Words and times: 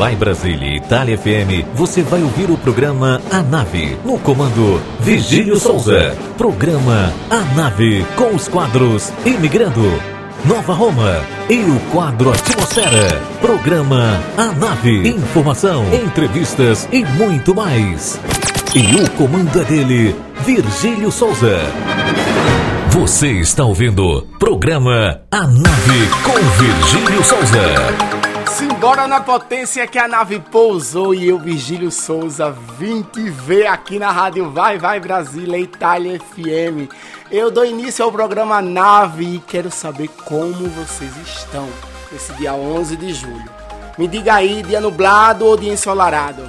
Vai 0.00 0.16
Brasília 0.16 0.76
Itália 0.76 1.18
FM, 1.18 1.74
você 1.74 2.00
vai 2.00 2.22
ouvir 2.22 2.50
o 2.50 2.56
programa 2.56 3.20
A 3.30 3.42
Nave, 3.42 3.98
no 4.02 4.18
comando 4.20 4.80
Vigílio 4.98 5.60
Souza. 5.60 6.16
Programa 6.38 7.12
A 7.28 7.40
Nave, 7.54 8.06
com 8.16 8.34
os 8.34 8.48
quadros 8.48 9.12
Imigrando, 9.26 9.92
Nova 10.46 10.72
Roma 10.72 11.20
e 11.50 11.58
o 11.58 11.78
quadro 11.92 12.30
Atmosfera. 12.30 13.20
Programa 13.42 14.18
A 14.38 14.46
Nave, 14.54 15.06
informação, 15.06 15.84
entrevistas 15.92 16.88
e 16.90 17.04
muito 17.04 17.54
mais. 17.54 18.18
E 18.74 19.02
o 19.02 19.10
comando 19.18 19.60
é 19.60 19.64
dele, 19.66 20.16
Virgílio 20.46 21.12
Souza. 21.12 21.58
Você 22.88 23.32
está 23.32 23.66
ouvindo 23.66 24.26
programa 24.38 25.20
A 25.30 25.40
Nave 25.42 26.08
com 26.24 26.38
Virgílio 26.56 27.22
Souza. 27.22 28.19
Simbora 28.50 29.06
na 29.06 29.20
potência 29.20 29.86
que 29.86 29.98
a 29.98 30.08
nave 30.08 30.40
pousou 30.40 31.14
e 31.14 31.28
eu, 31.28 31.38
Virgílio 31.38 31.90
Souza, 31.90 32.50
vim 32.50 33.00
te 33.00 33.30
ver 33.30 33.66
aqui 33.66 33.98
na 33.98 34.10
rádio 34.10 34.50
Vai 34.50 34.76
Vai 34.76 34.98
Brasília, 34.98 35.56
Itália 35.58 36.18
FM. 36.18 36.92
Eu 37.30 37.50
dou 37.50 37.64
início 37.64 38.04
ao 38.04 38.10
programa 38.10 38.60
Nave 38.60 39.36
e 39.36 39.38
quero 39.38 39.70
saber 39.70 40.08
como 40.24 40.68
vocês 40.68 41.16
estão 41.18 41.68
nesse 42.10 42.32
dia 42.34 42.52
11 42.52 42.96
de 42.96 43.14
julho. 43.14 43.50
Me 43.96 44.08
diga 44.08 44.34
aí, 44.34 44.62
dia 44.62 44.80
nublado 44.80 45.46
ou 45.46 45.56
dia 45.56 45.72
ensolarado? 45.72 46.42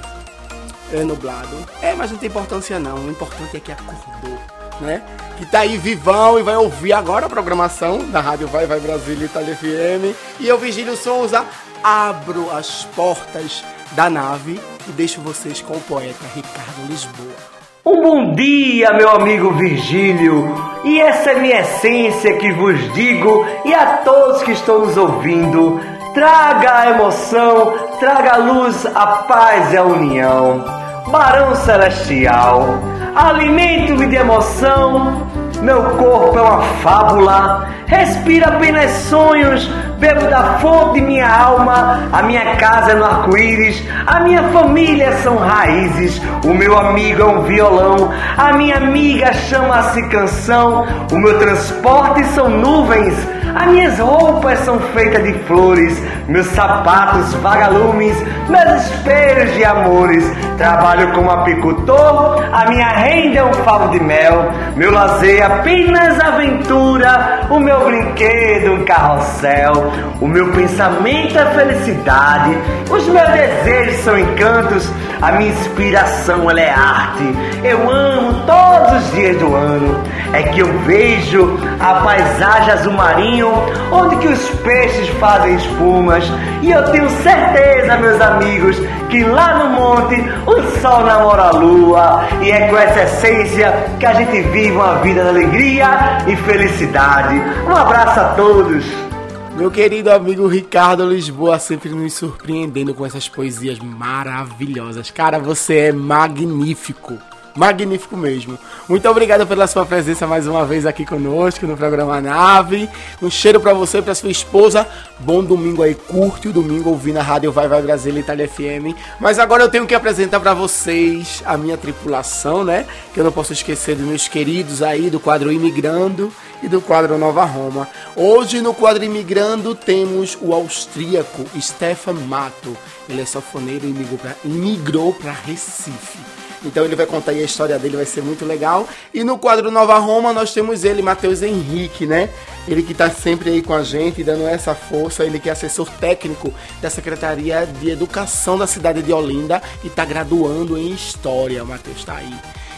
É 0.92 1.04
nublado. 1.04 1.56
É, 1.80 1.94
mas 1.94 2.10
não 2.10 2.18
tem 2.18 2.28
importância 2.28 2.78
não. 2.78 2.96
O 2.96 3.10
importante 3.10 3.56
é 3.56 3.60
que 3.60 3.72
acordou, 3.72 4.38
né? 4.80 5.02
Que 5.38 5.46
tá 5.46 5.60
aí 5.60 5.78
vivão 5.78 6.38
e 6.38 6.42
vai 6.42 6.56
ouvir 6.56 6.92
agora 6.92 7.26
a 7.26 7.30
programação 7.30 8.10
da 8.10 8.20
Rádio 8.20 8.48
Vai 8.48 8.66
Vai 8.66 8.80
Brasília 8.80 9.24
Itália 9.24 9.56
FM. 9.56 10.16
E 10.40 10.48
eu, 10.48 10.58
Virgílio 10.58 10.96
Souza, 10.96 11.46
abro 11.82 12.50
as 12.50 12.84
portas 12.96 13.64
da 13.92 14.08
nave 14.08 14.60
e 14.88 14.92
deixo 14.92 15.20
vocês 15.20 15.60
com 15.60 15.74
o 15.74 15.80
poeta 15.80 16.24
Ricardo 16.34 16.86
Lisboa. 16.88 17.52
Um 17.84 18.00
bom 18.00 18.34
dia, 18.34 18.92
meu 18.92 19.10
amigo 19.10 19.50
Virgílio, 19.52 20.54
e 20.84 21.00
essa 21.00 21.32
é 21.32 21.40
minha 21.40 21.60
essência 21.60 22.36
que 22.36 22.52
vos 22.52 22.78
digo, 22.94 23.44
e 23.64 23.74
a 23.74 23.98
todos 23.98 24.42
que 24.44 24.52
estão 24.52 24.80
nos 24.80 24.96
ouvindo: 24.96 25.80
traga 26.14 26.78
a 26.78 26.90
emoção, 26.90 27.74
traga 27.98 28.34
a 28.34 28.36
luz, 28.36 28.86
a 28.86 29.06
paz 29.06 29.72
e 29.72 29.76
a 29.76 29.82
união. 29.82 30.64
Barão 31.08 31.56
Celestial, 31.56 32.78
alimento-me 33.16 34.06
de 34.06 34.14
emoção, 34.14 35.26
meu 35.60 35.82
corpo 35.96 36.38
é 36.38 36.42
uma 36.42 36.62
fábula, 36.82 37.68
respira 37.86 38.46
apenas 38.46 38.90
sonhos, 38.92 39.68
bebo 40.02 40.26
da 40.26 40.58
fonte 40.58 40.94
de 40.94 41.06
minha 41.06 41.28
alma, 41.28 42.08
a 42.12 42.22
minha 42.24 42.56
casa 42.56 42.90
é 42.90 42.94
no 42.96 43.04
arco-íris, 43.04 43.84
a 44.04 44.18
minha 44.18 44.42
família 44.48 45.12
são 45.18 45.36
raízes, 45.36 46.20
o 46.44 46.52
meu 46.52 46.76
amigo 46.76 47.22
é 47.22 47.24
um 47.24 47.42
violão, 47.42 48.12
a 48.36 48.52
minha 48.52 48.78
amiga 48.78 49.32
chama-se 49.32 50.02
canção, 50.08 50.84
o 51.12 51.18
meu 51.18 51.38
transporte 51.38 52.24
são 52.34 52.48
nuvens, 52.48 53.14
as 53.54 53.66
minhas 53.66 53.98
roupas 53.98 54.58
são 54.60 54.80
feitas 54.92 55.22
de 55.22 55.34
flores, 55.44 56.02
meus 56.26 56.46
sapatos 56.48 57.34
vagalumes, 57.34 58.16
meus 58.48 58.86
espelhos 58.86 59.54
de 59.54 59.64
amores. 59.64 60.24
Trabalho 60.56 61.12
como 61.12 61.30
apicultor, 61.30 62.42
a 62.52 62.70
minha 62.70 62.88
renda 62.88 63.40
é 63.40 63.44
um 63.44 63.52
favo 63.52 63.90
de 63.90 64.00
mel, 64.00 64.50
meu 64.76 64.92
lazer 64.92 65.40
é 65.40 65.44
apenas 65.44 66.18
aventura, 66.20 67.40
o 67.50 67.58
meu 67.58 67.84
brinquedo 67.84 68.72
um 68.72 68.84
carrossel, 68.84 69.91
o 70.20 70.26
meu 70.26 70.52
pensamento 70.52 71.38
é 71.38 71.46
felicidade, 71.46 72.56
os 72.90 73.06
meus 73.08 73.28
desejos 73.28 74.04
são 74.04 74.18
encantos, 74.18 74.88
a 75.20 75.32
minha 75.32 75.50
inspiração 75.50 76.50
é 76.50 76.70
arte. 76.70 77.24
Eu 77.64 77.90
amo 77.90 78.44
todos 78.46 79.04
os 79.04 79.12
dias 79.12 79.36
do 79.38 79.54
ano. 79.54 80.02
É 80.32 80.42
que 80.44 80.60
eu 80.60 80.78
vejo 80.80 81.58
a 81.78 81.94
paisagem 81.94 82.72
azul 82.72 82.92
marinho, 82.92 83.52
onde 83.90 84.16
que 84.16 84.28
os 84.28 84.50
peixes 84.60 85.08
fazem 85.20 85.54
espumas, 85.56 86.24
e 86.62 86.70
eu 86.70 86.82
tenho 86.90 87.08
certeza, 87.22 87.98
meus 87.98 88.20
amigos, 88.20 88.76
que 89.10 89.22
lá 89.24 89.58
no 89.58 89.70
monte 89.70 90.16
o 90.46 90.80
sol 90.80 91.04
namora 91.04 91.42
a 91.42 91.50
lua, 91.50 92.24
e 92.40 92.50
é 92.50 92.68
com 92.68 92.78
essa 92.78 93.02
essência 93.02 93.74
que 94.00 94.06
a 94.06 94.14
gente 94.14 94.40
vive 94.40 94.72
uma 94.72 94.94
vida 94.96 95.22
de 95.22 95.28
alegria 95.28 95.88
e 96.26 96.34
felicidade. 96.36 97.42
Um 97.66 97.76
abraço 97.76 98.20
a 98.20 98.24
todos. 98.34 99.11
Meu 99.56 99.70
querido 99.70 100.10
amigo 100.10 100.46
Ricardo 100.46 101.06
Lisboa 101.06 101.58
sempre 101.58 101.90
nos 101.90 102.14
surpreendendo 102.14 102.94
com 102.94 103.04
essas 103.04 103.28
poesias 103.28 103.78
maravilhosas. 103.78 105.10
Cara, 105.10 105.38
você 105.38 105.76
é 105.76 105.92
magnífico. 105.92 107.18
Magnífico 107.54 108.16
mesmo. 108.16 108.58
Muito 108.88 109.08
obrigado 109.08 109.46
pela 109.46 109.66
sua 109.66 109.84
presença 109.84 110.26
mais 110.26 110.46
uma 110.46 110.64
vez 110.64 110.86
aqui 110.86 111.04
conosco 111.04 111.66
no 111.66 111.76
programa 111.76 112.20
Nave. 112.20 112.88
Um 113.20 113.30
cheiro 113.30 113.60
para 113.60 113.74
você 113.74 113.98
e 113.98 114.02
para 114.02 114.14
sua 114.14 114.30
esposa. 114.30 114.86
Bom 115.18 115.44
domingo 115.44 115.82
aí, 115.82 115.94
curte 115.94 116.48
o 116.48 116.52
domingo 116.52 116.90
ouvindo 116.90 117.18
a 117.18 117.22
rádio 117.22 117.52
Vai 117.52 117.68
Vai 117.68 117.82
Brasília 117.82 118.20
Itália 118.20 118.48
FM. 118.48 118.96
Mas 119.20 119.38
agora 119.38 119.64
eu 119.64 119.68
tenho 119.68 119.86
que 119.86 119.94
apresentar 119.94 120.40
para 120.40 120.54
vocês 120.54 121.42
a 121.44 121.56
minha 121.56 121.76
tripulação, 121.76 122.64
né? 122.64 122.86
Que 123.12 123.20
eu 123.20 123.24
não 123.24 123.32
posso 123.32 123.52
esquecer 123.52 123.96
dos 123.96 124.06
meus 124.06 124.28
queridos 124.28 124.82
aí 124.82 125.10
do 125.10 125.20
quadro 125.20 125.52
Imigrando 125.52 126.32
e 126.62 126.68
do 126.68 126.80
quadro 126.80 127.18
Nova 127.18 127.44
Roma. 127.44 127.86
Hoje 128.16 128.60
no 128.60 128.72
quadro 128.72 129.04
Imigrando 129.04 129.74
temos 129.74 130.38
o 130.40 130.54
austríaco 130.54 131.44
Stefan 131.60 132.14
Mato. 132.14 132.76
Ele 133.08 133.20
é 133.20 133.26
safoneiro 133.26 133.84
e 133.84 134.48
imigrou 134.48 135.12
para 135.12 135.32
Recife. 135.32 136.41
Então 136.64 136.84
ele 136.84 136.94
vai 136.94 137.06
contar 137.06 137.32
aí 137.32 137.40
a 137.40 137.44
história 137.44 137.78
dele, 137.78 137.96
vai 137.96 138.06
ser 138.06 138.22
muito 138.22 138.44
legal. 138.44 138.88
E 139.12 139.24
no 139.24 139.38
quadro 139.38 139.70
Nova 139.70 139.98
Roma 139.98 140.32
nós 140.32 140.52
temos 140.52 140.84
ele, 140.84 141.02
Matheus 141.02 141.42
Henrique, 141.42 142.06
né? 142.06 142.30
Ele 142.68 142.82
que 142.82 142.92
está 142.92 143.10
sempre 143.10 143.50
aí 143.50 143.62
com 143.62 143.74
a 143.74 143.82
gente, 143.82 144.22
dando 144.22 144.46
essa 144.46 144.74
força. 144.74 145.24
Ele 145.24 145.40
que 145.40 145.48
é 145.48 145.52
assessor 145.52 145.88
técnico 146.00 146.52
da 146.80 146.88
Secretaria 146.88 147.66
de 147.66 147.90
Educação 147.90 148.56
da 148.56 148.66
cidade 148.66 149.02
de 149.02 149.12
Olinda 149.12 149.60
e 149.82 149.88
está 149.88 150.04
graduando 150.04 150.78
em 150.78 150.92
História. 150.92 151.64
Matheus 151.64 151.98
está 151.98 152.16
aí. 152.16 152.34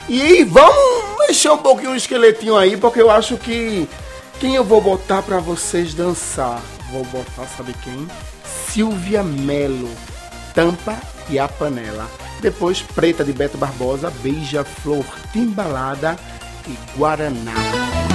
E 0.09 0.45
vamos 0.45 1.19
mexer 1.27 1.51
um 1.51 1.59
pouquinho 1.59 1.93
o 1.93 1.97
esqueletinho 1.97 2.56
aí, 2.56 2.77
porque 2.77 3.01
eu 3.01 3.11
acho 3.11 3.37
que 3.37 3.89
quem 4.39 4.55
eu 4.55 4.65
vou 4.65 4.81
botar 4.81 5.22
para 5.22 5.39
vocês 5.39 5.95
dançar? 5.95 6.61
Vou 6.91 7.05
botar, 7.05 7.47
sabe 7.56 7.75
quem? 7.83 8.06
Silvia 8.45 9.22
Melo. 9.22 9.91
Tampa 10.55 10.97
e 11.28 11.39
a 11.39 11.49
panela. 11.49 12.09
Depois, 12.44 12.82
Preta 12.82 13.25
de 13.25 13.32
Beto 13.32 13.56
Barbosa, 13.56 14.10
Beija-Flor, 14.22 15.06
Timbalada 15.32 16.15
e 16.69 16.77
Guaraná. 16.94 18.13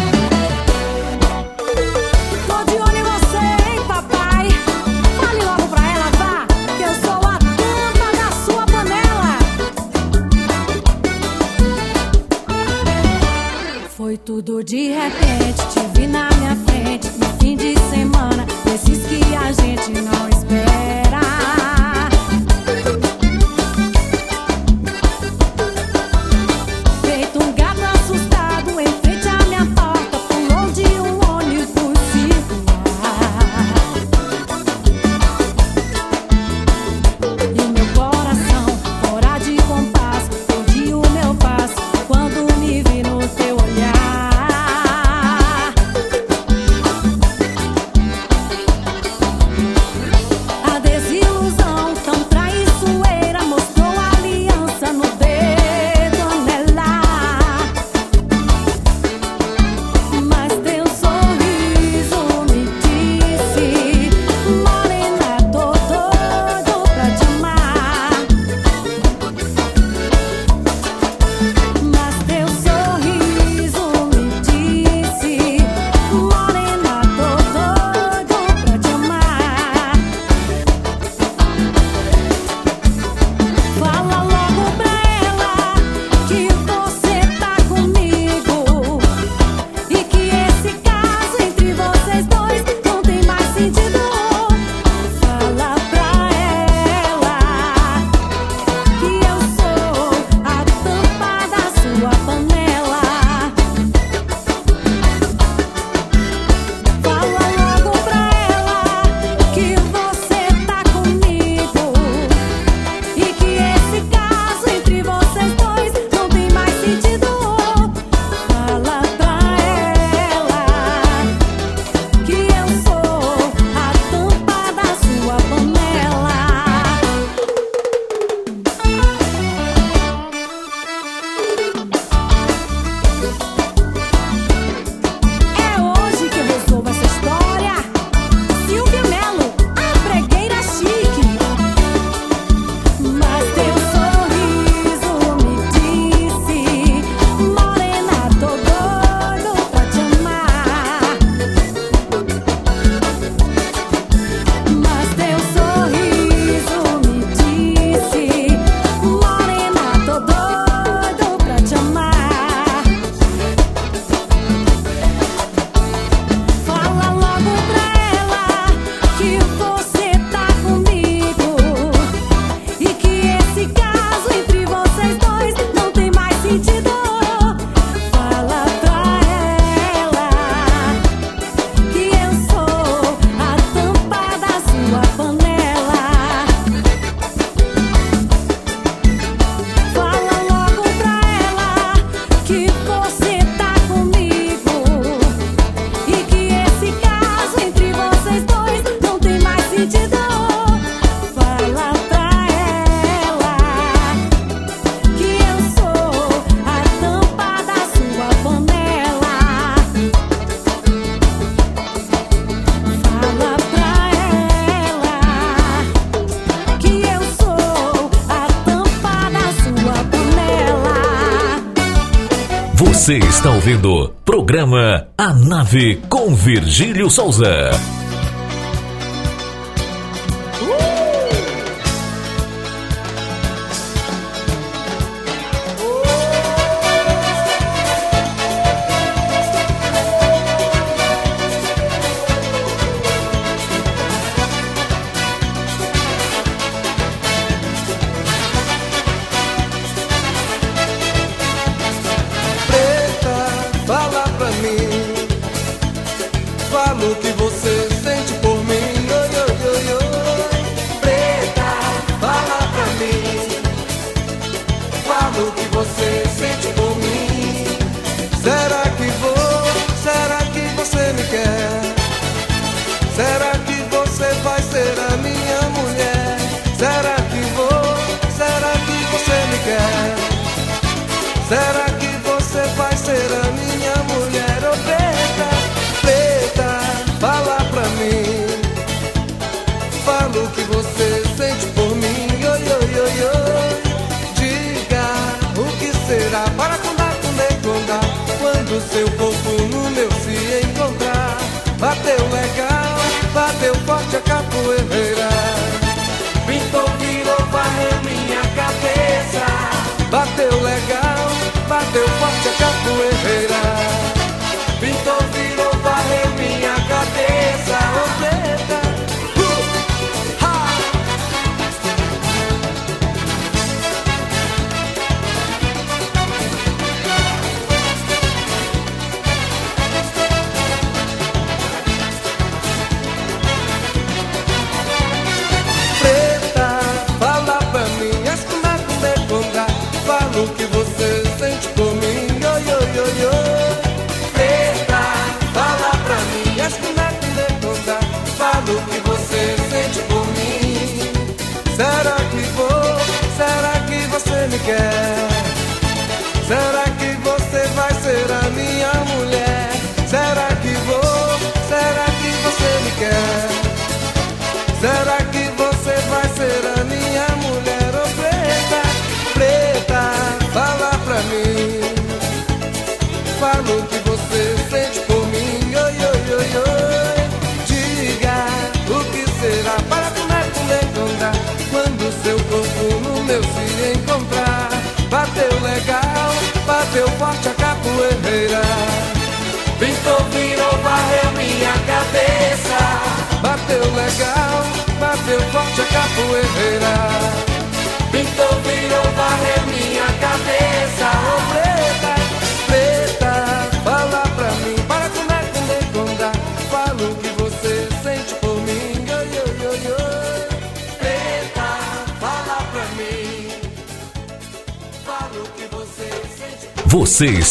Com 226.10 226.33
Virgílio 226.33 227.12
Souza. 227.12 227.99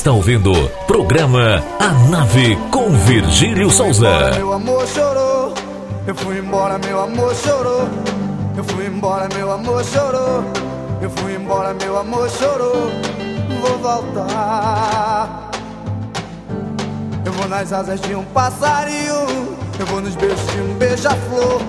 Está 0.09 0.17
ouvindo 0.17 0.53
programa 0.87 1.63
A 1.79 1.93
Nave 2.09 2.57
com 2.71 2.89
Virgílio 2.91 3.71
Souza. 3.71 4.31
Meu 4.37 4.55
amor 4.55 4.87
chorou, 4.87 5.53
eu 6.07 6.15
fui 6.15 6.39
embora, 6.39 6.79
meu 6.79 6.99
amor 7.03 7.35
chorou. 7.35 7.87
Eu 8.57 8.65
fui 8.65 8.87
embora, 8.87 9.29
meu 9.35 9.53
amor 9.53 9.85
chorou. 9.85 10.45
Eu 11.03 11.11
fui 11.11 11.35
embora, 11.35 11.75
meu 11.75 11.99
amor 11.99 12.31
chorou. 12.31 12.91
Vou 13.61 13.79
voltar. 13.81 15.51
Eu 17.27 17.33
vou 17.33 17.47
nas 17.47 17.71
asas 17.71 18.01
de 18.01 18.15
um 18.15 18.25
passarinho. 18.25 19.59
Eu 19.79 19.87
vou 19.89 20.01
nos 20.01 20.17
beijos 20.17 20.47
de 20.53 20.61
um 20.63 20.75
beija-flor. 20.79 21.61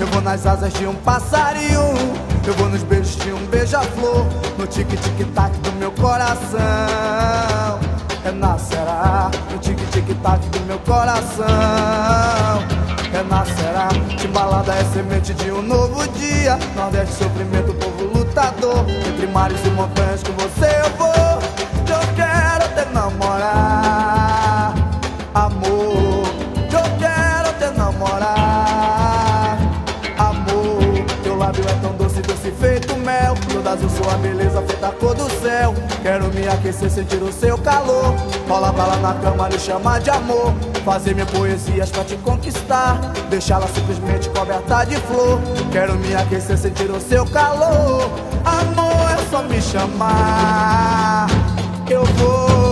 Eu 0.00 0.06
vou 0.06 0.22
nas 0.22 0.46
asas 0.46 0.72
de 0.74 0.86
um 0.86 0.94
passarinho. 0.94 1.92
Eu 2.46 2.54
vou 2.54 2.68
nos 2.68 2.84
beijos 2.84 3.16
de 3.16 3.32
um 3.32 3.44
beija-flor. 3.46 4.26
No 4.56 4.66
tic-tic-tac 4.68 5.58
do 5.58 5.72
meu 5.72 5.90
coração. 5.90 7.49
Tic-tic-tac 9.60 10.40
do 10.48 10.60
meu 10.66 10.78
coração. 10.80 11.46
Renascerá, 13.12 13.88
timbalada 14.16 14.74
é 14.74 14.84
semente 14.84 15.34
de 15.34 15.50
um 15.52 15.62
novo 15.62 16.06
dia. 16.18 16.58
Nordeste, 16.74 17.14
sofrimento, 17.14 17.74
povo 17.74 18.18
lutador. 18.18 18.84
Entre 19.06 19.26
mares 19.26 19.60
e 19.64 19.70
montanhas 19.70 20.09
cor 35.00 35.14
do 35.14 35.28
céu. 35.40 35.74
Quero 36.02 36.32
me 36.32 36.46
aquecer, 36.46 36.90
sentir 36.90 37.22
o 37.22 37.32
seu 37.32 37.58
calor. 37.58 38.14
Rola 38.48 38.70
bala 38.70 38.96
na 38.96 39.14
cama, 39.14 39.48
lhe 39.48 39.58
chamar 39.58 40.00
de 40.00 40.10
amor. 40.10 40.52
Fazer 40.84 41.14
minhas 41.14 41.30
poesias 41.30 41.90
pra 41.90 42.04
te 42.04 42.16
conquistar. 42.18 43.00
Deixá-la 43.28 43.66
simplesmente 43.68 44.28
coberta 44.28 44.84
de 44.84 44.96
flor. 44.96 45.40
Quero 45.72 45.94
me 45.94 46.14
aquecer, 46.14 46.56
sentir 46.56 46.90
o 46.90 47.00
seu 47.00 47.26
calor. 47.26 48.08
Amor, 48.44 49.10
é 49.10 49.30
só 49.30 49.42
me 49.42 49.60
chamar. 49.60 51.26
Eu 51.88 52.04
vou. 52.04 52.69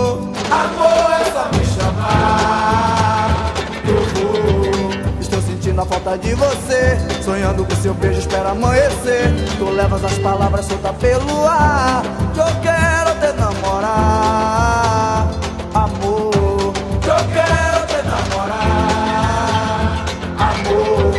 Sentindo 5.79 5.79
a 5.79 5.85
falta 5.85 6.17
de 6.17 6.33
você. 6.35 6.97
Sonhando 7.23 7.63
com 7.65 7.75
seu 7.75 7.93
beijo, 7.93 8.19
espero 8.19 8.49
amanhecer. 8.49 9.33
Tu 9.57 9.63
levas 9.65 10.03
as 10.03 10.17
palavras 10.19 10.65
soltas 10.65 10.95
pelo 10.97 11.47
ar. 11.47 12.03
Que 12.33 12.39
eu 12.39 12.45
quero 12.61 13.15
te 13.19 13.31
namorar, 13.39 15.29
amor. 15.73 16.73
Que 17.01 17.09
eu 17.09 17.15
quero 17.33 17.87
te 17.87 18.03
namorar, 18.07 20.05
amor. 20.39 21.11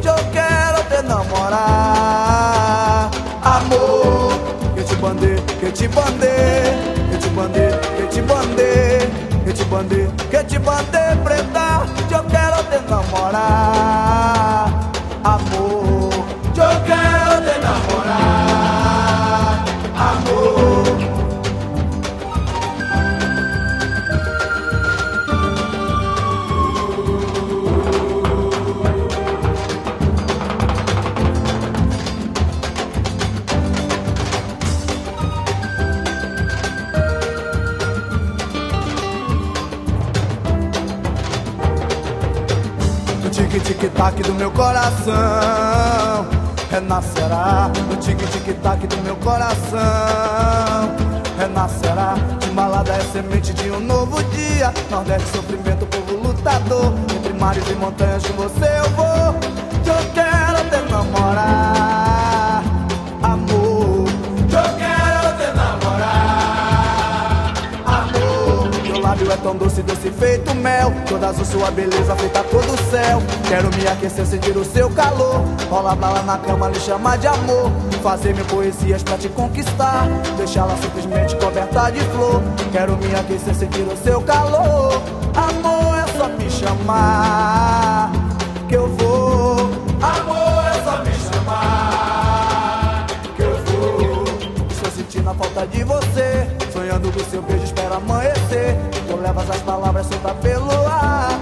Que 0.00 0.08
eu 0.08 0.16
quero 0.32 0.82
te 0.88 1.02
namorar, 1.06 3.10
amor. 3.42 4.32
Que 4.74 4.82
te 4.82 4.96
bandei, 4.96 5.36
que 5.60 5.70
te 5.72 5.86
bandei, 5.88 6.74
que 7.10 7.18
te 7.18 7.28
bandei, 7.30 7.70
que 7.96 8.06
te 8.08 8.22
bandei, 8.22 9.10
que 9.44 9.52
te 9.52 9.64
que 10.30 10.44
te 10.44 10.58
bandei, 10.58 11.16
preta, 11.22 11.86
morar. 13.14 14.43
Tique-tic-tac 43.94 44.22
do 44.22 44.34
meu 44.34 44.50
coração. 44.50 45.14
Renascerá 46.70 47.70
No 47.88 47.96
tique-tic-tac 47.96 48.86
do 48.86 48.96
meu 49.02 49.16
coração. 49.16 49.78
Renascerá 51.38 52.14
De 52.40 52.50
balada 52.50 52.92
é 52.92 53.00
semente 53.00 53.54
de 53.54 53.70
um 53.70 53.80
novo 53.80 54.22
dia. 54.24 54.72
Nordeste 54.90 55.28
sofrimento, 55.28 55.86
povo 55.86 56.16
lutador. 56.16 56.92
Entre 57.16 57.32
mares 57.34 57.68
e 57.70 57.74
montanhas 57.74 58.26
com 58.26 58.34
você 58.34 58.64
eu 58.78 58.90
vou. 58.90 59.34
Eu 59.86 60.12
tão 69.44 69.54
doce, 69.54 69.82
doce 69.82 70.10
feito 70.10 70.54
mel. 70.54 70.90
Toda 71.06 71.28
azul 71.28 71.44
sua 71.44 71.70
beleza 71.70 72.16
feita 72.16 72.42
todo 72.44 72.64
o 72.64 72.90
céu. 72.90 73.22
Quero 73.46 73.68
me 73.76 73.86
aquecer, 73.86 74.24
sentir 74.24 74.56
o 74.56 74.64
seu 74.64 74.88
calor. 74.90 75.44
Rola 75.68 75.94
bala 75.94 76.22
na 76.22 76.38
cama, 76.38 76.68
lhe 76.68 76.80
chamar 76.80 77.18
de 77.18 77.26
amor. 77.26 77.70
Fazer 78.02 78.34
mil 78.34 78.44
poesias 78.46 79.02
pra 79.02 79.18
te 79.18 79.28
conquistar. 79.28 80.08
Deixá-la 80.38 80.74
simplesmente 80.78 81.36
coberta 81.36 81.90
de 81.90 82.00
flor. 82.00 82.42
Quero 82.72 82.96
me 82.96 83.14
aquecer, 83.14 83.54
sentir 83.54 83.82
o 83.82 83.96
seu 84.02 84.22
calor. 84.22 85.02
Amor, 85.36 85.98
é 85.98 86.06
só 86.16 86.28
me 86.28 86.50
chamar 86.50 88.10
Que 88.66 88.76
eu 88.76 88.88
vou. 88.96 89.56
Amor, 90.00 90.64
é 90.70 90.82
só 90.84 91.04
me 91.04 91.12
chamar 91.12 93.06
Que 93.36 93.42
eu 93.42 93.56
vou. 93.66 94.24
Estou 94.70 94.90
sentindo 94.90 95.28
a 95.28 95.34
falta 95.34 95.66
de 95.66 95.84
você. 95.84 96.48
Sonhando 96.72 97.12
com 97.12 97.30
seu 97.30 97.42
beijo, 97.42 97.64
espero 97.64 97.94
amanhecer 97.94 98.93
levas 99.24 99.48
as 99.48 99.62
palavras 99.62 100.06
soltas 100.06 100.36
pelo 100.42 100.86
ar 100.86 101.33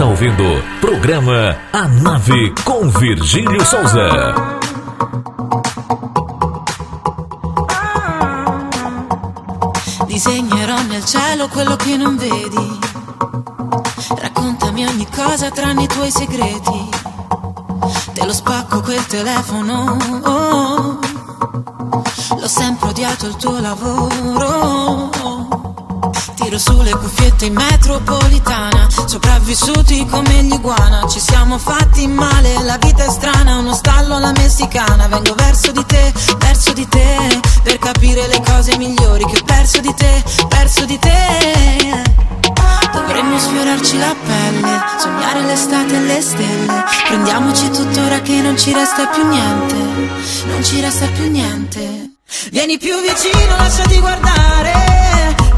está 0.00 0.08
ouvindo 0.08 0.62
programa 0.80 1.58
A 1.74 1.86
Nave 1.86 2.54
com 2.64 2.88
Virgílio 2.88 3.62
Souza. 3.62 4.08
Disegnerò 10.06 10.80
nel 10.84 11.04
cielo 11.04 11.48
quello 11.48 11.76
che 11.76 11.98
non 11.98 12.16
vedi. 12.16 12.78
Raccontami 14.16 14.86
ogni 14.86 15.06
cosa 15.14 15.50
tranne 15.50 15.82
i 15.82 15.86
tuoi 15.86 16.10
segreti. 16.10 16.88
Te 18.14 18.24
lo 18.24 18.32
spacco 18.32 18.80
quel 18.80 19.04
telefono. 19.04 19.98
oh. 20.24 20.98
L'ho 22.38 22.48
sempre 22.48 22.88
odiato 22.88 23.26
il 23.26 23.36
tuo 23.36 23.60
lavoro. 23.60 25.39
Tiro 26.50 26.62
sulle 26.62 26.90
cuffiette 26.90 27.44
in 27.44 27.54
metropolitana. 27.54 28.88
Sopravvissuti 29.06 30.04
come 30.06 30.42
gli 30.42 30.52
iguana. 30.52 31.06
Ci 31.06 31.20
siamo 31.20 31.58
fatti 31.58 32.08
male, 32.08 32.60
la 32.64 32.76
vita 32.76 33.04
è 33.04 33.08
strana. 33.08 33.58
Uno 33.58 33.72
stallo 33.72 34.16
alla 34.16 34.32
messicana. 34.32 35.06
Vengo 35.06 35.34
verso 35.36 35.70
di 35.70 35.84
te, 35.86 36.12
verso 36.38 36.72
di 36.72 36.88
te. 36.88 37.40
Per 37.62 37.78
capire 37.78 38.26
le 38.26 38.42
cose 38.44 38.76
migliori 38.78 39.24
che 39.26 39.38
ho 39.38 39.44
perso 39.44 39.78
di 39.78 39.94
te, 39.94 40.24
perso 40.48 40.84
di 40.86 40.98
te. 40.98 42.02
Dovremmo 42.94 43.38
sfiorarci 43.38 43.98
la 43.98 44.16
pelle, 44.26 44.82
sognare 44.98 45.42
l'estate 45.42 45.94
e 45.94 46.00
le 46.00 46.20
stelle. 46.20 46.84
Prendiamoci 47.06 47.70
tuttora 47.70 48.22
che 48.22 48.40
non 48.40 48.58
ci 48.58 48.72
resta 48.72 49.06
più 49.06 49.24
niente, 49.24 49.74
non 50.46 50.64
ci 50.64 50.80
resta 50.80 51.06
più 51.06 51.30
niente. 51.30 52.16
Vieni 52.50 52.76
più 52.76 52.96
vicino, 53.00 53.56
lasciati 53.56 54.00
guardare, 54.00 54.72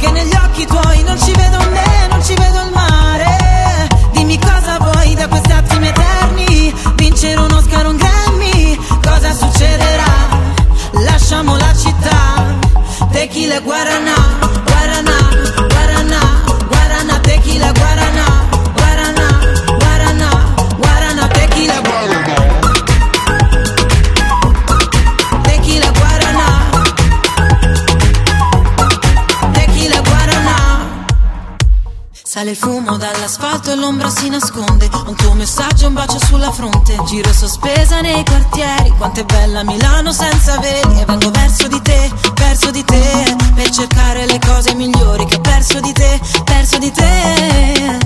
che 0.03 0.11
negli 0.11 0.35
occhi 0.35 0.67
tuoi 0.67 1.03
non 1.05 1.17
ci 1.21 1.33
vedo 1.33 1.59
me, 1.71 2.07
non 2.11 2.25
ci 2.25 2.35
vedo 2.35 2.61
il 2.63 2.71
mare. 2.73 3.89
Dimmi 4.11 4.37
cosa 4.41 4.77
vuoi 4.81 5.15
da 5.15 5.29
questi 5.29 5.53
attimi 5.53 5.87
eterni, 5.87 6.75
vincere 6.97 7.41
un 7.41 7.53
Oscar, 7.53 7.87
un 7.87 7.97
Grammy, 7.97 8.77
cosa 9.01 9.33
succederà? 9.33 10.13
Lasciamo 11.05 11.57
la 11.57 11.73
città, 11.77 12.59
tequila 13.13 13.61
guarana, 13.61 14.15
guarana, 14.65 14.72
il 32.53 32.59
fumo 32.59 32.99
dall'asfalto 32.99 33.73
e 33.73 33.77
l'ombra 33.77 34.11
si 34.11 34.29
nasconde. 34.29 34.89
Un 35.07 35.15
tuo 35.15 35.33
messaggio, 35.33 35.87
un 35.87 35.95
bacio 35.95 36.19
sulla 36.19 36.53
fronte. 36.53 36.99
Giro 37.07 37.33
sospesa 37.33 38.03
nei 38.03 38.23
quartieri. 38.25 38.91
Quanto 38.99 39.21
è 39.21 39.25
bella 39.25 39.65
Milano 39.65 40.13
senza 40.13 40.59
veli. 40.59 41.01
E 41.01 41.05
vengo 41.07 41.31
verso 41.31 41.67
di 41.67 41.81
te, 41.81 42.11
verso 42.35 42.71
di 42.71 42.85
te. 42.85 43.37
Per 43.55 43.71
cercare 43.71 44.27
le 44.27 44.39
cose 44.39 44.75
migliori 44.75 45.25
che 45.25 45.37
ho 45.37 45.41
perso 45.41 45.81
di 45.81 45.93
te, 45.93 46.21
perso 46.45 46.77
di 46.77 46.91
te. 46.91 47.99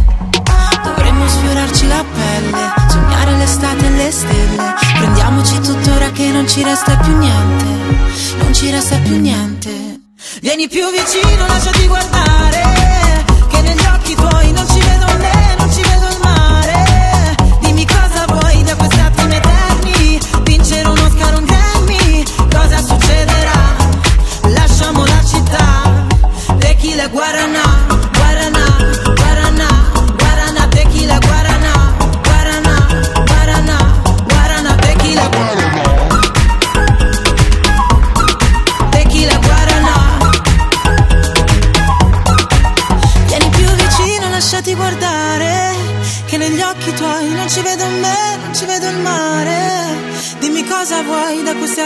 Dovremmo 0.85 1.27
sfiorarci 1.29 1.89
la 1.89 2.05
pelle, 2.15 2.73
sognare 2.89 3.37
l'estate 3.39 3.87
e 3.87 3.91
le 3.91 4.11
stelle. 4.13 4.75
Prendiamoci 4.99 5.61
tuttora 5.61 6.11
che 6.13 6.31
non 6.31 6.47
ci 6.49 6.63
resta 6.63 6.97
più 6.99 7.17
niente, 7.17 7.65
non 8.39 8.55
ci 8.55 8.71
resta 8.71 8.97
più 8.99 9.19
niente. 9.19 10.01
Vieni 10.41 10.69
più 10.69 10.85
vicino, 10.91 11.47
lasciati 11.47 11.87
guardare, 11.87 12.86
occhi 14.07 14.15
tuoi 14.15 14.53
non 14.53 14.69
ci 14.69 14.79
vedo 14.79 15.07
me, 15.19 15.55
non 15.59 15.73
ci 15.73 15.83
vedo 15.83 16.07
il 16.07 16.19
mare. 16.23 17.35
Dimmi 17.61 17.85
cosa 17.87 18.25
vuoi 18.29 18.63
da 18.63 18.77
questi 18.77 19.01
attimi 19.01 19.35
eterni, 19.35 20.21
vincere 20.43 20.89
un 20.89 20.99
Oscar, 20.99 21.35
un 21.37 21.45
Grammy, 21.45 22.25
cosa 22.53 22.81
succederà? 22.81 23.75
Lasciamo 24.43 25.05
la 25.05 25.25
città, 25.25 26.07
tequila 26.59 27.09
guarana, 27.09 27.76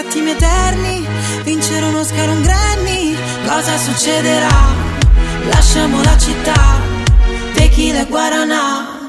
attimi 0.01 0.31
eterni, 0.31 1.07
vincere 1.45 1.87
un 1.87 1.95
Oscar, 1.95 2.29
un 2.31 2.43
Grammy, 2.43 3.17
cosa 3.47 3.77
succederà? 3.77 4.49
Lasciamo 5.51 6.03
la 6.03 6.17
città, 6.17 6.81
tequila 7.53 8.01
e 8.01 8.07
guaranà. 8.07 9.00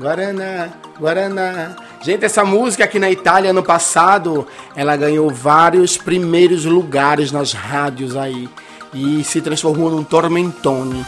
Guaraná, 0.00 0.70
Guaraná. 0.98 1.76
Gente, 2.00 2.24
essa 2.24 2.42
música 2.42 2.84
aqui 2.84 2.98
na 2.98 3.10
Itália 3.10 3.50
ano 3.50 3.62
passado, 3.62 4.46
ela 4.74 4.96
ganhou 4.96 5.28
vários 5.28 5.98
primeiros 5.98 6.64
lugares 6.64 7.30
nas 7.30 7.52
rádios 7.52 8.16
aí 8.16 8.48
e 8.94 9.22
se 9.22 9.42
transformou 9.42 9.90
num 9.90 10.02
tormentone. 10.02 11.04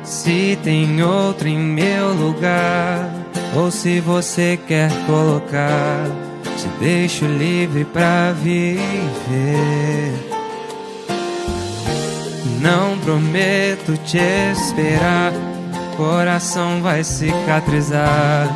Se 0.05 0.57
tem 0.63 1.03
outro 1.03 1.49
em 1.49 1.59
meu 1.59 2.13
lugar, 2.13 3.11
ou 3.57 3.69
se 3.69 3.99
você 3.99 4.57
quer 4.65 4.89
colocar, 5.05 6.05
te 6.55 6.69
deixo 6.79 7.25
livre 7.25 7.83
pra 7.83 8.31
viver. 8.31 10.13
Não 12.61 12.97
prometo 12.99 13.97
te 14.05 14.17
esperar, 14.17 15.33
coração 15.97 16.81
vai 16.81 17.03
cicatrizar. 17.03 18.47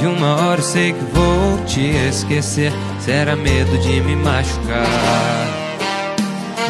E 0.00 0.06
uma 0.06 0.36
hora 0.36 0.60
eu 0.60 0.64
sei 0.64 0.92
que 0.92 1.04
vou 1.12 1.64
te 1.64 1.80
esquecer. 2.08 2.72
Será 3.00 3.34
medo 3.34 3.76
de 3.78 4.00
me 4.00 4.16
machucar. 4.16 4.86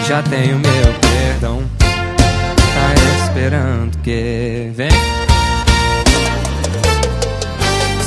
Já 0.07 0.23
tenho 0.23 0.59
meu 0.59 0.95
perdão, 1.01 1.63
tá 1.79 3.25
esperando 3.25 3.99
que 3.99 4.71
vem. 4.75 4.89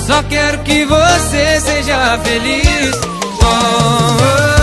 Só 0.07 0.23
quero 0.23 0.59
que 0.59 0.83
você 0.85 1.59
seja 1.61 2.17
feliz 2.23 2.95
com 3.39 4.17
você 4.17 4.60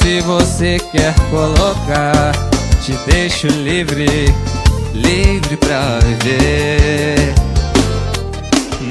se 0.00 0.20
você 0.20 0.78
quer 0.92 1.14
colocar, 1.30 2.32
te 2.82 2.92
deixo 3.10 3.46
livre, 3.48 4.06
livre 4.94 5.56
pra 5.56 5.98
viver. 6.00 7.34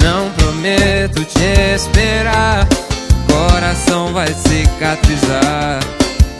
Não 0.02 0.30
prometo 0.32 1.24
te 1.24 1.76
esperar, 1.76 2.68
coração 3.28 4.14
vai 4.14 4.28
cicatrizar. 4.28 5.80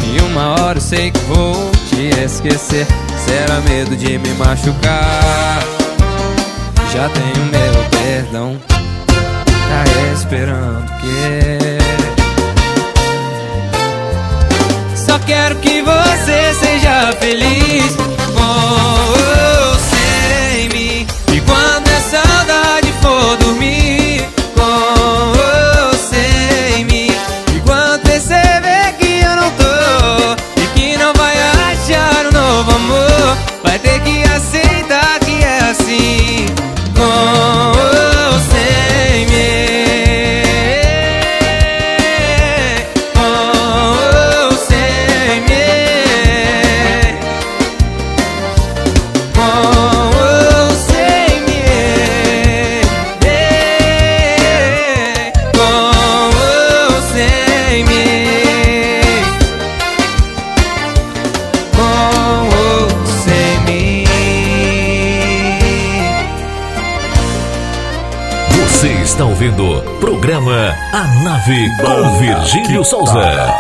E 0.02 0.22
uma 0.22 0.62
hora 0.62 0.78
eu 0.78 0.82
sei 0.82 1.12
que 1.12 1.20
vou 1.22 1.72
te 1.90 2.10
esquecer. 2.24 2.86
Será 3.26 3.60
medo 3.62 3.96
de 3.96 4.18
me 4.18 4.30
machucar. 4.36 5.64
Já 6.94 7.10
tenho 7.10 7.46
meu 7.52 7.84
perdão, 7.90 8.58
tá 9.08 10.14
esperando 10.14 10.86
que. 11.02 12.15
Quero 15.26 15.56
que 15.58 15.82
você 15.82 16.54
seja 16.54 17.12
feliz. 17.20 17.96
Com 18.36 19.12
você 19.12 19.55
A 71.36 71.38
Nave 71.38 71.70
com 71.84 72.18
Virgílio 72.18 72.84
Souza. 72.86 73.54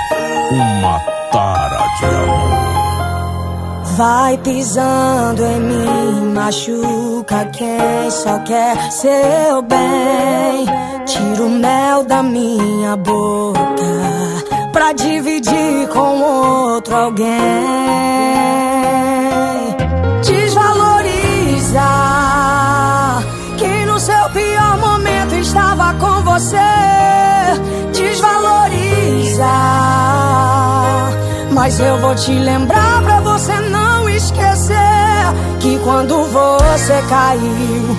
Uma 0.49 0.97
tara 1.29 1.85
de 1.99 2.05
amor. 2.05 3.83
Vai 3.97 4.37
pisando 4.37 5.43
em 5.43 5.59
mim, 5.59 6.33
machuca 6.33 7.43
quem 7.51 8.09
só 8.09 8.39
quer 8.39 8.77
seu 8.91 9.61
bem. 9.63 10.65
Tira 11.05 11.43
o 11.43 11.49
mel 11.49 12.05
da 12.05 12.23
minha 12.23 12.95
boca 12.95 13.59
pra 14.71 14.93
dividir 14.93 15.89
com 15.91 16.21
outro 16.21 16.95
alguém. 16.95 17.25
Desvaloriza 20.23 21.81
que 23.57 23.85
no 23.85 23.99
seu 23.99 24.29
pior 24.29 24.77
momento 24.77 25.04
estava 25.45 25.93
com 25.93 26.23
você. 26.23 26.57
Desvaloriza. 27.93 29.45
Mas 31.51 31.79
eu 31.79 31.97
vou 31.99 32.15
te 32.15 32.31
lembrar 32.31 33.01
pra 33.03 33.19
você 33.21 33.53
não 33.69 34.09
esquecer 34.09 34.75
que 35.59 35.79
quando 35.79 36.23
você 36.25 37.01
caiu, 37.07 37.97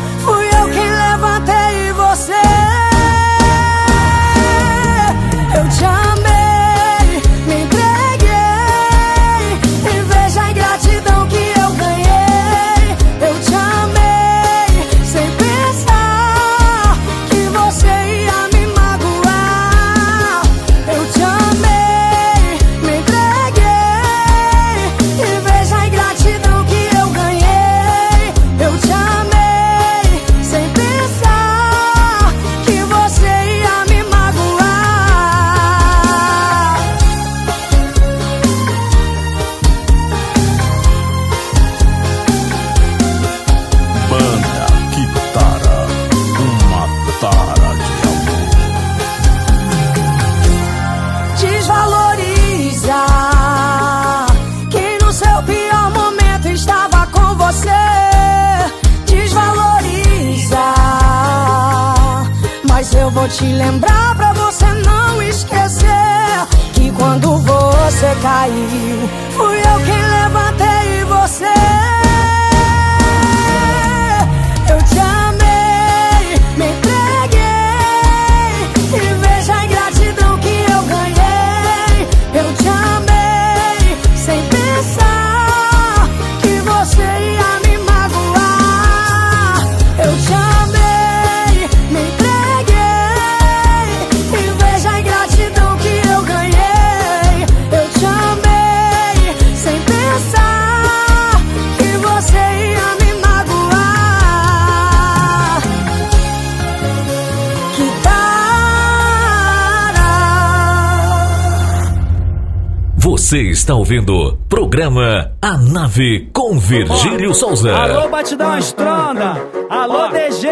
está 113.67 113.75
ouvindo 113.75 114.39
programa 114.49 115.33
A 115.43 115.59
Nave 115.59 116.31
com 116.33 116.57
Virgílio 116.57 117.35
Souza. 117.35 117.75
Alô, 117.75 118.09
batidão 118.09 118.57
estronda. 118.57 119.43
Alô, 119.69 120.07
DG. 120.07 120.47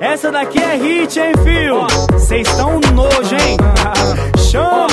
Essa 0.00 0.32
daqui 0.32 0.58
é 0.58 0.74
hit, 0.74 1.20
hein, 1.20 1.34
fio? 1.44 2.18
Cês 2.18 2.48
tão 2.56 2.80
nojo, 2.94 3.34
hein? 3.34 3.58
Chama, 4.50 4.87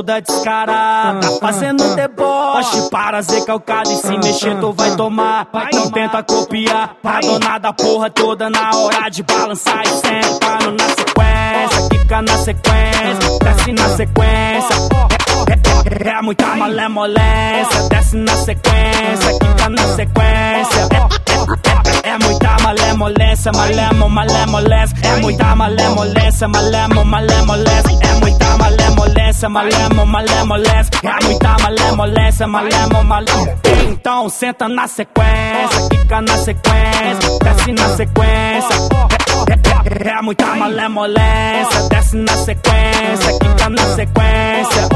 toda 0.00 0.20
descarada. 0.20 1.38
Fazendo 1.40 1.94
deboche 1.94 2.88
para 2.90 3.22
ser 3.22 3.44
calcado. 3.44 3.92
E 3.92 3.96
se 3.96 4.16
mexer, 4.16 4.58
tu 4.58 4.72
vai 4.72 4.96
tomar. 4.96 5.48
Não 5.72 5.90
tenta 5.90 6.22
copiar. 6.22 6.96
Pra 7.02 7.20
dona 7.20 7.58
da 7.58 7.72
porra 7.72 8.10
toda 8.10 8.48
na 8.48 8.70
hora 8.74 9.08
de 9.10 9.22
balançar 9.22 9.82
e 9.84 9.88
sentando 9.88 10.72
na 10.72 10.88
sequência. 10.88 11.88
Fica 11.90 12.22
na 12.22 12.38
sequência, 12.38 13.38
desce 13.42 13.72
na 13.72 13.88
sequência. 13.90 15.29
É, 15.48 16.08
é, 16.08 16.18
é 16.18 16.22
muita 16.22 16.46
malemolência, 16.56 17.88
desce 17.90 18.16
na 18.16 18.36
sequência, 18.36 19.38
quica 19.40 19.68
na 19.68 19.82
sequência. 19.96 20.88
É, 20.90 20.96
é, 20.96 22.08
é, 22.08 22.10
é 22.10 22.18
muita 22.18 22.56
malemolência, 22.62 23.52
malemo, 23.52 24.08
malemolência. 24.08 24.96
É 25.02 25.16
muita 25.16 25.56
malemolência, 25.56 26.48
malemo, 26.48 27.04
malemolência. 27.04 27.98
É 28.02 28.14
muita 28.20 28.58
malemolência, 28.58 29.48
malemo, 29.48 30.06
malemolência. 30.06 30.90
É 31.02 31.24
muita 31.24 31.56
malemolência, 31.62 32.46
malemo, 32.46 33.04
malemolência. 33.04 33.58
Então 33.90 34.28
senta 34.28 34.68
na 34.68 34.86
sequência, 34.86 35.88
quica 35.90 36.20
na 36.20 36.36
sequência, 36.38 37.38
desce 37.42 37.72
na 37.72 37.96
sequência. 37.96 39.29
É, 39.48 40.08
é, 40.08 40.12
é 40.12 40.22
muita 40.22 40.46
malemolência, 40.46 41.88
desce 41.90 42.16
na 42.16 42.36
sequência, 42.36 43.38
quica 43.40 43.68
na 43.68 43.84
sequência. 43.94 44.88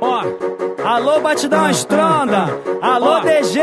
Ó, 0.00 0.22
alô, 0.86 1.20
batidão 1.20 1.70
estronda, 1.70 2.46
alô, 2.82 3.20
DG, 3.20 3.60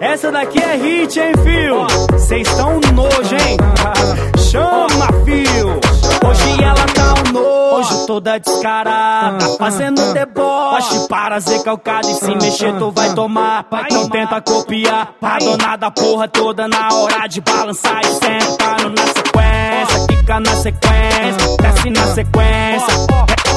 essa 0.00 0.30
daqui 0.30 0.58
é 0.60 0.76
hit, 0.76 1.18
hein, 1.18 1.32
fio? 1.42 2.18
Cês 2.18 2.48
tão 2.54 2.80
nojo, 2.94 3.34
hein? 3.34 3.56
Chama, 4.38 5.08
fio. 5.24 5.97
Hoje 6.26 6.62
ela 6.62 6.86
tá 6.86 7.14
um 7.14 7.32
nojo, 7.32 8.06
toda 8.06 8.38
descarada, 8.38 9.56
fazendo 9.58 10.12
deboche 10.12 11.06
para 11.08 11.40
ser 11.40 11.62
calcado. 11.62 12.10
E 12.10 12.14
se 12.14 12.34
mexer, 12.34 12.76
tu 12.78 12.90
vai 12.90 13.12
tomar. 13.14 13.66
Não 13.90 14.08
tenta 14.08 14.40
copiar, 14.40 15.12
pra 15.20 15.76
da 15.76 15.90
porra 15.90 16.28
toda 16.28 16.66
na 16.66 16.88
hora 16.92 17.26
de 17.26 17.40
balançar 17.40 18.00
e 18.02 18.06
sentando 18.06 18.90
na 18.90 19.06
sequência, 19.06 20.06
fica 20.10 20.40
na 20.40 20.56
sequência, 20.56 21.56
desce 21.60 21.90
na 21.90 22.06
sequência. 22.14 22.94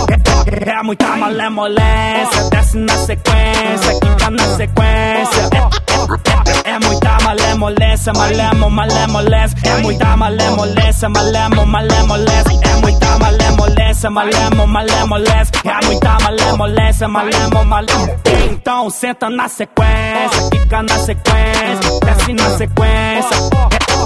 É, 0.09 0.69
é, 0.71 0.79
é 0.79 0.83
muita 0.83 1.07
malemolência, 1.17 2.49
desce 2.51 2.77
na 2.77 2.97
sequência, 2.97 3.99
quica 3.99 4.29
na 4.29 4.43
sequência. 4.55 5.49
É, 5.51 5.57
é, 5.57 6.69
é, 6.69 6.75
é 6.75 6.79
muita 6.79 7.17
malemolência, 7.23 8.13
malemo, 8.13 8.69
malemolência. 8.69 9.57
É 9.63 9.77
muita 9.81 10.17
malemolência, 10.17 11.09
malemo, 11.09 11.65
malemolência. 11.65 12.50
É 12.63 12.75
muita 12.81 13.19
malemolência, 13.19 14.09
malemo, 14.09 14.67
malemolência. 14.67 15.51
É 15.65 15.85
muita 15.85 16.17
malemolência, 16.21 17.07
malemo, 17.07 17.65
malemolência. 17.65 18.19
Então 18.51 18.89
senta 18.89 19.29
na 19.29 19.47
sequência, 19.47 20.49
quica 20.51 20.83
na 20.83 20.97
sequência, 20.99 21.99
desce 22.05 22.33
na 22.33 22.49
sequência. 22.57 23.35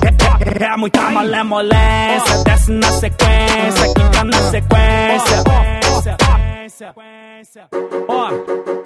É, 0.04 0.08
é, 0.08 0.66
é, 0.66 0.74
é 0.74 0.78
muita 0.78 1.02
malemolência, 1.02 2.44
desce 2.44 2.72
na 2.72 2.92
sequência, 2.92 3.94
quica 3.94 4.24
na 4.24 4.52
sequência. 4.52 5.44
Ó. 8.08 8.85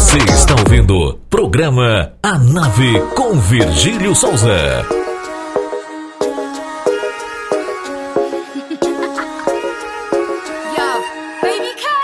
Você 0.00 0.16
está 0.32 0.54
ouvindo 0.58 1.20
programa 1.28 2.14
A 2.22 2.38
Nave 2.38 2.98
com 3.14 3.38
Virgílio 3.38 4.14
Souza. 4.14 4.50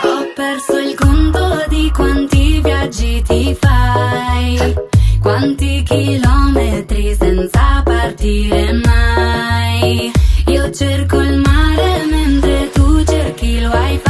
Ho 0.05 0.33
perso 0.35 0.77
il 0.79 0.95
conto 0.95 1.65
di 1.71 1.91
quanti 1.91 2.61
viaggi 2.61 3.23
ti 3.23 3.57
fai, 3.59 4.75
quanti 5.23 5.83
chilometri 5.83 7.17
senza 7.19 7.81
partire 7.83 8.75
mai. 8.85 10.13
Io 10.49 10.71
cerco 10.71 11.19
il 11.23 11.39
mare 11.39 12.05
mentre 12.11 12.69
tu 12.73 13.03
cerchi 13.05 13.53
il 13.53 13.67
wifi. 13.67 14.07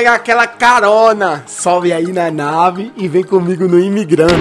Pegar 0.00 0.14
aquela 0.14 0.46
carona. 0.46 1.44
Sobe 1.46 1.92
aí 1.92 2.10
na 2.10 2.30
nave 2.30 2.90
e 2.96 3.06
vem 3.06 3.22
comigo 3.22 3.68
no 3.68 3.78
Imigrando. 3.78 4.32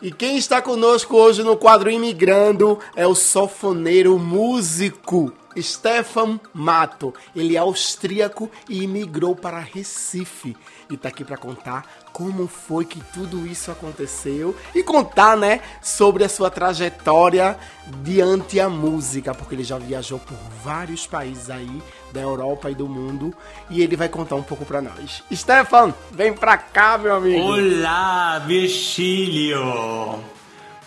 E 0.00 0.10
quem 0.10 0.38
está 0.38 0.62
conosco 0.62 1.14
hoje 1.16 1.42
no 1.42 1.54
quadro 1.54 1.90
Imigrando 1.90 2.78
é 2.96 3.06
o 3.06 3.14
sofoneiro 3.14 4.18
músico 4.18 5.34
Stefan 5.60 6.40
Mato. 6.54 7.12
Ele 7.36 7.56
é 7.56 7.58
austríaco 7.58 8.50
e 8.66 8.82
imigrou 8.82 9.36
para 9.36 9.58
Recife. 9.58 10.56
E 10.90 10.96
tá 10.96 11.08
aqui 11.08 11.24
para 11.24 11.36
contar 11.36 11.86
como 12.12 12.46
foi 12.46 12.84
que 12.84 13.00
tudo 13.12 13.46
isso 13.46 13.70
aconteceu 13.70 14.54
e 14.74 14.82
contar, 14.82 15.36
né, 15.36 15.60
sobre 15.82 16.24
a 16.24 16.28
sua 16.28 16.50
trajetória 16.50 17.58
diante 18.02 18.60
a 18.60 18.68
música, 18.68 19.34
porque 19.34 19.54
ele 19.54 19.64
já 19.64 19.78
viajou 19.78 20.18
por 20.18 20.36
vários 20.62 21.06
países 21.06 21.50
aí 21.50 21.82
da 22.12 22.20
Europa 22.20 22.70
e 22.70 22.74
do 22.74 22.88
mundo 22.88 23.34
e 23.70 23.82
ele 23.82 23.96
vai 23.96 24.08
contar 24.08 24.36
um 24.36 24.42
pouco 24.42 24.64
para 24.64 24.80
nós. 24.80 25.22
Stefan, 25.32 25.94
vem 26.10 26.32
pra 26.32 26.56
cá, 26.56 26.98
meu 26.98 27.16
amigo. 27.16 27.40
Olá, 27.42 28.38
Virgílio! 28.40 30.22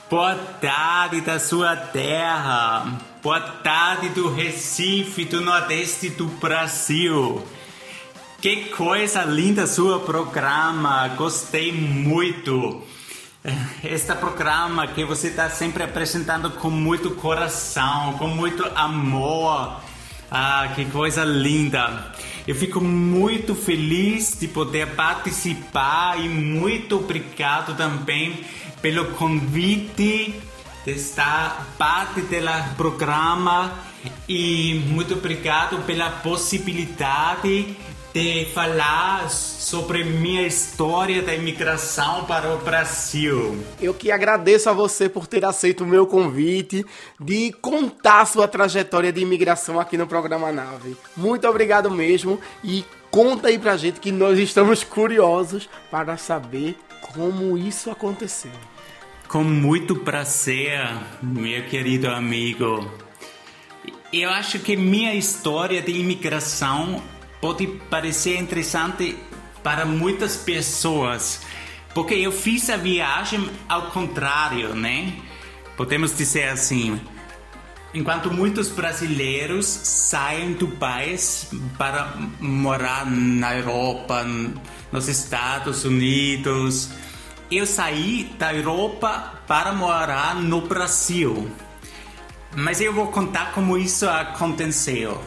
Boa 0.10 0.36
tarde 0.62 1.20
da 1.22 1.38
sua 1.38 1.76
terra! 1.76 2.98
Boa 3.22 3.42
tarde 3.42 4.08
do 4.10 4.32
Recife, 4.32 5.26
do 5.26 5.42
Nordeste 5.42 6.10
do 6.10 6.28
Brasil! 6.28 7.44
Que 8.40 8.66
coisa 8.66 9.24
linda 9.24 9.66
seu 9.66 10.00
programa! 10.02 11.08
Gostei 11.18 11.72
muito! 11.72 12.84
Este 13.84 14.14
programa 14.14 14.86
que 14.86 15.04
você 15.04 15.30
está 15.30 15.50
sempre 15.50 15.82
apresentando 15.82 16.52
com 16.52 16.70
muito 16.70 17.10
coração, 17.16 18.14
com 18.20 18.28
muito 18.28 18.64
amor. 18.76 19.82
Ah, 20.30 20.72
que 20.76 20.86
coisa 20.86 21.24
linda! 21.24 22.14
Eu 22.48 22.54
fico 22.54 22.80
muito 22.80 23.56
feliz 23.56 24.38
de 24.40 24.48
poder 24.48 24.90
participar 24.90 26.24
e 26.24 26.30
muito 26.30 26.98
obrigado 26.98 27.76
também 27.76 28.46
pelo 28.84 29.14
convite 29.14 30.36
de 30.86 30.92
estar 30.92 31.66
parte 31.76 32.22
do 32.22 32.76
programa 32.76 33.74
e 34.30 34.84
muito 34.90 35.16
obrigado 35.16 35.84
pela 35.86 36.10
possibilidade 36.10 37.76
de 38.18 38.46
falar 38.46 39.30
sobre 39.30 40.04
minha 40.04 40.42
história 40.42 41.22
da 41.22 41.36
imigração 41.36 42.26
para 42.26 42.52
o 42.52 42.58
Brasil. 42.58 43.64
Eu 43.80 43.94
que 43.94 44.12
agradeço 44.12 44.68
a 44.72 44.74
você 44.74 45.08
por 45.08 45.28
ter 45.28 45.46
aceito 45.46 45.84
o 45.84 45.88
meu 45.88 46.08
convite 46.08 46.84
de 47.20 47.52
contar 47.62 48.26
sua 48.26 48.48
trajetória 48.48 49.14
de 49.14 49.22
imigração 49.22 49.80
aqui 49.80 50.00
no 50.00 50.08
programa 50.08 50.52
Nave. 50.52 50.98
Muito 51.16 51.48
obrigado 51.48 51.92
mesmo 51.92 52.40
e 52.64 52.84
conta 53.12 53.50
aí 53.50 53.60
pra 53.60 53.78
gente 53.78 54.00
que 54.00 54.12
nós 54.12 54.40
estamos 54.40 54.84
curiosos 54.84 55.70
para 55.92 56.18
saber 56.18 56.76
como 57.14 57.56
isso 57.56 57.92
aconteceu. 57.92 58.50
Com 59.28 59.44
muito 59.44 59.96
prazer, 59.96 60.82
meu 61.22 61.64
querido 61.66 62.10
amigo. 62.10 62.92
Eu 64.12 64.32
acho 64.32 64.58
que 64.58 64.76
minha 64.76 65.14
história 65.14 65.84
de 65.84 65.92
imigração 65.92 67.00
pode 67.48 67.66
parecer 67.90 68.38
interessante 68.38 69.18
para 69.64 69.86
muitas 69.86 70.36
pessoas, 70.36 71.40
porque 71.94 72.14
eu 72.14 72.30
fiz 72.30 72.70
a 72.70 72.76
viagem 72.76 73.50
ao 73.70 73.84
contrário, 73.84 74.76
né? 74.76 75.14
Podemos 75.78 76.18
dizer 76.18 76.50
assim. 76.50 77.00
Enquanto 77.94 78.30
muitos 78.30 78.68
brasileiros 78.68 79.66
saem 79.66 80.56
do 80.56 80.68
país 80.68 81.50
para 81.78 82.18
morar 82.42 83.10
na 83.10 83.56
Europa, 83.56 84.26
nos 84.92 85.08
Estados 85.08 85.86
Unidos, 85.86 86.90
eu 87.50 87.66
saí 87.66 88.30
da 88.38 88.54
Europa 88.54 89.42
para 89.48 89.72
morar 89.72 90.36
no 90.36 90.60
Brasil. 90.60 91.50
Mas 92.54 92.82
eu 92.82 92.92
vou 92.92 93.08
contar 93.08 93.54
como 93.54 93.78
isso 93.78 94.06
aconteceu. 94.06 95.24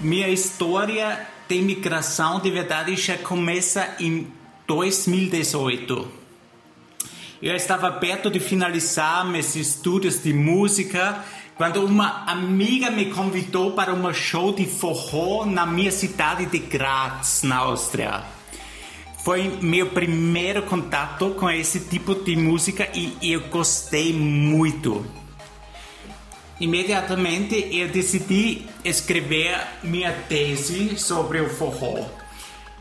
Minha 0.00 0.28
história 0.28 1.26
de 1.48 1.54
imigração 1.54 2.40
de 2.40 2.50
verdade 2.50 2.96
já 2.96 3.16
começa 3.16 3.94
em 4.00 4.26
2018. 4.66 6.08
Eu 7.40 7.54
estava 7.54 7.92
perto 7.92 8.28
de 8.28 8.40
finalizar 8.40 9.24
meus 9.24 9.54
estudos 9.54 10.22
de 10.22 10.32
música 10.32 11.24
quando 11.54 11.84
uma 11.84 12.24
amiga 12.26 12.90
me 12.90 13.06
convidou 13.06 13.72
para 13.72 13.94
um 13.94 14.12
show 14.12 14.52
de 14.52 14.66
forró 14.66 15.46
na 15.46 15.64
minha 15.64 15.92
cidade 15.92 16.46
de 16.46 16.58
Graz, 16.58 17.42
na 17.44 17.58
Áustria. 17.58 18.24
Foi 19.22 19.58
meu 19.62 19.90
primeiro 19.90 20.62
contato 20.62 21.30
com 21.30 21.48
esse 21.48 21.80
tipo 21.80 22.16
de 22.16 22.34
música 22.36 22.90
e 22.92 23.16
eu 23.22 23.48
gostei 23.48 24.12
muito. 24.12 25.23
Imediatamente 26.60 27.68
eu 27.72 27.88
decidi 27.88 28.66
escrever 28.84 29.58
minha 29.82 30.12
tese 30.12 30.96
sobre 30.98 31.40
o 31.40 31.48
forró. 31.48 32.04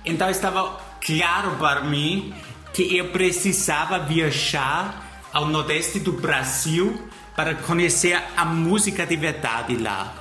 Então 0.05 0.29
estava 0.29 0.79
claro 1.01 1.55
para 1.57 1.81
mim 1.81 2.33
que 2.73 2.95
eu 2.95 3.09
precisava 3.09 3.97
viajar 3.99 5.25
ao 5.31 5.47
nordeste 5.47 5.99
do 5.99 6.11
Brasil 6.11 7.07
para 7.35 7.55
conhecer 7.55 8.21
a 8.37 8.45
música 8.45 9.03
de 9.05 9.15
verdade 9.15 9.77
lá. 9.77 10.13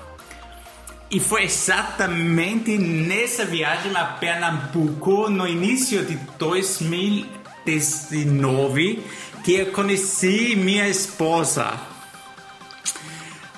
E 1.10 1.18
foi 1.20 1.44
exatamente 1.44 2.78
nessa 2.78 3.44
viagem 3.44 3.94
a 3.94 4.04
Pernambuco, 4.04 5.28
no 5.28 5.46
início 5.46 6.06
de 6.06 6.14
2019, 6.38 9.04
que 9.44 9.56
eu 9.56 9.66
conheci 9.72 10.56
minha 10.56 10.88
esposa. 10.88 11.91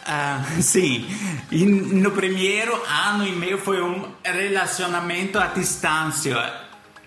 Ah, 0.06 0.44
sim, 0.60 1.06
e 1.50 1.64
no 1.64 2.10
primeiro 2.10 2.74
ano 2.86 3.26
e 3.26 3.32
meio 3.32 3.58
foi 3.58 3.82
um 3.82 4.06
relacionamento 4.22 5.38
à 5.38 5.46
distância. 5.46 6.52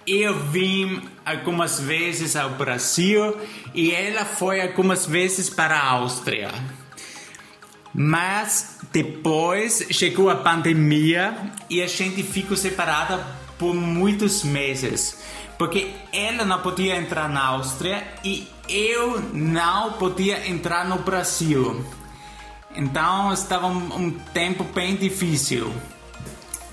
Eu 0.06 0.40
vim 0.40 1.02
algumas 1.26 1.80
vezes 1.80 2.36
ao 2.36 2.52
Brasil 2.52 3.38
e 3.74 3.92
ela 3.92 4.24
foi 4.24 4.62
algumas 4.62 5.06
vezes 5.06 5.50
para 5.50 5.78
a 5.78 5.90
Áustria. 5.90 6.50
Mas 7.94 8.80
depois 8.92 9.86
chegou 9.92 10.30
a 10.30 10.36
pandemia 10.36 11.36
e 11.70 11.82
a 11.82 11.88
gente 11.88 12.24
ficou 12.24 12.56
separada 12.56 13.26
por 13.58 13.74
muitos 13.74 14.44
meses, 14.44 15.20
porque 15.58 15.92
ela 16.14 16.46
não 16.46 16.62
podia 16.62 16.96
entrar 16.96 17.28
na 17.28 17.44
Áustria 17.46 18.04
e 18.24 18.48
eu 18.70 19.20
não 19.34 19.94
podia 19.94 20.48
entrar 20.48 20.88
no 20.88 21.00
Brasil. 21.00 21.84
Então 22.76 23.34
estava 23.34 23.68
um, 23.68 23.96
um 23.96 24.12
tempo 24.12 24.64
bem 24.64 24.96
difícil. 24.96 25.74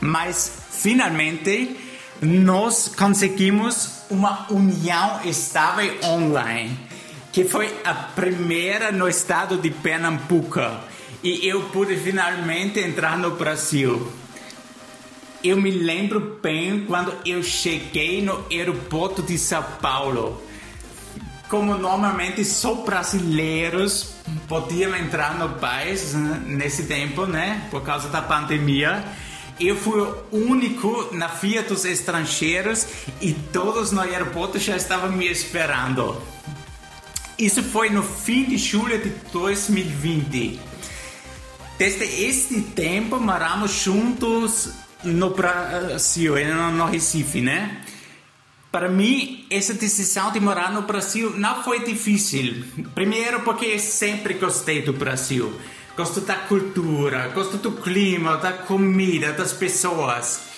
Mas 0.01 0.65
finalmente 0.71 1.77
nós 2.21 2.89
conseguimos 2.89 4.03
uma 4.11 4.47
união 4.51 5.21
estável 5.25 5.95
online, 6.05 6.79
que 7.33 7.45
foi 7.45 7.75
a 7.85 7.95
primeira 7.95 8.93
no 8.93 9.09
estado 9.09 9.57
de 9.57 9.71
Pernambuco. 9.71 10.61
E 11.23 11.47
eu 11.47 11.63
pude 11.71 11.97
finalmente 11.97 12.81
entrar 12.81 13.17
no 13.17 13.31
Brasil. 13.33 14.13
Eu 15.43 15.57
me 15.61 15.71
lembro 15.71 16.39
bem 16.43 16.85
quando 16.87 17.15
eu 17.25 17.43
cheguei 17.43 18.23
no 18.23 18.45
aeroporto 18.51 19.23
de 19.23 19.37
São 19.39 19.63
Paulo. 19.81 20.43
Como 21.49 21.77
normalmente 21.77 22.45
só 22.45 22.75
brasileiros 22.75 24.15
podiam 24.49 24.97
entrar 24.97 25.39
no 25.39 25.51
país 25.61 26.15
né, 26.15 26.43
nesse 26.47 26.85
tempo, 26.85 27.27
né? 27.27 27.67
Por 27.71 27.83
causa 27.83 28.09
da 28.09 28.23
pandemia. 28.23 29.05
Eu 29.61 29.77
fui 29.77 30.01
o 30.01 30.25
único 30.33 31.11
na 31.13 31.29
fila 31.29 31.63
dos 31.63 31.85
estrangeiros 31.85 32.87
e 33.21 33.33
todos 33.33 33.93
no 33.93 34.01
aeroporto 34.01 34.59
já 34.59 34.77
estavam 34.77 35.13
me 35.13 35.27
esperando. 35.29 36.21
Isso 37.39 37.63
foi 37.63 37.91
no 37.91 38.03
fim 38.03 38.45
de 38.45 38.57
julho 38.57 38.99
de 38.99 39.11
2020. 39.33 40.61
Desde 41.79 42.05
este 42.05 42.61
tempo 42.61 43.19
moramos 43.19 43.73
juntos 43.73 44.71
no 45.03 45.31
Brasil, 45.31 46.35
no 46.73 46.87
Recife, 46.87 47.41
né? 47.41 47.81
Para 48.75 48.89
mim, 48.89 49.47
essa 49.51 49.73
decisão 49.73 50.33
de 50.33 50.41
morar 50.41 50.73
no 50.73 50.83
Brasil 50.83 51.33
não 51.39 51.63
foi 51.63 51.85
difícil. 51.85 52.65
Primeiro, 52.93 53.43
porque 53.43 53.79
sempre 53.79 54.35
gostei 54.35 54.83
do 54.83 54.93
Brasil. 54.93 55.55
Gosto 55.97 56.21
da 56.23 56.35
cultura, 56.35 57.29
gosto 57.29 57.57
do 57.57 57.71
clima, 57.71 58.37
da 58.37 58.53
comida, 58.53 59.33
das 59.33 59.53
pessoas. 59.53 60.49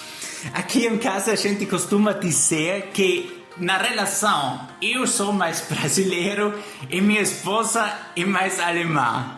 Aqui 0.54 0.86
em 0.86 0.96
casa 0.96 1.32
a 1.32 1.36
gente 1.36 1.66
costuma 1.66 2.12
dizer 2.12 2.88
que 2.94 3.44
na 3.58 3.76
relação 3.76 4.66
eu 4.80 5.06
sou 5.06 5.30
mais 5.30 5.60
brasileiro 5.68 6.54
e 6.88 7.02
minha 7.02 7.20
esposa 7.20 7.86
é 8.16 8.24
mais 8.24 8.58
alemã. 8.58 9.36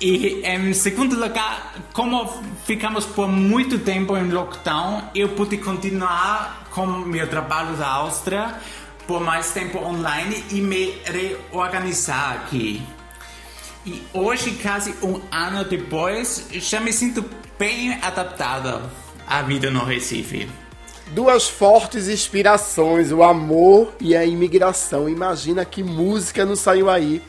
E 0.00 0.42
em 0.44 0.72
segundo 0.74 1.14
lugar, 1.14 1.74
como 1.92 2.26
ficamos 2.64 3.06
por 3.06 3.28
muito 3.28 3.78
tempo 3.78 4.16
em 4.16 4.28
lockdown, 4.28 5.10
eu 5.14 5.30
pude 5.30 5.56
continuar 5.58 6.68
com 6.70 6.86
meu 6.86 7.28
trabalho 7.28 7.76
da 7.76 7.86
Áustria 7.86 8.54
por 9.06 9.20
mais 9.20 9.52
tempo 9.52 9.78
online 9.78 10.44
e 10.50 10.60
me 10.60 10.94
reorganizar 11.04 12.32
aqui. 12.32 12.82
E 13.86 14.02
hoje, 14.12 14.58
quase 14.62 14.94
um 15.02 15.20
ano 15.30 15.62
depois, 15.64 16.48
já 16.52 16.80
me 16.80 16.92
sinto 16.92 17.24
bem 17.58 17.98
adaptado 18.02 18.90
à 19.26 19.42
vida 19.42 19.70
no 19.70 19.84
Recife. 19.84 20.48
Duas 21.08 21.46
fortes 21.46 22.08
inspirações, 22.08 23.12
o 23.12 23.22
amor 23.22 23.92
e 24.00 24.16
a 24.16 24.24
imigração. 24.24 25.08
Imagina 25.08 25.64
que 25.64 25.82
música 25.82 26.46
não 26.46 26.56
saiu 26.56 26.88
aí. 26.88 27.22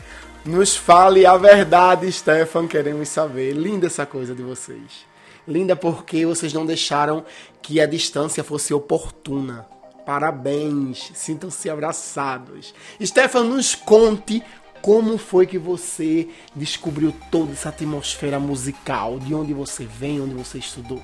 Nos 0.45 0.77
fale 0.77 1.25
a 1.25 1.35
verdade, 1.37 2.11
Stefan, 2.11 2.67
queremos 2.67 3.09
saber. 3.09 3.53
Linda 3.53 3.87
essa 3.87 4.05
coisa 4.05 4.35
de 4.35 4.43
vocês. 4.43 5.03
Linda 5.47 5.75
porque 5.75 6.23
vocês 6.23 6.53
não 6.53 6.67
deixaram 6.67 7.25
que 7.63 7.81
a 7.81 7.87
distância 7.87 8.43
fosse 8.43 8.71
oportuna. 8.71 9.65
Parabéns, 10.05 11.11
sintam-se 11.15 11.67
abraçados. 11.67 12.75
Stefan, 13.03 13.45
nos 13.45 13.73
conte 13.73 14.43
como 14.83 15.17
foi 15.17 15.47
que 15.47 15.57
você 15.57 16.29
descobriu 16.55 17.11
toda 17.31 17.53
essa 17.53 17.69
atmosfera 17.69 18.39
musical? 18.39 19.17
De 19.17 19.33
onde 19.33 19.51
você 19.51 19.83
vem, 19.83 20.21
onde 20.21 20.35
você 20.35 20.59
estudou? 20.59 21.01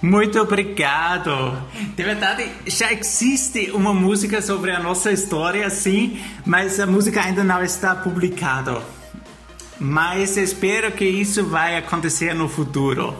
Muito 0.00 0.40
obrigado. 0.40 1.60
De 1.96 2.02
verdade, 2.04 2.48
já 2.66 2.92
existe 2.92 3.70
uma 3.72 3.92
música 3.92 4.40
sobre 4.40 4.70
a 4.70 4.78
nossa 4.78 5.10
história, 5.10 5.68
sim, 5.70 6.20
mas 6.46 6.78
a 6.78 6.86
música 6.86 7.20
ainda 7.20 7.42
não 7.42 7.62
está 7.64 7.96
publicada. 7.96 8.80
Mas 9.80 10.36
espero 10.36 10.92
que 10.92 11.04
isso 11.04 11.44
vai 11.44 11.76
acontecer 11.76 12.32
no 12.32 12.48
futuro. 12.48 13.10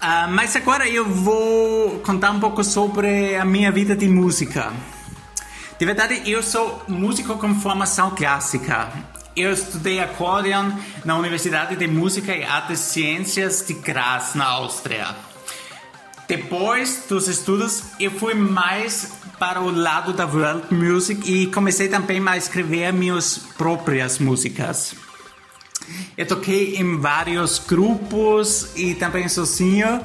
Uh, 0.00 0.30
mas 0.30 0.54
agora 0.54 0.88
eu 0.88 1.04
vou 1.04 1.98
contar 2.00 2.30
um 2.30 2.40
pouco 2.40 2.62
sobre 2.62 3.36
a 3.36 3.44
minha 3.44 3.70
vida 3.72 3.96
de 3.96 4.08
música. 4.08 4.72
De 5.78 5.84
verdade, 5.84 6.22
eu 6.24 6.42
sou 6.42 6.82
músico 6.86 7.36
com 7.36 7.54
formação 7.56 8.10
clássica. 8.14 8.92
Eu 9.36 9.52
estudei 9.52 10.00
acordeon 10.00 10.72
na 11.04 11.16
Universidade 11.16 11.76
de 11.76 11.86
Música 11.86 12.36
e 12.36 12.42
Artes 12.42 12.80
Ciências 12.80 13.64
de 13.66 13.74
Graz, 13.74 14.34
na 14.34 14.44
Áustria. 14.44 15.14
Depois 16.26 17.04
dos 17.08 17.28
estudos, 17.28 17.82
eu 17.98 18.10
fui 18.10 18.34
mais 18.34 19.12
para 19.38 19.60
o 19.60 19.70
lado 19.70 20.12
da 20.12 20.26
world 20.26 20.74
music 20.74 21.30
e 21.30 21.46
comecei 21.46 21.88
também 21.88 22.22
a 22.28 22.36
escrever 22.36 22.92
minhas 22.92 23.38
próprias 23.56 24.18
músicas. 24.18 24.94
Eu 26.16 26.26
toquei 26.26 26.76
em 26.76 26.98
vários 26.98 27.58
grupos 27.58 28.70
e 28.76 28.94
também 28.94 29.28
sozinho 29.28 30.00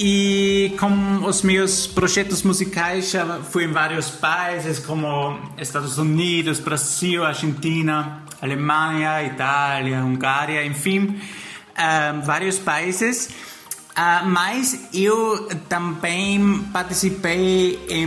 E 0.00 0.76
com 0.78 1.24
os 1.24 1.42
meus 1.42 1.88
projetos 1.88 2.44
musicais 2.44 3.10
já 3.10 3.40
fui 3.42 3.64
em 3.64 3.72
vários 3.72 4.08
países 4.08 4.78
como 4.78 5.36
Estados 5.58 5.98
Unidos, 5.98 6.60
Brasil, 6.60 7.24
Argentina, 7.24 8.22
Alemanha, 8.40 9.22
Itália, 9.24 10.04
Hungária, 10.04 10.64
enfim, 10.64 11.20
ah, 11.76 12.20
vários 12.24 12.58
países. 12.58 13.30
Ah, 13.94 14.22
mas 14.24 14.88
eu 14.92 15.48
também 15.68 16.62
participei 16.72 17.84
em 17.88 18.06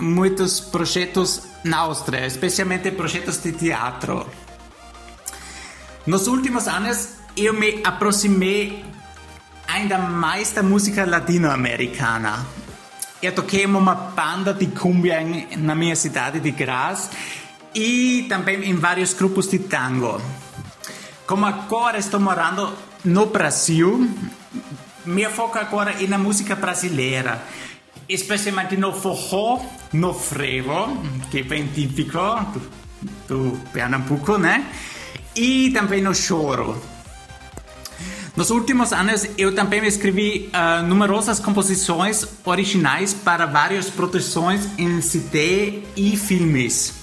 muitos 0.00 0.60
projetos 0.60 1.42
na 1.64 1.78
Áustria, 1.78 2.26
especialmente 2.26 2.90
projetos 2.92 3.42
de 3.42 3.52
teatro. 3.52 4.24
Nos 6.06 6.26
últimos 6.28 6.68
anos, 6.68 7.14
eu 7.36 7.54
me 7.54 7.80
aproximei 7.84 8.84
ainda 9.66 9.98
mais 9.98 10.52
da 10.52 10.62
música 10.62 11.04
latino-americana. 11.04 12.46
Eu 13.22 13.32
toquei 13.32 13.64
uma 13.66 13.94
banda 13.94 14.52
de 14.52 14.66
cumbia 14.66 15.20
na 15.56 15.74
minha 15.74 15.94
cidade 15.94 16.40
de 16.40 16.50
Graz 16.50 17.10
e 17.74 18.26
também 18.28 18.62
em 18.64 18.74
vários 18.74 19.12
grupos 19.12 19.48
de 19.48 19.58
tango. 19.58 20.20
Como 21.26 21.46
agora 21.46 21.98
estou 21.98 22.20
morando 22.20 22.72
no 23.04 23.26
Brasil, 23.26 24.08
meu 25.04 25.30
foco 25.30 25.58
agora 25.58 26.02
é 26.02 26.06
na 26.06 26.18
música 26.18 26.54
brasileira, 26.54 27.42
especialmente 28.08 28.76
no 28.76 28.92
forró, 28.92 29.60
no 29.92 30.12
frevo, 30.12 30.96
que 31.30 31.40
é 31.40 31.42
bem 31.42 31.66
típico 31.68 32.18
do, 33.28 33.52
do 33.52 33.58
Pernambuco, 33.72 34.38
né? 34.38 34.66
E 35.34 35.70
também 35.70 36.02
no 36.02 36.14
choro. 36.14 36.80
Nos 38.36 38.50
últimos 38.50 38.92
anos, 38.92 39.28
eu 39.36 39.54
também 39.54 39.84
escrevi 39.84 40.48
ah, 40.52 40.82
numerosas 40.82 41.38
composições 41.38 42.26
originais 42.44 43.12
para 43.12 43.44
várias 43.44 43.90
produções 43.90 44.68
em 44.78 45.02
CD 45.02 45.82
e 45.94 46.16
filmes. 46.16 47.01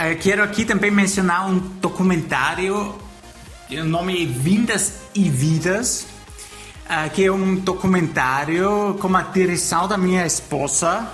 Eh, 0.00 0.14
quero 0.14 0.42
aqui 0.42 0.64
também 0.64 0.90
mencionar 0.90 1.46
um 1.46 1.58
documentário, 1.58 2.94
o 3.70 3.84
nome 3.84 4.22
é 4.22 4.26
Vindas 4.26 4.94
e 5.14 5.28
Vidas, 5.28 6.06
ah, 6.88 7.06
que 7.10 7.24
é 7.26 7.30
um 7.30 7.56
documentário 7.56 8.96
com 8.98 9.14
a 9.14 9.20
direção 9.22 9.86
da 9.86 9.98
minha 9.98 10.24
esposa, 10.24 11.06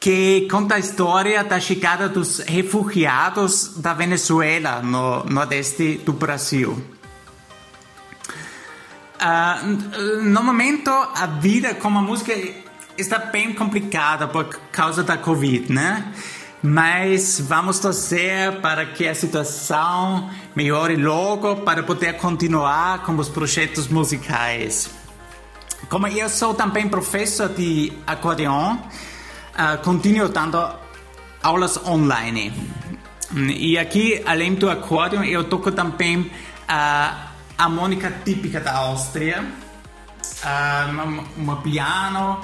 que 0.00 0.48
conta 0.50 0.74
a 0.74 0.78
história 0.80 1.44
da 1.44 1.60
chegada 1.60 2.08
dos 2.08 2.40
refugiados 2.40 3.74
da 3.76 3.94
Venezuela 3.94 4.80
no 4.82 5.22
nordeste 5.26 5.98
do 6.04 6.12
Brasil. 6.12 6.82
Ah, 9.20 9.60
n- 9.62 10.22
no 10.32 10.42
momento, 10.42 10.90
a 10.90 11.26
vida 11.26 11.74
com 11.74 11.86
a 11.88 12.02
música 12.02 12.32
está 12.98 13.18
bem 13.18 13.52
complicada 13.54 14.26
por 14.26 14.46
causa 14.72 15.04
da 15.04 15.16
Covid, 15.16 15.70
né? 15.72 16.12
Mas 16.62 17.40
vamos 17.40 17.78
torcer 17.78 18.60
para 18.60 18.84
que 18.84 19.08
a 19.08 19.14
situação 19.14 20.30
melhore 20.54 20.94
logo 20.94 21.56
para 21.56 21.82
poder 21.82 22.18
continuar 22.18 23.02
com 23.02 23.16
os 23.16 23.30
projetos 23.30 23.88
musicais. 23.88 24.90
Como 25.88 26.06
eu 26.06 26.28
sou 26.28 26.52
também 26.52 26.86
professor 26.86 27.48
de 27.48 27.92
acordeon, 28.06 28.76
ah, 29.56 29.78
continuo 29.78 30.28
dando 30.28 30.70
aulas 31.42 31.78
online. 31.86 32.52
E 33.34 33.78
aqui, 33.78 34.22
além 34.26 34.54
do 34.54 34.68
acordeon, 34.68 35.24
eu 35.24 35.44
toco 35.44 35.72
também 35.72 36.30
a 36.68 37.28
harmônica 37.56 38.12
típica 38.22 38.60
da 38.60 38.76
Áustria, 38.76 39.50
ah, 40.44 40.86
um 41.38 41.56
piano, 41.56 42.38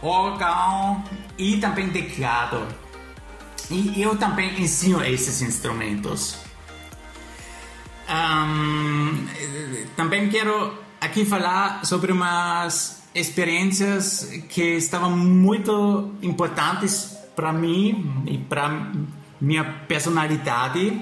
órgão 0.00 1.04
e 1.36 1.58
também 1.58 1.90
teclado. 1.90 2.85
E 3.70 4.00
eu 4.00 4.16
também 4.16 4.60
ensino 4.60 5.02
esses 5.04 5.42
instrumentos. 5.42 6.38
Eh, 8.08 9.86
também 9.96 10.28
quero 10.28 10.78
aqui 11.00 11.24
falar 11.24 11.84
sobre 11.84 12.12
umas 12.12 13.02
experiências 13.14 14.30
que 14.48 14.76
estavam 14.76 15.16
muito 15.16 16.14
importantes 16.22 17.16
para 17.34 17.52
mim 17.52 18.24
e 18.26 18.38
para 18.38 18.92
minha 19.40 19.64
personalidade. 19.88 21.00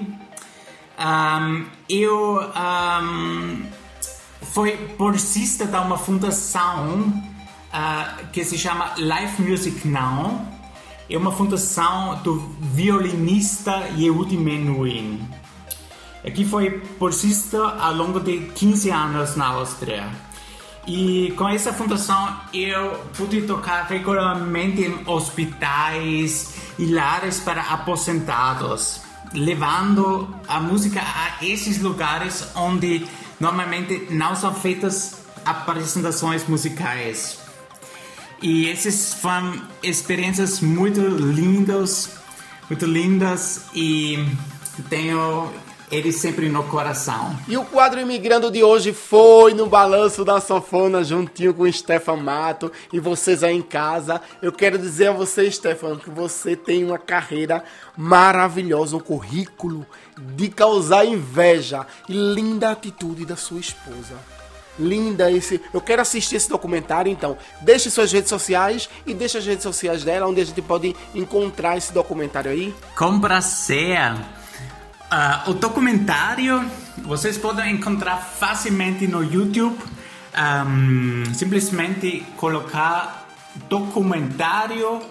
Ahm, 0.97 1.65
eu 1.89 2.39
ahm, 2.55 3.63
fui 4.53 4.75
bolsista 4.97 5.65
de 5.65 5.75
uma 5.75 5.97
fundação 5.97 7.13
ah, 7.71 8.17
que 8.31 8.43
se 8.43 8.57
chama 8.57 8.93
Life 8.97 9.41
Music 9.41 9.87
Now. 9.87 10.54
É 11.07 11.15
uma 11.17 11.31
fundação 11.31 12.19
do 12.23 12.39
violinista 12.59 13.71
Yehudi 13.95 14.37
Menuhin. 14.37 15.21
Aqui 16.25 16.43
foi 16.43 16.81
bolsista 16.99 17.59
ao 17.59 17.93
longo 17.93 18.19
de 18.19 18.39
15 18.55 18.89
anos 18.89 19.35
na 19.35 19.49
Áustria. 19.49 20.09
E 20.87 21.31
com 21.37 21.47
essa 21.47 21.71
fundação 21.71 22.35
eu 22.51 22.99
pude 23.15 23.43
tocar 23.43 23.83
regularmente 23.83 24.81
em 24.81 25.07
hospitais 25.07 26.55
e 26.79 26.87
lares 26.87 27.39
para 27.39 27.61
aposentados, 27.61 29.01
levando 29.31 30.27
a 30.47 30.59
música 30.59 31.01
a 31.01 31.45
esses 31.45 31.79
lugares 31.79 32.47
onde 32.55 33.05
normalmente 33.39 34.07
não 34.09 34.35
são 34.35 34.51
feitas 34.55 35.23
apresentações 35.45 36.47
musicais. 36.47 37.44
E 38.45 38.69
essas 38.69 39.15
foram 39.15 39.59
experiências 39.81 40.59
muito 40.59 41.01
lindas, 41.01 42.11
muito 42.69 42.85
lindas 42.85 43.65
e 43.73 44.23
tenho 44.87 45.51
eles 45.91 46.17
sempre 46.17 46.47
no 46.47 46.63
coração. 46.65 47.35
E 47.47 47.57
o 47.57 47.65
quadro 47.65 47.99
Imigrando 47.99 48.51
de 48.51 48.61
hoje 48.61 48.93
foi 48.93 49.55
no 49.55 49.65
Balanço 49.65 50.23
da 50.23 50.39
Sofona, 50.39 51.03
juntinho 51.03 51.55
com 51.55 51.63
o 51.63 51.73
Stefan 51.73 52.17
Mato. 52.17 52.71
E 52.93 52.99
vocês 52.99 53.43
aí 53.43 53.57
em 53.57 53.63
casa, 53.63 54.21
eu 54.43 54.51
quero 54.51 54.77
dizer 54.77 55.07
a 55.07 55.13
você, 55.13 55.49
Stefan, 55.49 55.97
que 55.97 56.11
você 56.11 56.55
tem 56.55 56.83
uma 56.83 56.99
carreira 56.99 57.63
maravilhosa, 57.97 58.95
um 58.95 58.99
currículo 58.99 59.87
de 60.35 60.49
causar 60.49 61.03
inveja 61.03 61.87
e 62.07 62.13
linda 62.13 62.69
atitude 62.69 63.25
da 63.25 63.35
sua 63.35 63.59
esposa. 63.59 64.34
Linda 64.77 65.31
esse. 65.31 65.61
Eu 65.73 65.81
quero 65.81 66.01
assistir 66.01 66.35
esse 66.35 66.49
documentário, 66.49 67.11
então. 67.11 67.37
Deixe 67.61 67.89
suas 67.89 68.11
redes 68.11 68.29
sociais 68.29 68.89
e 69.05 69.13
deixe 69.13 69.37
as 69.37 69.45
redes 69.45 69.63
sociais 69.63 70.03
dela, 70.03 70.27
onde 70.27 70.41
a 70.41 70.45
gente 70.45 70.61
pode 70.61 70.95
encontrar 71.13 71.77
esse 71.77 71.93
documentário 71.93 72.51
aí. 72.51 72.73
Com 72.95 73.19
prazer. 73.19 74.13
Ah, 75.09 75.43
o 75.47 75.53
documentário 75.53 76.65
vocês 76.97 77.37
podem 77.37 77.75
encontrar 77.75 78.17
facilmente 78.17 79.07
no 79.07 79.23
YouTube. 79.23 79.77
Ahm, 80.33 81.23
simplesmente 81.33 82.25
colocar 82.35 83.27
documentário 83.69 85.01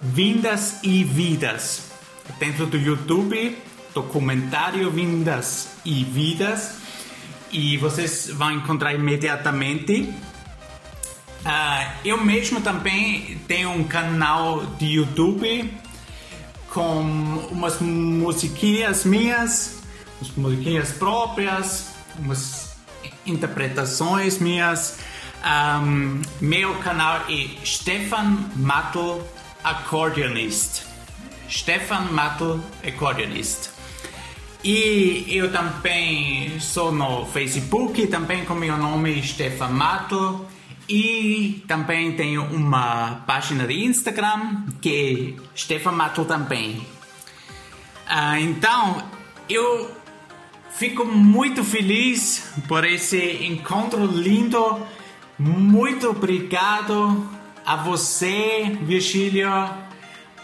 Vindas 0.00 0.78
e 0.82 1.02
Vidas 1.02 1.90
dentro 2.38 2.66
do 2.66 2.76
YouTube. 2.76 3.58
Documentário 3.94 4.90
Vindas 4.90 5.70
e 5.84 6.04
Vidas. 6.04 6.77
E 7.50 7.76
vocês 7.78 8.30
vão 8.30 8.52
encontrar 8.52 8.94
imediatamente. 8.94 10.12
Ah, 11.44 11.94
eu 12.04 12.22
mesmo 12.22 12.60
também 12.60 13.40
tenho 13.48 13.70
um 13.70 13.84
canal 13.84 14.66
de 14.78 14.86
YouTube 14.86 15.72
com 16.68 17.00
umas 17.50 17.80
musiquinhas 17.80 19.04
minhas, 19.04 19.78
umas 20.20 20.34
musiquinhas 20.36 20.92
próprias, 20.92 21.88
umas 22.18 22.76
interpretações 23.24 24.38
minhas. 24.38 24.98
Ahm, 25.42 26.20
meu 26.40 26.74
canal 26.80 27.22
é 27.28 27.64
Stefan 27.64 28.50
Mattel 28.56 29.26
Accordeonist. 29.64 30.82
Stefan 31.48 32.10
Mattel 32.10 32.60
Accordeonist. 32.86 33.77
E 34.70 35.24
eu 35.34 35.50
também 35.50 36.60
sou 36.60 36.92
no 36.92 37.24
Facebook, 37.24 38.06
também 38.08 38.44
com 38.44 38.52
meu 38.52 38.76
nome 38.76 39.22
Stefan 39.22 39.68
Mattel. 39.68 40.44
E 40.86 41.64
também 41.66 42.12
tenho 42.12 42.42
uma 42.42 43.22
página 43.26 43.66
de 43.66 43.82
Instagram 43.82 44.64
que 44.78 45.36
é 45.40 45.58
Stefan 45.58 45.92
Mattel 45.92 46.26
também. 46.26 46.86
Ah, 48.06 48.38
então, 48.38 49.08
eu 49.48 49.90
fico 50.72 51.02
muito 51.02 51.64
feliz 51.64 52.52
por 52.68 52.84
esse 52.84 53.46
encontro 53.46 54.04
lindo. 54.04 54.86
Muito 55.38 56.10
obrigado 56.10 57.26
a 57.64 57.74
você, 57.74 58.76
Virgílio, 58.82 59.48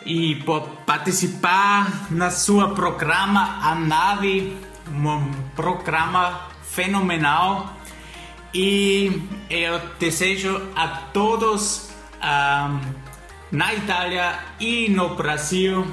e 0.05 0.37
por 0.37 0.69
participar 0.87 2.09
na 2.11 2.31
sua 2.31 2.75
programa 2.75 3.59
A 3.63 3.75
Nave, 3.75 4.57
um 4.89 5.33
programa 5.55 6.49
fenomenal 6.63 7.75
E 8.53 9.23
eu 9.51 9.81
desejo 9.99 10.71
a 10.77 10.87
todos 11.13 11.91
ah, 12.23 12.79
na 13.51 13.75
Itália 13.75 14.39
e 14.61 14.89
no 14.89 15.17
Brasil 15.17 15.85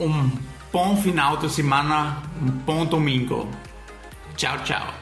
um 0.00 0.30
bom 0.72 0.96
final 0.96 1.36
de 1.36 1.48
semana, 1.48 2.22
um 2.42 2.46
bom 2.46 2.84
domingo. 2.84 3.48
Tchau, 4.36 4.58
tchau. 4.64 4.94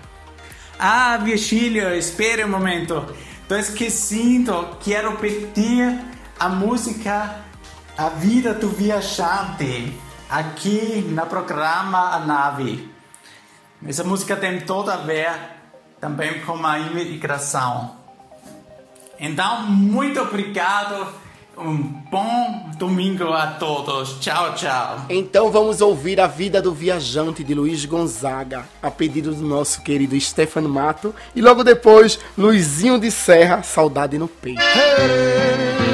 Ah, 0.78 1.16
Virgílio, 1.16 1.94
espere 1.94 2.44
um 2.44 2.50
momento. 2.50 3.04
Tô 3.48 3.56
esquecendo, 3.56 4.76
quero 4.80 5.16
pedir 5.16 5.98
a 6.38 6.48
música 6.48 7.43
A 7.96 8.08
Vida 8.08 8.52
do 8.52 8.68
Viajante 8.70 9.96
aqui 10.28 11.06
no 11.08 11.24
programa 11.26 12.16
A 12.16 12.18
Nave. 12.18 12.90
Essa 13.86 14.02
música 14.02 14.34
tem 14.34 14.62
tudo 14.62 14.90
a 14.90 14.96
ver 14.96 15.30
também 16.00 16.40
com 16.40 16.66
a 16.66 16.76
imigração. 16.80 17.94
Então, 19.18 19.62
muito 19.68 20.20
obrigado. 20.20 21.06
Um 21.56 21.76
bom 22.10 22.70
domingo 22.76 23.32
a 23.32 23.46
todos. 23.46 24.18
Tchau, 24.18 24.56
tchau. 24.56 25.06
Então 25.08 25.52
vamos 25.52 25.80
ouvir 25.80 26.20
a 26.20 26.26
vida 26.26 26.60
do 26.60 26.74
viajante 26.74 27.44
de 27.44 27.54
Luiz 27.54 27.84
Gonzaga, 27.84 28.64
a 28.82 28.90
pedido 28.90 29.32
do 29.32 29.46
nosso 29.46 29.82
querido 29.82 30.18
Stefano 30.20 30.68
Mato, 30.68 31.14
e 31.32 31.40
logo 31.40 31.62
depois 31.62 32.18
Luizinho 32.36 32.98
de 32.98 33.12
Serra, 33.12 33.62
Saudade 33.62 34.18
no 34.18 34.26
Peito. 34.26 34.60
Peguei 34.60 35.93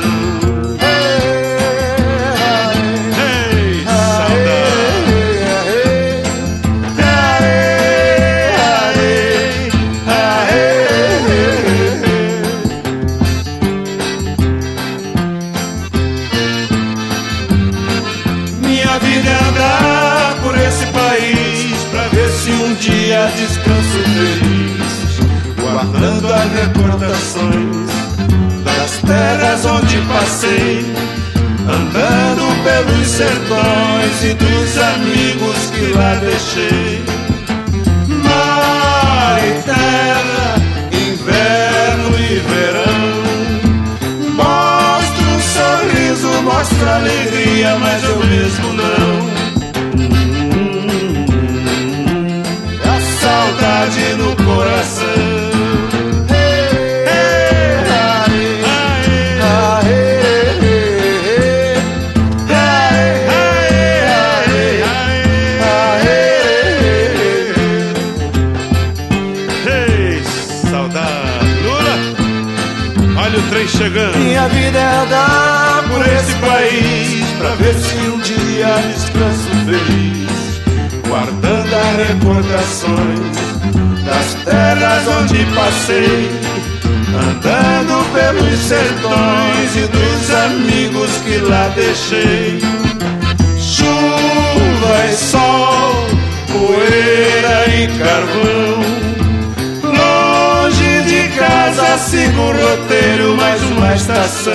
Passei, 30.41 30.83
andando 31.67 32.41
pelos 32.63 33.07
sertões 33.07 34.23
e 34.23 34.33
dos 34.33 34.77
amigos 34.77 35.69
que 35.71 35.93
lá 35.95 36.15
deixei. 36.15 37.03
Mar 38.23 39.39
e 39.39 39.61
terra, 39.61 40.55
inverno 40.91 42.09
e 42.19 42.39
verão. 42.49 43.21
Mostra 44.33 45.25
um 45.29 45.39
sorriso, 45.39 46.41
mostra 46.43 46.95
alegria, 46.95 47.77
mas 47.79 48.03
eu 48.03 48.17
mesmo 48.25 48.73
não. 48.73 49.31
A 52.83 53.01
saudade 53.21 54.13
no 54.17 54.35
coração. 54.43 55.30
O 73.41 73.49
trem 73.49 73.67
chegando. 73.67 74.17
Minha 74.17 74.47
vida 74.47 74.77
é 74.77 74.95
andar 75.03 75.83
por 75.89 76.01
esse 76.05 76.33
país 76.35 77.25
pra 77.37 77.49
ver 77.55 77.73
se 77.75 77.95
um 78.09 78.19
dia 78.19 78.67
descanso 78.93 79.49
feliz, 79.65 80.61
guardando 81.07 81.75
as 81.75 82.07
recordações 82.07 83.51
das 84.05 84.33
terras 84.43 85.07
onde 85.19 85.45
passei, 85.55 86.31
andando 87.13 88.03
pelos 88.13 88.59
sertões 88.59 89.75
e 89.75 89.87
dos 89.87 90.31
amigos 90.31 91.09
que 91.25 91.37
lá 91.37 91.71
deixei. 91.75 92.59
Chuva 93.59 95.05
e 95.11 95.15
sol, 95.15 96.07
poeira 96.51 97.67
e 97.69 97.87
carvão. 97.97 99.00
Casa 101.41 101.97
sigo 101.97 102.39
o 102.39 102.51
roteiro, 102.51 103.35
mais 103.35 103.63
uma 103.63 103.95
estação. 103.95 104.53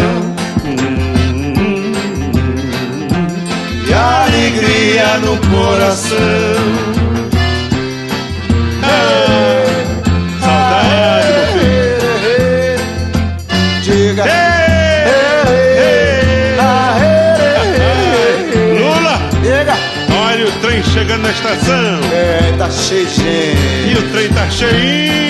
E 3.88 3.92
alegria 3.92 5.18
no 5.18 5.36
coração. 5.50 6.16
Saudade, 10.40 11.28
meu 11.32 11.46
filho. 11.56 11.74
Diga. 13.82 14.24
Lula! 18.78 19.18
Olha 20.24 20.46
o 20.46 20.52
trem 20.60 20.84
chegando 20.84 21.22
na 21.22 21.30
estação. 21.30 21.98
É, 22.12 22.54
tá 22.56 22.70
cheio 22.70 23.06
de 23.06 23.14
gente. 23.14 23.88
E 23.88 23.94
o 23.98 24.02
trem 24.12 24.28
tá 24.28 24.48
filho. 24.48 25.25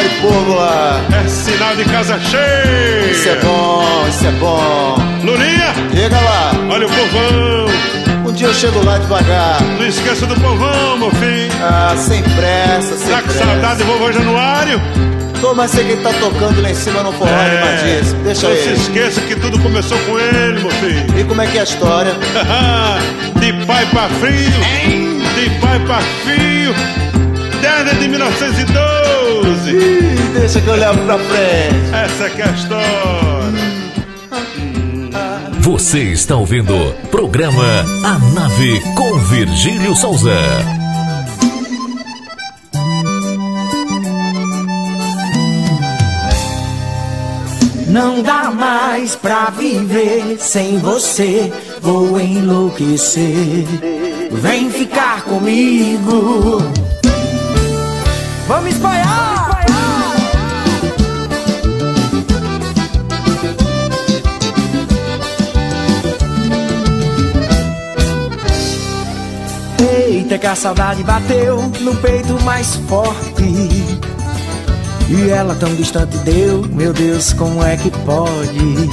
Olha 0.00 0.08
o 0.08 0.32
povo 0.32 0.54
lá. 0.54 1.00
É 1.24 1.28
sinal 1.28 1.76
de 1.76 1.84
casa 1.84 2.18
cheia. 2.20 3.10
Isso 3.10 3.28
é 3.28 3.36
bom, 3.36 4.06
isso 4.08 4.26
é 4.26 4.30
bom. 4.32 4.96
Lulinha! 5.24 5.74
Chega 5.94 6.16
lá. 6.18 6.52
Olha 6.70 6.86
o 6.86 6.90
povão. 6.90 8.26
Um 8.26 8.32
dia 8.32 8.46
eu 8.46 8.54
chego 8.54 8.82
lá 8.84 8.96
devagar. 8.96 9.60
Não 9.78 9.86
esqueça 9.86 10.24
do 10.26 10.34
povão, 10.40 10.96
meu 10.96 11.10
filho. 11.10 11.52
Ah, 11.62 11.94
sem 11.98 12.22
pressa, 12.22 12.96
sem 12.96 13.10
Tá 13.10 13.18
com 13.20 13.28
pressa. 13.28 13.44
saudade 13.44 13.78
do 13.80 13.84
vovô 13.84 14.10
Januário? 14.12 14.80
Tô, 15.40 15.54
mas 15.54 15.70
sei 15.70 15.84
que 15.84 15.92
ele 15.92 16.02
tá 16.02 16.12
tocando 16.20 16.60
lá 16.62 16.70
em 16.70 16.74
cima 16.74 17.02
no 17.02 17.12
forró 17.12 17.30
É. 17.30 17.46
animadíssimo. 17.62 18.22
Deixa 18.24 18.46
Não 18.48 18.54
ele. 18.54 18.62
se 18.76 18.82
esqueça 18.82 19.20
que 19.22 19.34
tudo 19.36 19.58
começou 19.58 19.98
com 20.00 20.18
ele, 20.18 20.60
meu 20.60 20.70
filho. 20.70 21.18
E 21.20 21.24
como 21.24 21.40
é 21.42 21.46
que 21.46 21.58
é 21.58 21.60
a 21.60 21.64
história? 21.64 22.12
de 23.40 23.52
pai 23.66 23.86
pra 23.86 24.08
filho. 24.08 25.10
De 25.34 25.50
pai 25.60 25.78
pra 25.80 25.98
filho. 26.24 26.74
Desde 27.82 27.98
de 27.98 28.08
1912. 28.08 29.70
Ih, 29.70 30.32
deixa 30.34 30.60
que 30.60 30.68
eu 30.68 30.76
levo 30.76 31.02
pra 31.06 31.18
frente. 31.18 31.94
Essa 31.94 32.24
é 32.24 32.42
a 32.42 32.50
história. 32.52 33.30
Você 35.60 36.00
está 36.00 36.36
ouvindo 36.36 36.94
programa 37.10 37.86
A 38.04 38.18
Nave 38.34 38.82
com 38.94 39.18
Virgílio 39.20 39.96
Souza. 39.96 40.36
Não 47.86 48.22
dá 48.22 48.50
mais 48.50 49.16
pra 49.16 49.46
viver 49.46 50.36
sem 50.38 50.78
você, 50.78 51.50
vou 51.80 52.20
enlouquecer. 52.20 53.64
Vem 54.32 54.70
ficar 54.70 55.22
comigo. 55.22 56.89
Vamos 58.50 58.72
espalhar! 58.72 59.06
Vamos 59.06 59.42
espalhar! 59.42 60.16
Eita, 69.78 70.36
que 70.36 70.46
a 70.48 70.56
saudade 70.56 71.04
bateu 71.04 71.62
no 71.80 71.94
peito 71.94 72.42
mais 72.42 72.74
forte. 72.88 73.44
E 75.08 75.30
ela 75.30 75.54
tão 75.54 75.72
distante 75.76 76.16
deu, 76.18 76.62
meu 76.72 76.92
Deus, 76.92 77.32
como 77.32 77.62
é 77.64 77.76
que 77.76 77.92
pode? 78.04 78.90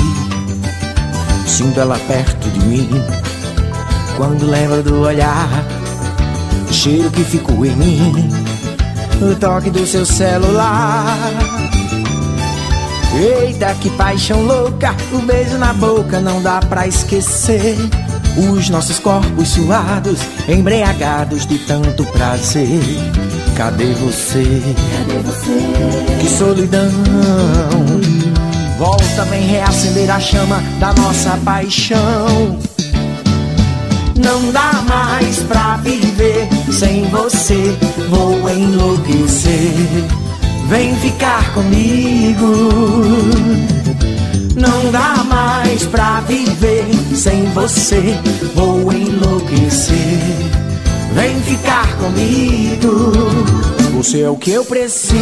Sinto 1.48 1.80
ela 1.80 1.98
perto 2.08 2.48
de 2.48 2.60
mim, 2.60 2.88
quando 4.18 4.46
lembro 4.46 4.84
do 4.84 5.02
olhar, 5.02 5.50
cheiro 6.70 7.10
que 7.10 7.24
ficou 7.24 7.66
em 7.66 7.76
mim 7.76 8.47
o 9.22 9.36
toque 9.36 9.70
do 9.70 9.86
seu 9.86 10.06
celular 10.06 11.18
Eita, 13.20 13.74
que 13.82 13.90
paixão 13.92 14.44
louca, 14.44 14.96
o 15.12 15.18
beijo 15.20 15.58
na 15.58 15.74
boca 15.74 16.20
não 16.20 16.40
dá 16.40 16.60
pra 16.60 16.86
esquecer. 16.86 17.76
Os 18.38 18.70
nossos 18.70 19.00
corpos 19.00 19.48
suados, 19.48 20.20
embriagados 20.48 21.48
de 21.48 21.58
tanto 21.58 22.06
prazer. 22.06 22.80
Cadê 23.56 23.94
você? 23.94 24.62
Cadê 24.98 25.20
você? 25.24 26.20
Que 26.20 26.30
solidão. 26.30 26.92
Volta, 28.78 29.26
vem 29.26 29.48
reacender 29.48 30.12
a 30.12 30.20
chama 30.20 30.62
da 30.80 30.94
nossa 30.94 31.36
paixão. 31.44 32.60
Não 34.28 34.52
dá 34.52 34.84
mais 34.86 35.40
pra 35.44 35.78
viver 35.78 36.50
sem 36.70 37.06
você, 37.06 37.78
vou 38.10 38.50
enlouquecer. 38.50 39.72
Vem 40.68 40.94
ficar 40.98 41.54
comigo. 41.54 42.52
Não 44.54 44.92
dá 44.92 45.24
mais 45.24 45.86
pra 45.86 46.20
viver 46.28 46.88
sem 47.16 47.46
você. 47.52 48.20
Vou 48.54 48.92
enlouquecer. 48.92 49.96
Vem 51.14 51.42
ficar 51.44 51.88
comigo. 51.96 53.14
Você 53.94 54.24
é 54.24 54.30
o 54.30 54.36
que 54.36 54.52
eu 54.52 54.66
preciso. 54.66 55.16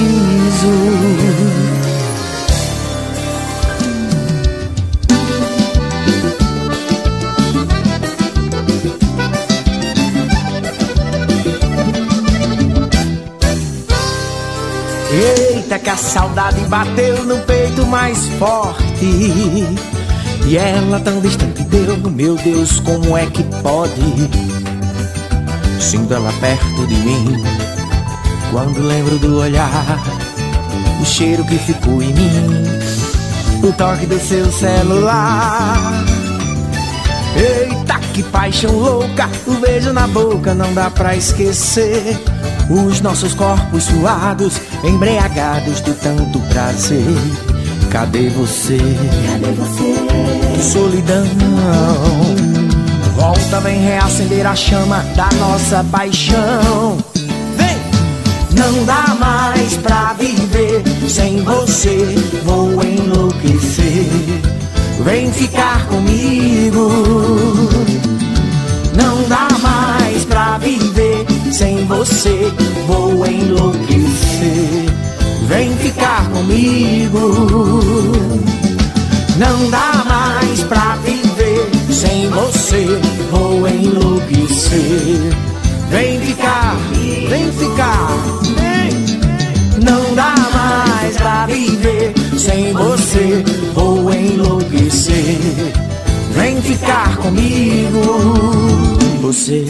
Eita, 15.16 15.80
que 15.80 15.89
a 15.89 15.95
saudade 15.95 16.59
bateu 16.66 17.24
no 17.24 17.38
peito 17.39 17.86
mais 17.86 18.28
forte. 18.38 19.05
E 20.45 20.57
ela 20.57 20.99
tão 20.99 21.22
distante 21.22 21.63
deu, 21.63 21.97
meu 22.11 22.36
Deus, 22.36 22.82
como 22.82 23.18
é 23.18 23.26
que 23.26 23.41
pode? 23.63 24.30
Sinto 25.80 26.13
ela 26.13 26.34
perto 26.41 26.86
de 26.88 26.95
mim, 26.95 27.43
quando 28.51 28.86
lembro 28.86 29.18
do 29.18 29.39
olhar, 29.39 30.03
o 31.01 31.05
cheiro 31.05 31.45
que 31.45 31.57
ficou 31.59 32.01
em 32.03 32.13
mim, 32.13 32.63
o 33.63 33.72
toque 33.72 34.05
do 34.05 34.20
seu 34.20 34.51
celular. 34.51 36.03
Eita, 37.38 37.99
que 38.13 38.22
paixão 38.24 38.76
louca, 38.76 39.30
o 39.47 39.53
beijo 39.53 39.93
na 39.93 40.07
boca 40.07 40.53
não 40.53 40.74
dá 40.74 40.89
pra 40.89 41.16
esquecer. 41.16 42.22
Os 42.68 42.99
nossos 42.99 43.36
corpos 43.36 43.84
suados, 43.84 44.59
embriagados 44.88 45.82
de 45.82 45.94
tanto 45.94 46.40
prazer. 46.42 47.04
Cadê 47.92 48.30
você? 48.30 48.78
Cadê 48.78 49.52
você? 49.54 50.62
Solidão. 50.62 51.26
Volta, 53.16 53.62
vem 53.62 53.80
reacender 53.82 54.46
a 54.46 54.56
chama 54.56 54.98
da 55.16 55.30
nossa 55.40 55.84
paixão. 55.86 56.98
Vem! 57.56 57.78
Não 58.52 58.84
dá 58.84 59.16
mais 59.20 59.78
pra 59.78 60.14
viver 60.20 60.84
sem 61.08 61.42
você, 61.44 62.16
vou 62.44 62.84
enlouquecer. 62.84 64.06
Vem 65.04 65.32
ficar 65.32 65.86
comigo. 65.88 66.90
Não 68.96 69.24
dá 69.30 69.48
mais 69.62 70.26
pra 70.26 70.58
viver 70.58 71.26
sem 71.52 71.86
você, 71.86 72.52
vou 72.88 73.26
enlouquecer. 73.26 74.24
Vem 75.48 75.76
ficar 75.78 76.30
comigo. 76.30 78.12
Não 79.38 79.70
dá 79.70 80.04
mais 80.08 80.64
pra 80.64 80.98
viver 81.04 81.70
sem 81.91 82.30
você, 82.30 83.00
vou 83.32 83.68
enlouquecer. 83.68 85.34
Vem 85.89 86.20
ficar, 86.22 86.78
vem 87.30 87.52
ficar. 87.52 88.10
Não 89.84 90.16
dá 90.16 90.36
mais 90.54 91.18
pra 91.18 91.46
viver 91.46 92.14
sem 92.38 92.74
você, 92.74 93.43
vou 93.74 94.14
enlouquecer. 94.14 95.74
Vem 96.32 96.62
ficar 96.62 97.18
comigo, 97.18 98.02
você. 99.22 99.64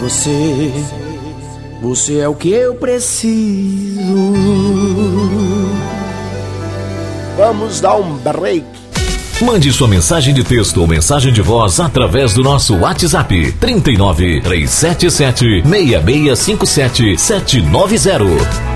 Você, 0.00 0.72
você 1.80 2.18
é 2.18 2.28
o 2.28 2.34
que 2.34 2.50
eu 2.50 2.74
preciso. 2.74 4.04
Vamos 7.36 7.80
dar 7.80 7.96
um 7.96 8.16
break. 8.16 8.64
Mande 9.42 9.72
sua 9.72 9.88
mensagem 9.88 10.32
de 10.32 10.42
texto 10.42 10.78
ou 10.80 10.86
mensagem 10.86 11.32
de 11.32 11.42
voz 11.42 11.80
através 11.80 12.34
do 12.34 12.42
nosso 12.42 12.76
WhatsApp 12.76 13.52
39 13.52 14.40
377 14.40 15.62
6657 15.62 17.18
790. 17.18 18.75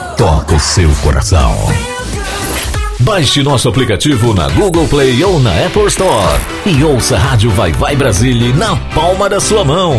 toca 0.21 0.53
o 0.53 0.59
seu 0.59 0.87
coração. 1.03 1.51
Baixe 2.99 3.41
nosso 3.41 3.67
aplicativo 3.67 4.35
na 4.35 4.47
Google 4.49 4.87
Play 4.87 5.23
ou 5.23 5.39
na 5.39 5.65
Apple 5.65 5.87
Store 5.87 6.39
e 6.63 6.83
ouça 6.83 7.15
a 7.15 7.17
Rádio 7.17 7.49
Vai 7.49 7.71
Vai 7.71 7.95
Brasília 7.95 8.53
na 8.53 8.75
palma 8.93 9.27
da 9.27 9.39
sua 9.39 9.65
mão. 9.65 9.95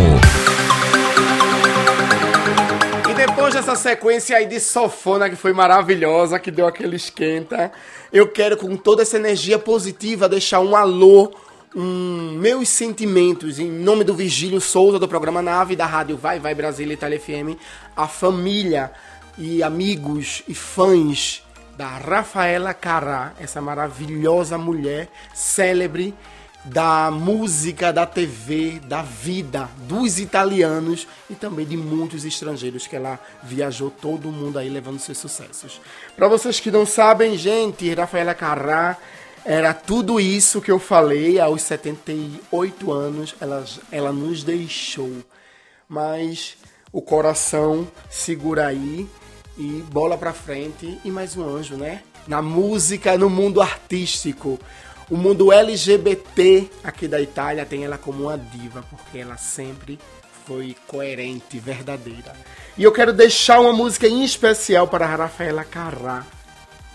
E 3.11 3.15
depois 3.15 3.53
dessa 3.53 3.75
sequência 3.75 4.37
aí 4.37 4.47
de 4.47 4.61
sofona 4.61 5.29
que 5.29 5.35
foi 5.35 5.53
maravilhosa, 5.53 6.39
que 6.39 6.53
deu 6.53 6.69
aquele 6.69 6.95
esquenta, 6.95 7.73
eu 8.13 8.29
quero 8.29 8.57
com 8.57 8.77
toda 8.77 9.03
essa 9.03 9.17
energia 9.17 9.59
positiva 9.59 10.29
deixar 10.29 10.61
um 10.61 10.77
alô, 10.77 11.33
um 11.75 12.39
meus 12.39 12.69
sentimentos 12.69 13.59
em 13.59 13.69
nome 13.69 14.05
do 14.05 14.15
Vigílio 14.15 14.61
Souza 14.61 15.01
do 15.01 15.09
programa 15.09 15.43
Nave 15.43 15.75
da 15.75 15.85
Rádio 15.87 16.17
Vai 16.17 16.39
Vai 16.39 16.55
Brasília 16.55 16.95
Itália 16.95 17.19
FM, 17.19 17.59
a 17.97 18.07
família 18.07 18.93
e 19.39 19.63
amigos 19.63 20.43
e 20.47 20.55
fãs 20.55 21.43
da 21.77 21.89
Rafaela 21.89 22.75
Carrá, 22.75 23.33
essa 23.41 23.61
maravilhosa 23.61 24.59
mulher 24.59 25.09
célebre 25.35 26.15
da 26.65 27.11
música, 27.11 27.93
da 27.93 28.07
TV, 28.07 28.81
da 28.85 29.03
vida 29.03 29.69
dos 29.89 30.21
italianos 30.21 31.09
e 31.29 31.35
também 31.35 31.67
de 31.67 31.77
muitos 31.77 32.25
estrangeiros 32.25 32.87
que 32.87 32.95
ela 32.95 33.19
viajou 33.43 33.91
todo 33.91 34.31
mundo 34.31 34.59
aí 34.59 34.69
levando 34.69 35.01
seus 35.01 35.19
sucessos. 35.19 35.81
Para 36.15 36.29
vocês 36.29 36.61
que 36.61 36.71
não 36.71 36.87
sabem, 36.87 37.37
gente, 37.37 37.93
Rafaela 37.95 38.35
Carrá 38.35 38.97
era 39.45 39.75
tudo 39.75 40.21
isso 40.21 40.61
que 40.61 40.71
eu 40.71 40.79
falei 40.79 41.41
aos 41.41 41.63
78 41.63 42.93
anos, 42.93 43.35
ela, 43.41 43.65
ela 43.91 44.13
nos 44.13 44.45
deixou. 44.45 45.11
Mas 45.89 46.57
o 46.93 47.03
coração 47.03 47.89
segura 48.09 48.67
aí 48.67 49.09
e 49.57 49.85
bola 49.91 50.17
pra 50.17 50.33
frente 50.33 50.99
e 51.05 51.11
mais 51.11 51.37
um 51.37 51.57
anjo, 51.57 51.77
né? 51.77 52.03
Na 52.27 52.41
música, 52.41 53.17
no 53.19 53.29
mundo 53.29 53.61
artístico. 53.61 54.59
O 55.11 55.17
mundo 55.17 55.53
LGBT 55.53 56.71
aqui 56.83 57.07
da 57.07 57.21
Itália 57.21 57.67
tem 57.67 57.85
ela 57.85 57.99
como 57.99 58.25
uma 58.25 58.39
diva, 58.39 58.85
porque 58.89 59.19
ela 59.19 59.37
sempre 59.37 59.99
foi 60.47 60.75
coerente, 60.87 61.59
verdadeira. 61.59 62.33
E 62.79 62.83
eu 62.83 62.93
quero 62.93 63.13
deixar 63.13 63.61
uma 63.61 63.73
música 63.73 64.07
em 64.07 64.25
especial 64.25 64.89
para 64.89 65.05
a 65.05 65.17
Rafaela 65.17 65.65
Carrá, 65.65 66.25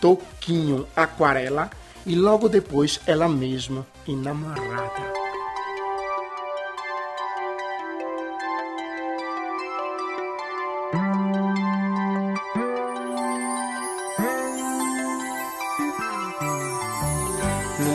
Toquinho 0.01 0.87
Aquarela. 0.95 1.69
e 2.05 2.15
logo 2.15 2.47
depois 2.47 2.99
ela 3.05 3.27
mesma, 3.27 3.85
enamorada. 4.07 5.26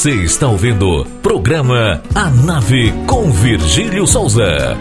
Você 0.00 0.14
está 0.24 0.48
ouvindo 0.48 1.04
programa 1.22 2.02
A 2.14 2.30
Nave 2.30 2.90
com 3.06 3.30
Virgílio 3.30 4.06
Souza. 4.06 4.74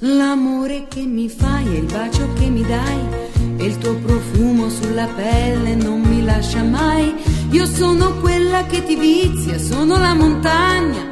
L'amore 0.00 0.86
che 0.88 1.00
mi 1.00 1.28
fai 1.28 1.66
e 1.66 1.78
il 1.80 1.84
bacio 1.92 2.26
che 2.38 2.46
mi 2.46 2.62
dai 2.62 3.24
e 3.58 3.64
il 3.66 3.76
tuo 3.76 3.94
profumo 3.96 4.70
sulla 4.70 5.06
pelle 5.14 5.74
non 5.74 6.00
mi 6.00 6.24
lascia 6.24 6.62
mai. 6.62 7.14
Io 7.50 7.66
sono 7.66 8.14
quella 8.20 8.64
che 8.64 8.82
ti 8.86 8.96
vizia, 8.96 9.58
sono 9.58 9.98
la 9.98 10.14
montagna, 10.14 11.03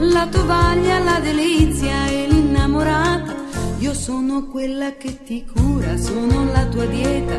la 0.00 0.26
tovaglia, 0.26 0.98
la 0.98 1.18
delizia 1.20 2.06
e 2.06 2.26
l'innamorata. 2.28 3.34
Io 3.78 3.94
sono 3.94 4.46
quella 4.46 4.96
che 4.96 5.22
ti 5.24 5.44
cura, 5.44 5.96
sono 5.96 6.44
la 6.52 6.64
tua 6.66 6.84
dieta, 6.86 7.34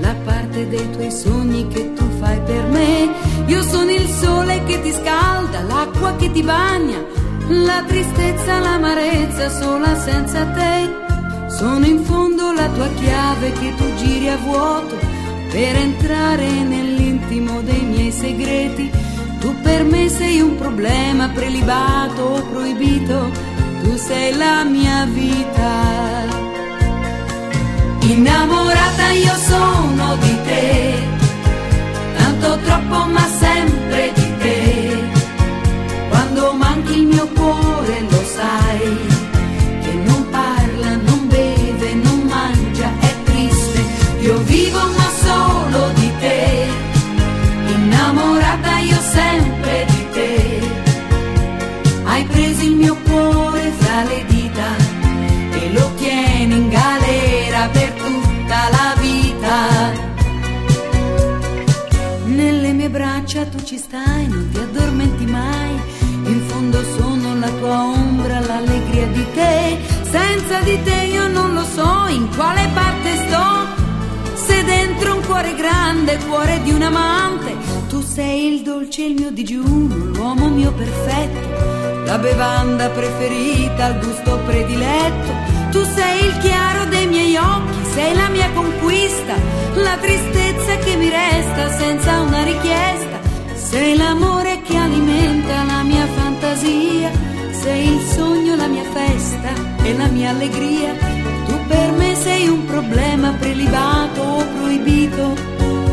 la 0.00 0.14
parte 0.24 0.68
dei 0.68 0.90
tuoi 0.90 1.10
sogni 1.10 1.66
che 1.68 1.92
tu 1.94 2.04
fai 2.18 2.40
per 2.40 2.64
me. 2.66 3.10
Io 3.46 3.62
sono 3.62 3.90
il 3.90 4.08
sole 4.08 4.62
che 4.64 4.80
ti 4.80 4.92
scalda, 4.92 5.62
l'acqua 5.62 6.16
che 6.16 6.30
ti 6.30 6.42
bagna, 6.42 6.98
la 7.48 7.82
tristezza, 7.86 8.58
l'amarezza 8.58 9.48
sola 9.50 9.98
senza 9.98 10.44
te. 10.46 11.04
Sono 11.48 11.86
in 11.86 12.02
fondo 12.04 12.52
la 12.52 12.68
tua 12.68 12.88
chiave 13.00 13.52
che 13.52 13.74
tu 13.76 13.84
giri 13.96 14.28
a 14.28 14.36
vuoto 14.36 14.96
per 15.50 15.76
entrare 15.76 16.46
nell'intimo 16.46 17.62
dei 17.62 17.82
miei 17.82 18.10
segreti. 18.10 19.05
Tu 19.46 19.54
per 19.62 19.84
me 19.84 20.08
sei 20.08 20.40
un 20.40 20.56
problema 20.56 21.28
prelibato 21.28 22.20
o 22.20 22.42
proibito, 22.50 23.30
tu 23.80 23.96
sei 23.96 24.34
la 24.34 24.64
mia 24.64 25.04
vita. 25.04 25.72
Innamorata 28.00 29.10
io 29.10 29.34
sono 29.36 30.16
di 30.16 30.36
te, 30.46 30.94
tanto 32.16 32.58
troppo 32.58 33.04
ma 33.04 33.24
sempre 33.38 34.10
di 34.16 34.36
te. 34.40 35.08
Quando 36.08 36.52
manchi 36.54 36.98
il 36.98 37.06
mio 37.06 37.28
cuore 37.28 38.00
lo 38.00 38.22
sai, 38.24 39.15
tu 63.44 63.62
ci 63.62 63.76
stai, 63.76 64.26
non 64.28 64.48
ti 64.50 64.58
addormenti 64.58 65.26
mai. 65.26 65.74
In 66.24 66.42
fondo 66.46 66.82
sono 66.96 67.38
la 67.38 67.50
tua 67.50 67.82
ombra, 67.82 68.40
l'allegria 68.40 69.06
di 69.08 69.26
te. 69.34 69.78
Senza 70.10 70.60
di 70.60 70.82
te 70.82 71.08
io 71.10 71.28
non 71.28 71.52
lo 71.52 71.64
so 71.64 72.06
in 72.08 72.28
quale 72.34 72.68
parte 72.72 73.16
sto. 73.26 73.84
Se 74.34 74.64
dentro 74.64 75.16
un 75.16 75.24
cuore 75.24 75.54
grande, 75.54 76.18
cuore 76.28 76.62
di 76.62 76.72
un 76.72 76.82
amante, 76.82 77.54
tu 77.88 78.00
sei 78.00 78.54
il 78.54 78.62
dolce, 78.62 79.02
il 79.02 79.14
mio 79.14 79.30
digiuno, 79.30 79.94
l'uomo 80.14 80.48
mio 80.48 80.72
perfetto, 80.72 82.04
la 82.04 82.18
bevanda 82.18 82.88
preferita, 82.88 83.88
il 83.88 83.98
gusto 84.04 84.38
prediletto. 84.46 85.32
Tu 85.70 85.82
sei 85.84 86.26
il 86.26 86.38
chiaro 86.38 86.86
dei 86.86 87.06
miei 87.06 87.36
occhi, 87.36 87.84
sei 87.92 88.14
la 88.14 88.28
mia 88.28 88.50
conquista, 88.52 89.34
la 89.74 89.96
tristezza 90.00 90.76
che 90.76 90.96
mi 90.96 91.10
resta 91.10 91.70
senza 91.76 92.20
una 92.20 92.42
richiesta. 92.44 93.05
Sei 93.68 93.96
l'amore 93.96 94.62
che 94.62 94.76
alimenta 94.76 95.64
la 95.64 95.82
mia 95.82 96.06
fantasia, 96.06 97.10
sei 97.50 97.94
il 97.94 98.00
sogno, 98.14 98.54
la 98.54 98.68
mia 98.68 98.84
festa 98.84 99.50
e 99.82 99.96
la 99.96 100.06
mia 100.06 100.30
allegria. 100.30 100.94
Tu 101.46 101.66
per 101.66 101.90
me 101.98 102.14
sei 102.14 102.46
un 102.48 102.64
problema 102.64 103.32
prelibato 103.32 104.22
o 104.22 104.44
proibito, 104.56 105.34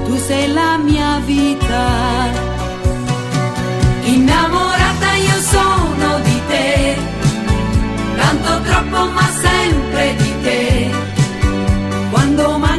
tu 0.05 0.15
sei 0.17 0.53
la 0.53 0.77
mia 0.77 1.19
vita. 1.25 2.31
Innamorata 4.03 5.13
io 5.15 5.39
sono 5.41 6.19
di 6.23 6.41
te, 6.47 6.95
tanto 8.17 8.61
troppo 8.69 9.11
ma 9.11 9.27
sempre 9.41 10.15
di 10.15 10.33
te. 10.43 10.91
Quando 12.11 12.57
manchi 12.59 12.72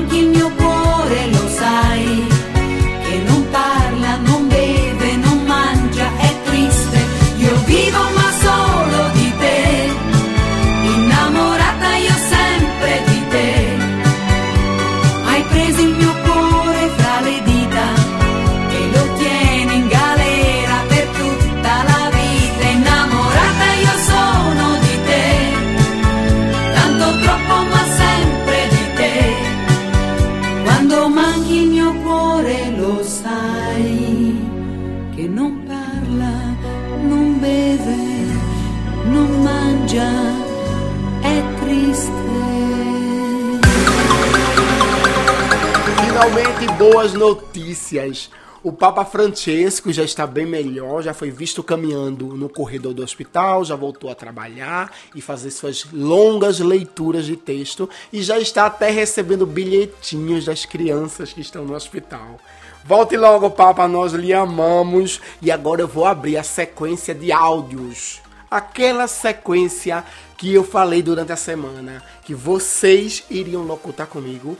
boas 46.91 47.15
notícias. 47.15 48.31
O 48.63 48.71
Papa 48.71 49.07
Francesco 49.07 49.91
já 49.91 50.05
está 50.05 50.27
bem 50.27 50.45
melhor, 50.45 51.03
já 51.03 51.15
foi 51.15 51.31
visto 51.31 51.63
caminhando 51.63 52.37
no 52.37 52.47
corredor 52.47 52.93
do 52.93 53.03
hospital, 53.03 53.65
já 53.65 53.75
voltou 53.75 54.11
a 54.11 54.15
trabalhar 54.15 54.93
e 55.15 55.23
fazer 55.23 55.51
suas 55.51 55.87
longas 55.91 56.61
leituras 56.61 57.25
de 57.25 57.37
texto 57.37 57.89
e 58.13 58.23
já 58.23 58.39
está 58.39 58.67
até 58.67 58.91
recebendo 58.91 59.47
bilhetinhos 59.47 60.45
das 60.45 60.67
crianças 60.67 61.33
que 61.33 61.41
estão 61.41 61.65
no 61.65 61.75
hospital. 61.75 62.39
Volte 62.85 63.17
logo, 63.17 63.51
Papa, 63.51 63.89
nós 63.89 64.13
lhe 64.13 64.35
amamos 64.35 65.23
e 65.41 65.51
agora 65.51 65.81
eu 65.81 65.89
vou 65.89 66.05
abrir 66.05 66.37
a 66.37 66.43
sequência 66.43 67.15
de 67.15 67.33
áudios. 67.33 68.21
Aquela 68.51 69.09
sequência 69.09 70.05
que 70.37 70.53
eu 70.53 70.63
falei 70.63 71.03
durante 71.03 71.33
a 71.33 71.37
semana, 71.37 72.03
que 72.27 72.35
vocês 72.35 73.25
iriam 73.31 73.63
locutar 73.63 74.07
comigo, 74.07 74.55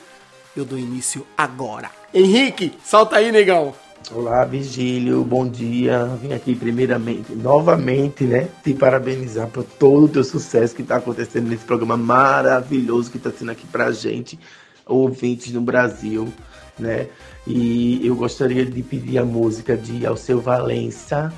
eu 0.57 0.65
dou 0.65 0.79
início 0.79 1.27
agora. 1.37 1.91
Henrique, 2.13 2.73
solta 2.85 3.17
aí, 3.17 3.33
negão. 3.33 3.75
Olá, 4.13 4.45
Vigílio, 4.45 5.25
bom 5.25 5.49
dia. 5.49 6.05
Vim 6.21 6.33
aqui 6.35 6.55
primeiramente, 6.55 7.33
novamente, 7.33 8.25
né, 8.25 8.49
te 8.63 8.75
parabenizar 8.75 9.49
por 9.49 9.65
todo 9.65 10.05
o 10.05 10.09
teu 10.09 10.23
sucesso 10.23 10.75
que 10.75 10.83
está 10.83 10.97
acontecendo 10.97 11.49
nesse 11.49 11.65
programa 11.65 11.97
maravilhoso 11.97 13.11
que 13.11 13.17
está 13.17 13.31
sendo 13.31 13.51
aqui 13.51 13.67
pra 13.67 13.91
gente, 13.93 14.39
ouvintes 14.85 15.53
no 15.53 15.63
Brasil, 15.63 16.33
né? 16.79 17.09
E 17.47 18.07
eu 18.07 18.15
gostaria 18.15 18.65
de 18.65 18.83
pedir 18.83 19.19
a 19.19 19.25
música 19.25 19.77
de 19.77 20.07
Alceu 20.07 20.41
Valença, 20.41 21.33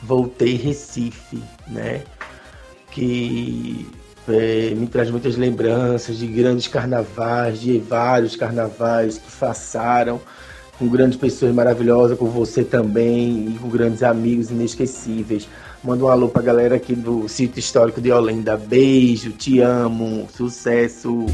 Voltei 0.00 0.54
Recife, 0.54 1.42
né? 1.68 2.02
Que 2.92 3.86
é, 4.28 4.74
me 4.74 4.86
traz 4.86 5.10
muitas 5.10 5.36
lembranças 5.36 6.16
de 6.16 6.26
grandes 6.26 6.68
carnavais, 6.68 7.60
de 7.60 7.78
vários 7.78 8.36
carnavais 8.36 9.18
que 9.18 9.30
passaram 9.32 10.20
com 10.78 10.88
grandes 10.88 11.18
pessoas 11.18 11.54
maravilhosas, 11.54 12.18
com 12.18 12.26
você 12.26 12.64
também 12.64 13.54
e 13.54 13.58
com 13.60 13.68
grandes 13.68 14.02
amigos 14.02 14.50
inesquecíveis. 14.50 15.48
Manda 15.82 16.04
um 16.04 16.08
alô 16.08 16.28
pra 16.28 16.42
galera 16.42 16.76
aqui 16.76 16.94
do 16.94 17.28
sítio 17.28 17.58
histórico 17.58 18.00
de 18.00 18.12
Olinda. 18.12 18.56
Beijo, 18.56 19.32
te 19.32 19.60
amo, 19.60 20.28
sucesso. 20.36 21.26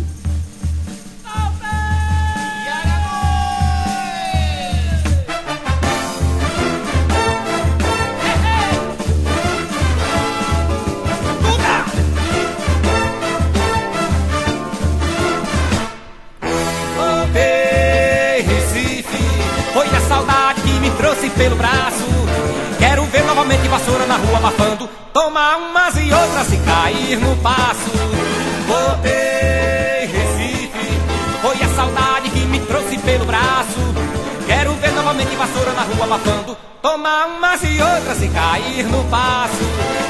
Cair 38.29 38.85
no 38.85 39.05
passo. 39.05 39.65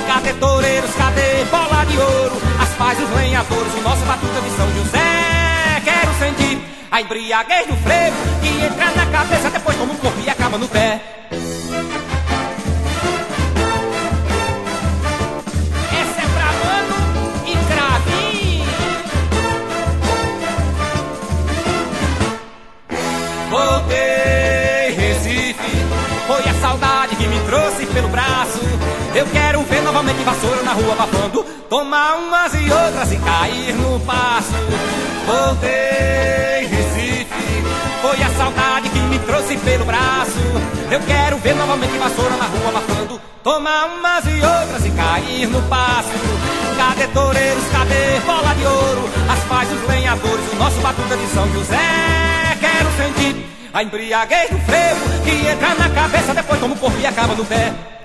Cadê 0.06 0.32
toureiros, 0.34 0.90
cadê 0.94 1.44
bola 1.50 1.84
de 1.84 1.98
ouro? 1.98 2.36
As 2.60 2.68
paz, 2.70 2.98
os 2.98 3.10
lenhadores, 3.16 3.74
o 3.74 3.82
nosso 3.82 4.04
batuta 4.04 4.40
de 4.40 4.50
São 4.56 4.70
José. 4.74 5.82
Quero 5.84 6.12
sentir 6.18 6.58
a 6.90 7.00
embriaguez 7.00 7.66
do 7.66 7.76
frevo 7.76 8.16
que 8.40 8.48
entra 8.64 8.90
na 8.92 9.06
cabeça, 9.06 9.50
depois 9.50 9.76
toma 9.76 9.92
um 9.92 9.96
corpo 9.96 10.20
e 10.24 10.30
acaba 10.30 10.58
no 10.58 10.68
pé. 10.68 11.17
Novamente 29.98 30.22
vassoura 30.22 30.62
na 30.62 30.72
rua 30.74 30.92
abafando. 30.92 31.44
tomar 31.68 32.14
umas 32.18 32.54
e 32.54 32.70
outras 32.70 33.12
e 33.12 33.16
cair 33.16 33.74
no 33.74 33.98
passo. 34.00 34.52
Voltei, 35.26 36.68
Recife, 36.68 37.64
foi 38.00 38.22
a 38.22 38.30
saudade 38.30 38.88
que 38.90 38.98
me 39.00 39.18
trouxe 39.18 39.56
pelo 39.56 39.84
braço. 39.84 40.38
Eu 40.88 41.00
quero 41.00 41.36
ver 41.38 41.56
novamente 41.56 41.98
vassoura 41.98 42.36
na 42.36 42.44
rua 42.44 42.68
abafando, 42.68 43.20
tomar 43.42 43.86
umas 43.86 44.24
e 44.26 44.34
outras 44.34 44.86
e 44.86 44.90
cair 44.92 45.48
no 45.48 45.60
passo. 45.62 46.10
Cadê 46.76 47.08
toureiros, 47.08 47.64
cadê 47.72 48.20
bola 48.24 48.54
de 48.54 48.66
ouro? 48.66 49.10
As 49.32 49.40
paz 49.48 49.68
dos 49.68 49.88
lenhadores, 49.88 50.52
o 50.52 50.56
nosso 50.56 50.80
batuta 50.80 51.16
de 51.16 51.26
São 51.34 51.52
José. 51.52 51.76
Quero 52.60 52.88
sentir 52.96 53.46
a 53.74 53.82
embriaguez 53.82 54.48
do 54.50 54.58
frevo 54.60 55.22
que 55.24 55.48
entra 55.48 55.74
na 55.74 55.90
cabeça, 55.90 56.32
depois 56.34 56.60
toma 56.60 56.74
o 56.76 56.78
corpo 56.78 56.98
e 57.00 57.06
acaba 57.06 57.34
no 57.34 57.44
pé. 57.44 57.97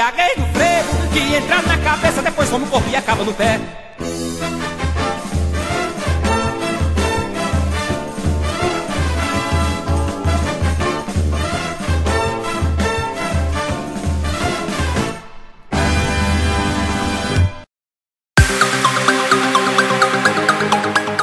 A 0.00 0.10
embriaguez 0.10 0.36
do 0.36 0.46
frevo 0.58 1.12
que 1.12 1.34
entra 1.34 1.62
na 1.62 1.78
cabeça, 1.78 2.22
depois 2.22 2.48
como 2.48 2.64
o 2.64 2.68
corpo 2.68 2.88
e 2.88 2.96
acaba 2.96 3.24
no 3.24 3.34
pé. 3.34 3.60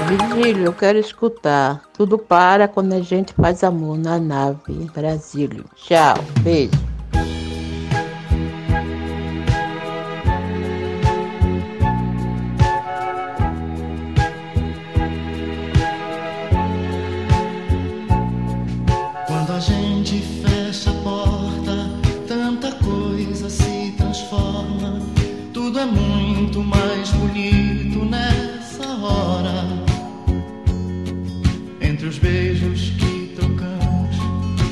Virgílio, 0.08 0.66
eu 0.66 0.74
quero 0.74 0.98
escutar. 0.98 1.82
Tudo 1.94 2.18
para 2.18 2.68
quando 2.68 2.94
a 2.94 3.02
gente 3.02 3.34
faz 3.34 3.64
amor 3.64 3.98
na 3.98 4.20
nave. 4.20 4.90
Brasílio. 4.94 5.66
Tchau. 5.76 6.16
Beijo. 6.42 6.89
Quando 19.30 19.52
a 19.52 19.60
gente 19.60 20.24
fecha 20.42 20.90
a 20.90 20.94
porta, 21.04 21.88
tanta 22.28 22.72
coisa 22.84 23.48
se 23.48 23.94
transforma. 23.96 25.00
Tudo 25.54 25.80
é 25.80 25.86
muito 25.86 26.64
mais 26.64 27.12
bonito 27.12 28.04
nessa 28.06 28.88
hora. 28.88 29.66
Entre 31.80 32.08
os 32.08 32.18
beijos 32.18 32.90
que 32.98 33.36
trocamos, 33.36 34.16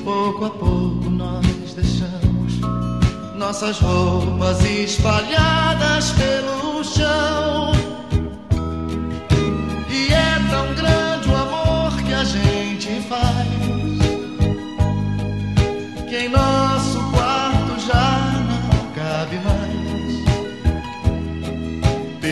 pouco 0.03 0.45
a 0.45 0.49
pouco 0.49 1.08
nós 1.08 1.76
deixamos 1.76 2.60
nossas 3.38 3.78
roupas 3.78 4.66
espalhadas 4.66 6.14
pelo 6.14 6.66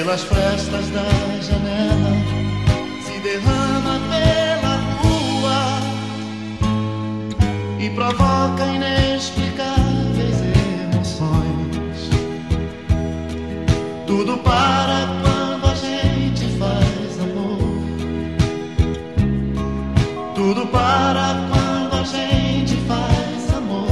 Pelas 0.06 0.24
frestas 0.24 0.88
da 0.92 1.02
janela 1.42 2.12
se 3.04 3.20
derrama 3.22 4.00
pela 4.08 4.76
rua 5.02 5.80
e 7.80 7.90
provoca 7.90 8.68
inexplicáveis 8.68 10.44
emoções. 10.94 12.10
Tudo 14.06 14.38
para 14.38 15.08
quando 15.24 15.72
a 15.72 15.74
gente 15.74 16.46
faz 16.60 17.20
amor. 17.20 17.58
Tudo 20.36 20.68
para 20.68 21.48
quando 21.50 21.96
a 22.00 22.04
gente 22.04 22.76
faz 22.88 23.58
amor. 23.58 23.88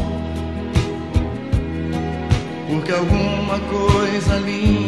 Porque 2.70 2.92
alguma 2.92 3.60
coisa 3.62 4.38
linda 4.38 4.83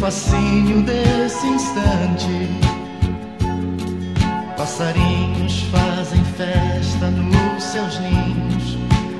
fascínio 0.00 0.80
desse 0.82 1.46
instante. 1.46 2.48
Passarinhos 4.56 5.60
fazem 5.70 6.24
festa 6.24 7.10
nos 7.10 7.62
seus 7.62 8.00
ninhos, 8.00 8.78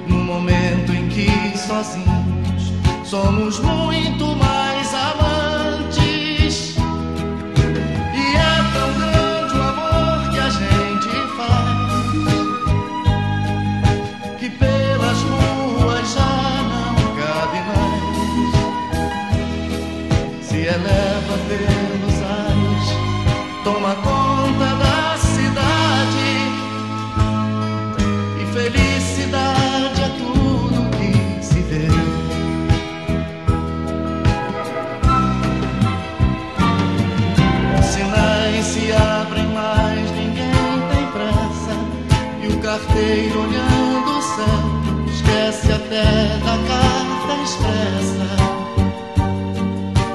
no 0.08 0.24
momento 0.24 0.92
em 0.92 1.06
que 1.10 1.58
sozinhos 1.58 2.72
somos 3.04 3.60
muito 3.60 4.34
mais 4.36 4.94
amantes. 4.94 5.49
Da 46.44 46.56
carta 46.68 47.32
expressa. 47.42 48.28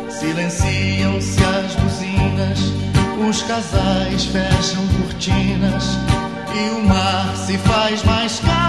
Silenciam-se 0.09 1.43
as 1.43 1.75
buzinas, 1.75 2.59
os 3.27 3.41
casais 3.43 4.25
fecham 4.25 4.87
cortinas 4.99 5.97
e 6.53 6.69
o 6.71 6.87
mar 6.87 7.35
se 7.35 7.57
faz 7.57 8.03
mais 8.03 8.39
calmo 8.39 8.64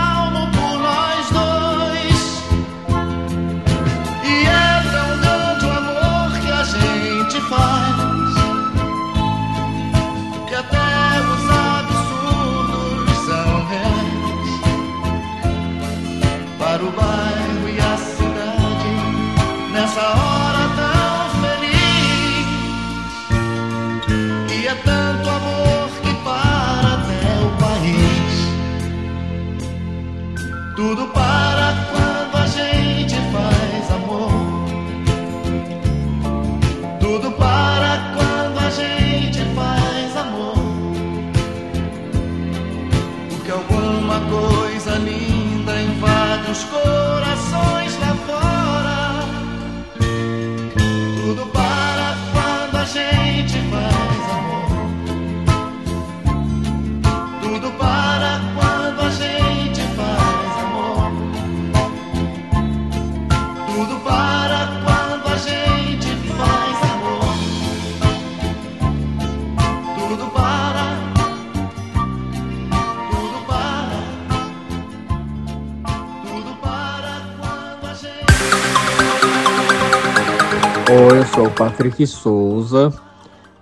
sou 81.36 81.48
o 81.48 81.50
Patrick 81.50 82.06
Souza 82.06 82.90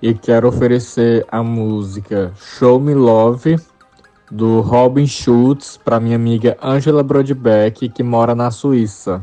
e 0.01 0.15
quero 0.15 0.47
oferecer 0.47 1.27
a 1.29 1.43
música 1.43 2.33
Show 2.37 2.79
Me 2.79 2.95
Love 2.95 3.57
do 4.31 4.61
Robin 4.61 5.09
Schultz 5.09 5.77
para 5.77 5.99
minha 5.99 6.15
amiga 6.15 6.57
Angela 6.63 7.03
Brodbeck, 7.03 7.89
que 7.89 8.03
mora 8.05 8.33
na 8.33 8.53
Suíça. 8.53 9.21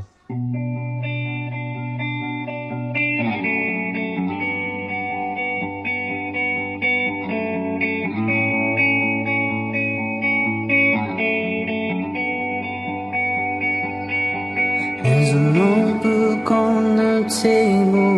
There's 15.04 15.30
a 15.30 15.40
notebook 15.40 16.52
on 16.52 16.98
the 16.98 17.30
table, 17.42 18.11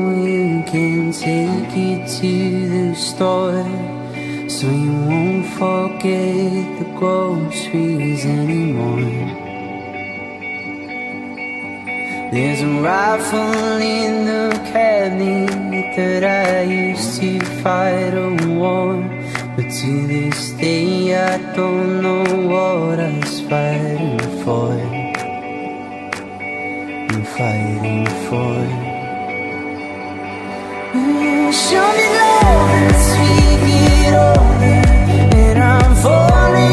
take 1.20 1.78
it 1.78 2.08
to 2.20 2.70
the 2.70 2.96
store. 2.96 3.64
So 4.50 4.68
you 4.68 4.94
won't 5.10 5.46
forget 5.46 6.80
the 6.80 6.86
groceries 6.98 8.26
anymore. 8.26 9.42
There's 12.32 12.62
a 12.62 12.82
rifle 12.82 13.78
in 13.78 14.26
the 14.26 14.58
cabinet 14.72 15.96
that 15.96 16.24
I 16.24 16.64
used 16.64 17.22
to 17.22 17.40
fight 17.62 18.14
a 18.16 18.30
war. 18.48 18.96
But 19.56 19.70
to 19.70 20.08
this 20.08 20.52
day, 20.54 21.16
I 21.16 21.38
don't 21.56 22.02
know 22.02 22.24
what 22.50 23.00
I 23.00 23.20
was 23.20 23.42
fighting 23.42 24.20
for. 24.44 24.74
I'm 27.14 27.24
fighting 27.38 28.08
for. 28.28 28.83
Show 31.54 31.88
me 31.98 32.08
love 32.18 32.70
and 32.82 32.96
speak 33.08 33.62
it 33.62 34.14
over, 34.14 34.74
and 35.38 35.60
I'm 35.60 35.96
falling 35.98 36.73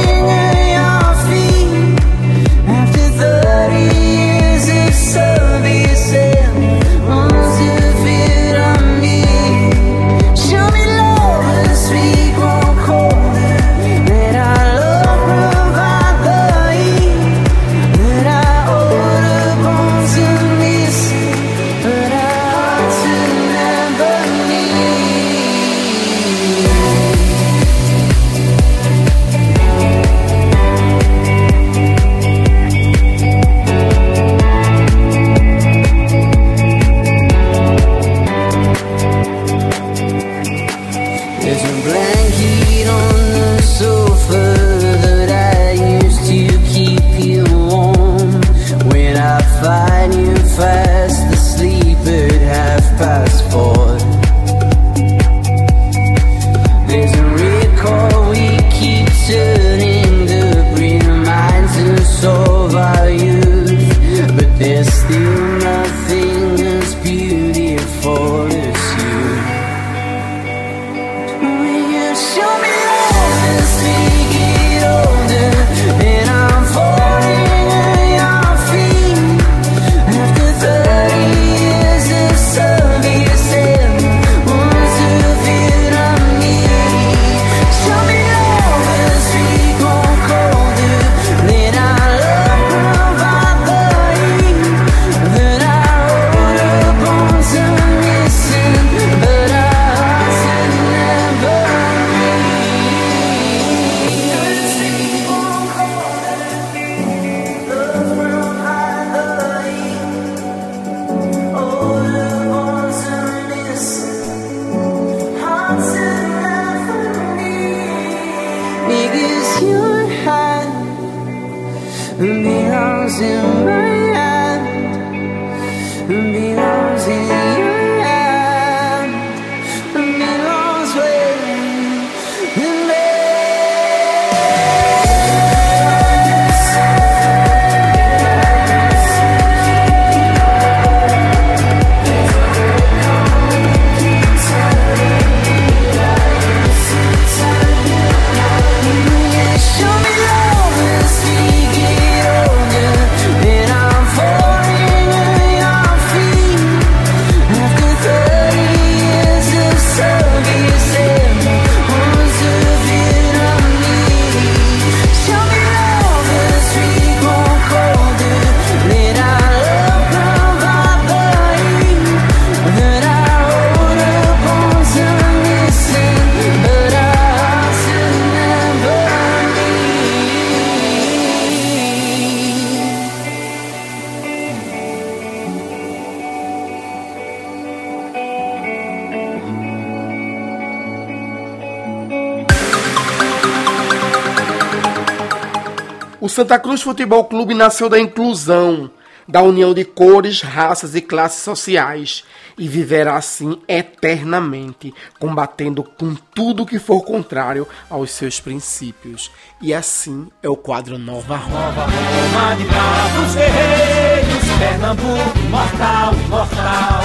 Santa 196.40 196.58
Cruz 196.58 196.80
Futebol 196.80 197.22
Clube 197.24 197.52
nasceu 197.52 197.86
da 197.86 198.00
inclusão, 198.00 198.90
da 199.28 199.42
união 199.42 199.74
de 199.74 199.84
cores, 199.84 200.40
raças 200.40 200.94
e 200.94 201.02
classes 201.02 201.42
sociais 201.42 202.24
e 202.56 202.66
viverá 202.66 203.16
assim 203.16 203.60
eternamente, 203.68 204.94
combatendo 205.18 205.84
com 205.84 206.14
tudo 206.34 206.64
que 206.64 206.78
for 206.78 207.02
contrário 207.02 207.68
aos 207.90 208.12
seus 208.12 208.40
princípios. 208.40 209.30
E 209.60 209.74
assim 209.74 210.28
é 210.42 210.48
o 210.48 210.56
quadro 210.56 210.96
Nova 210.96 211.36
Roma. 211.36 211.72
Roma 211.72 212.56
de 212.56 212.64
bravos 212.64 213.34
guerreiros, 213.34 214.58
Pernambuco 214.58 215.38
imortal, 215.44 216.14
imortal. 216.24 217.02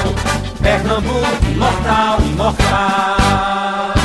Pernambuco 0.61 1.45
imortal, 1.51 2.21
imortal. 2.21 4.04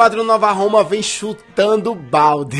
Quadro 0.00 0.24
Nova 0.24 0.50
Roma 0.50 0.82
vem 0.82 1.02
chutando 1.02 1.94
balde. 1.94 2.56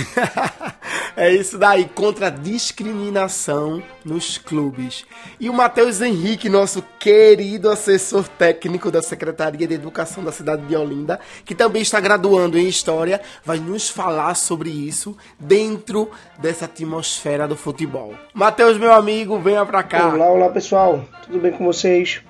é 1.17 1.33
isso 1.33 1.57
daí, 1.57 1.87
contra 1.87 2.27
a 2.27 2.31
discriminação 2.31 3.83
nos 4.05 4.37
clubes. 4.37 5.07
E 5.41 5.49
o 5.49 5.55
Matheus 5.55 6.03
Henrique, 6.03 6.51
nosso 6.51 6.85
querido 6.99 7.71
assessor 7.71 8.29
técnico 8.29 8.91
da 8.91 9.01
Secretaria 9.01 9.67
de 9.67 9.73
Educação 9.73 10.23
da 10.23 10.31
cidade 10.31 10.67
de 10.67 10.77
Olinda, 10.77 11.19
que 11.43 11.55
também 11.55 11.81
está 11.81 11.99
graduando 11.99 12.59
em 12.59 12.69
História, 12.69 13.23
vai 13.43 13.59
nos 13.59 13.89
falar 13.89 14.35
sobre 14.35 14.69
isso 14.69 15.17
dentro 15.39 16.11
dessa 16.39 16.67
atmosfera 16.67 17.49
do 17.49 17.57
futebol. 17.57 18.13
Matheus, 18.35 18.77
meu 18.77 18.93
amigo, 18.93 19.39
venha 19.39 19.65
pra 19.65 19.83
cá. 19.83 20.13
Olá, 20.13 20.29
olá 20.29 20.51
pessoal, 20.51 21.03
tudo 21.23 21.39
bem 21.39 21.53
com 21.53 21.65
vocês? 21.65 22.21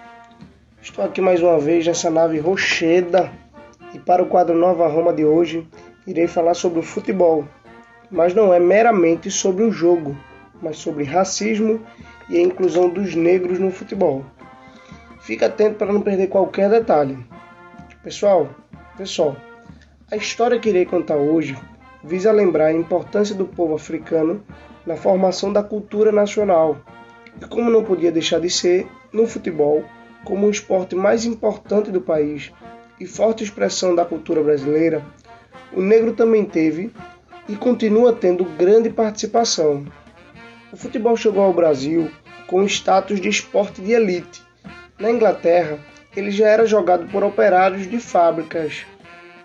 Estou 0.81 1.05
aqui 1.05 1.20
mais 1.20 1.43
uma 1.43 1.59
vez 1.59 1.85
nessa 1.85 2.09
nave 2.09 2.39
rocheda 2.39 3.50
e 3.95 3.99
para 3.99 4.23
o 4.23 4.27
quadro 4.27 4.57
Nova 4.57 4.87
Roma 4.89 5.12
de 5.12 5.25
hoje 5.25 5.67
irei 6.07 6.27
falar 6.27 6.55
sobre 6.55 6.79
o 6.81 6.83
futebol, 6.83 7.45
mas 8.11 8.35
não 8.35 8.53
é 8.53 8.59
meramente 8.59 9.31
sobre 9.31 9.65
o 9.65 9.73
jogo, 9.73 10.17
mas 10.62 10.77
sobre 10.77 11.05
racismo 11.05 11.81
e 12.29 12.37
a 12.37 12.41
inclusão 12.41 12.89
dos 12.89 13.15
negros 13.15 13.59
no 13.59 13.71
futebol. 13.71 14.25
Fique 15.21 15.45
atento 15.45 15.77
para 15.77 15.93
não 15.93 16.01
perder 16.01 16.29
qualquer 16.29 16.71
detalhe. 16.71 17.19
Pessoal, 18.03 18.49
pessoal, 18.97 19.37
a 20.11 20.17
história 20.17 20.59
que 20.59 20.69
irei 20.69 20.87
contar 20.87 21.17
hoje 21.17 21.57
visa 22.03 22.33
lembrar 22.33 22.67
a 22.67 22.73
importância 22.73 23.35
do 23.35 23.45
povo 23.45 23.75
africano 23.75 24.43
na 24.87 24.97
formação 24.97 25.53
da 25.53 25.62
cultura 25.62 26.11
nacional 26.11 26.79
e 27.41 27.47
como 27.47 27.71
não 27.71 27.85
podia 27.85 28.11
deixar 28.11 28.41
de 28.41 28.51
ser, 28.51 28.89
no 29.12 29.27
futebol, 29.27 29.85
como 30.25 30.47
o 30.47 30.51
esporte 30.51 30.95
mais 30.95 31.25
importante 31.25 31.91
do 31.91 32.01
país 32.01 32.53
e 33.01 33.07
forte 33.07 33.43
expressão 33.43 33.95
da 33.95 34.05
cultura 34.05 34.43
brasileira, 34.43 35.03
o 35.73 35.81
negro 35.81 36.13
também 36.13 36.45
teve 36.45 36.93
e 37.49 37.57
continua 37.57 38.13
tendo 38.13 38.45
grande 38.45 38.91
participação. 38.91 39.87
O 40.71 40.77
futebol 40.77 41.17
chegou 41.17 41.43
ao 41.43 41.53
Brasil 41.53 42.11
com 42.47 42.63
status 42.65 43.21
de 43.21 43.29
esporte 43.29 43.81
de 43.81 43.93
elite. 43.93 44.43
Na 44.99 45.11
Inglaterra, 45.11 45.79
ele 46.15 46.31
já 46.31 46.47
era 46.47 46.67
jogado 46.67 47.11
por 47.11 47.25
operários 47.25 47.89
de 47.89 47.99
fábricas, 47.99 48.85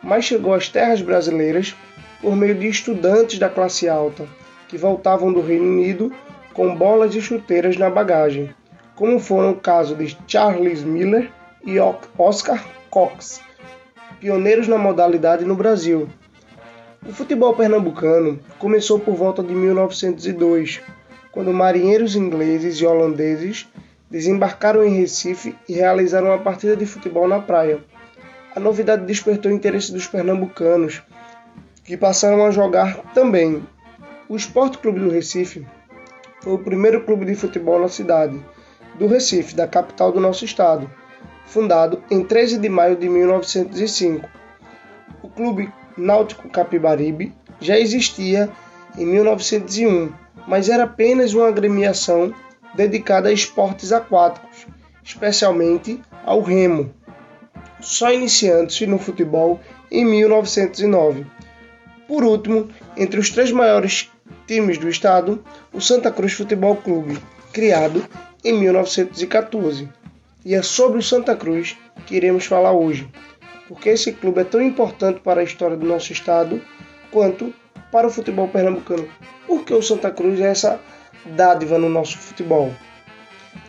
mas 0.04 0.26
chegou 0.26 0.54
às 0.54 0.68
terras 0.68 1.02
brasileiras 1.02 1.76
por 2.22 2.36
meio 2.36 2.56
de 2.56 2.68
estudantes 2.68 3.40
da 3.40 3.50
classe 3.50 3.88
alta, 3.88 4.28
que 4.68 4.78
voltavam 4.78 5.32
do 5.32 5.42
Reino 5.42 5.66
Unido 5.66 6.12
com 6.54 6.76
bolas 6.76 7.16
e 7.16 7.22
chuteiras 7.22 7.78
na 7.78 7.90
bagagem, 7.90 8.54
como 8.96 9.20
foram 9.20 9.52
o 9.52 9.60
caso 9.60 9.96
de 9.96 10.18
Charles 10.28 10.84
Miller 10.84 11.30
e 11.66 11.80
Oscar 12.18 12.64
Cox, 12.92 13.42
pioneiros 14.20 14.68
na 14.68 14.78
modalidade 14.78 15.44
no 15.44 15.56
Brasil. 15.56 16.08
O 17.04 17.12
futebol 17.12 17.56
pernambucano 17.56 18.40
começou 18.60 19.00
por 19.00 19.16
volta 19.16 19.42
de 19.42 19.54
1902, 19.54 20.82
quando 21.32 21.52
marinheiros 21.52 22.16
ingleses 22.16 22.78
e 22.78 22.86
holandeses 22.86 23.68
desembarcaram 24.12 24.84
em 24.84 24.96
Recife 24.96 25.56
e 25.68 25.74
realizaram 25.74 26.28
uma 26.28 26.38
partida 26.38 26.76
de 26.76 26.86
futebol 26.86 27.28
na 27.28 27.40
praia. 27.40 27.80
A 28.56 28.60
novidade 28.60 29.04
despertou 29.04 29.52
o 29.52 29.56
interesse 29.56 29.92
dos 29.92 30.06
pernambucanos, 30.06 31.02
que 31.84 31.98
passaram 31.98 32.46
a 32.46 32.52
jogar 32.52 32.98
também. 33.14 33.64
O 34.30 34.36
Esporte 34.36 34.78
Clube 34.78 35.00
do 35.00 35.10
Recife 35.10 35.66
foi 36.42 36.54
o 36.54 36.60
primeiro 36.60 37.04
clube 37.04 37.26
de 37.26 37.34
futebol 37.34 37.80
na 37.82 37.90
cidade 37.90 38.40
do 39.00 39.08
Recife, 39.08 39.56
da 39.56 39.68
capital 39.68 40.12
do 40.12 40.20
nosso 40.20 40.46
estado 40.46 40.90
fundado 41.46 42.04
em 42.10 42.24
13 42.24 42.58
de 42.58 42.70
maio 42.70 42.96
de 42.96 43.08
1905. 43.08 44.28
O 45.22 45.30
Clube 45.30 45.72
Náutico 45.98 46.50
Capibaribe 46.50 47.34
já 47.60 47.80
existia 47.80 48.50
em 48.98 49.06
1901, 49.06 50.12
mas 50.48 50.70
era 50.70 50.84
apenas 50.84 51.34
uma 51.34 51.48
agremiação 51.48 52.34
dedicada 52.76 53.30
a 53.30 53.34
esportes 53.34 53.92
aquáticos, 53.92 54.68
especialmente 55.04 56.02
ao 56.26 56.42
remo, 56.42 56.94
só 57.80 58.12
iniciando-se 58.12 58.86
no 58.86 58.98
futebol 58.98 59.60
em 59.92 60.04
1909. 60.06 61.26
Por 62.08 62.24
último, 62.24 62.70
entre 62.98 63.20
os 63.20 63.30
três 63.30 63.52
maiores 63.52 64.12
times 64.48 64.78
do 64.78 64.90
estado, 64.90 65.44
o 65.74 65.82
Santa 65.82 66.12
Cruz 66.12 66.34
Futebol 66.34 66.76
Clube, 66.76 67.18
criado 67.52 68.06
em 68.44 68.54
1914. 68.60 69.90
E 70.46 70.54
é 70.54 70.62
sobre 70.62 71.00
o 71.00 71.04
Santa 71.04 71.36
Cruz 71.36 71.76
que 72.06 72.16
iremos 72.16 72.46
falar 72.46 72.72
hoje, 72.72 73.10
porque 73.68 73.90
esse 73.90 74.12
clube 74.12 74.42
é 74.42 74.44
tão 74.44 74.62
importante 74.62 75.20
para 75.20 75.42
a 75.42 75.44
história 75.44 75.76
do 75.76 75.88
nosso 75.88 76.14
estado 76.14 76.62
quanto 77.10 77.52
para 77.92 78.06
o 78.06 78.12
futebol 78.12 78.48
pernambucano. 78.48 79.10
Porque 79.48 79.74
o 79.74 79.82
Santa 79.82 80.12
Cruz 80.12 80.40
é 80.40 80.52
essa 80.52 80.80
dádiva 81.36 81.80
no 81.80 81.90
nosso 81.90 82.20
futebol. 82.20 82.72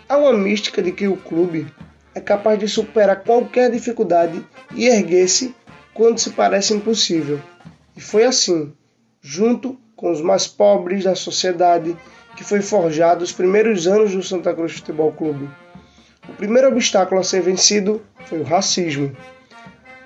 Há 0.06 0.18
uma 0.18 0.34
mística 0.34 0.82
de 0.82 0.92
que 0.92 1.08
o 1.08 1.16
clube 1.16 1.66
é 2.14 2.20
capaz 2.20 2.58
de 2.58 2.68
superar 2.68 3.22
qualquer 3.24 3.70
dificuldade 3.70 4.44
e 4.74 4.86
erguer-se 4.86 5.54
quando 5.94 6.18
se 6.18 6.30
parece 6.30 6.74
impossível. 6.74 7.40
E 7.96 8.02
foi 8.02 8.24
assim, 8.24 8.74
junto 9.22 9.80
com 9.96 10.10
os 10.10 10.20
mais 10.20 10.46
pobres 10.46 11.04
da 11.04 11.14
sociedade, 11.14 11.96
que 12.36 12.44
foi 12.44 12.60
forjado 12.60 13.24
os 13.24 13.32
primeiros 13.32 13.86
anos 13.86 14.12
do 14.12 14.22
Santa 14.22 14.52
Cruz 14.52 14.72
Futebol 14.72 15.10
Clube. 15.12 15.48
O 16.28 16.32
primeiro 16.32 16.68
obstáculo 16.68 17.20
a 17.20 17.24
ser 17.24 17.42
vencido 17.42 18.02
foi 18.26 18.40
o 18.40 18.44
racismo. 18.44 19.16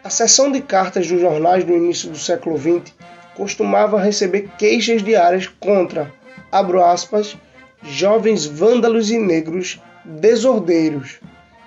A 0.05 0.11
seção 0.11 0.51
de 0.51 0.61
cartas 0.61 1.09
dos 1.09 1.21
jornais 1.21 1.65
do 1.65 1.73
início 1.73 2.11
do 2.11 2.19
século 2.19 2.57
XX 2.59 2.93
costumava 3.35 4.01
receber 4.01 4.49
queixas 4.59 5.03
diárias 5.03 5.47
contra, 5.47 6.13
abro 6.53 6.83
aspas, 6.83 7.37
jovens 7.83 8.45
vândalos 8.45 9.11
e 9.11 9.19
negros 9.19 9.81
desordeiros, 10.05 11.21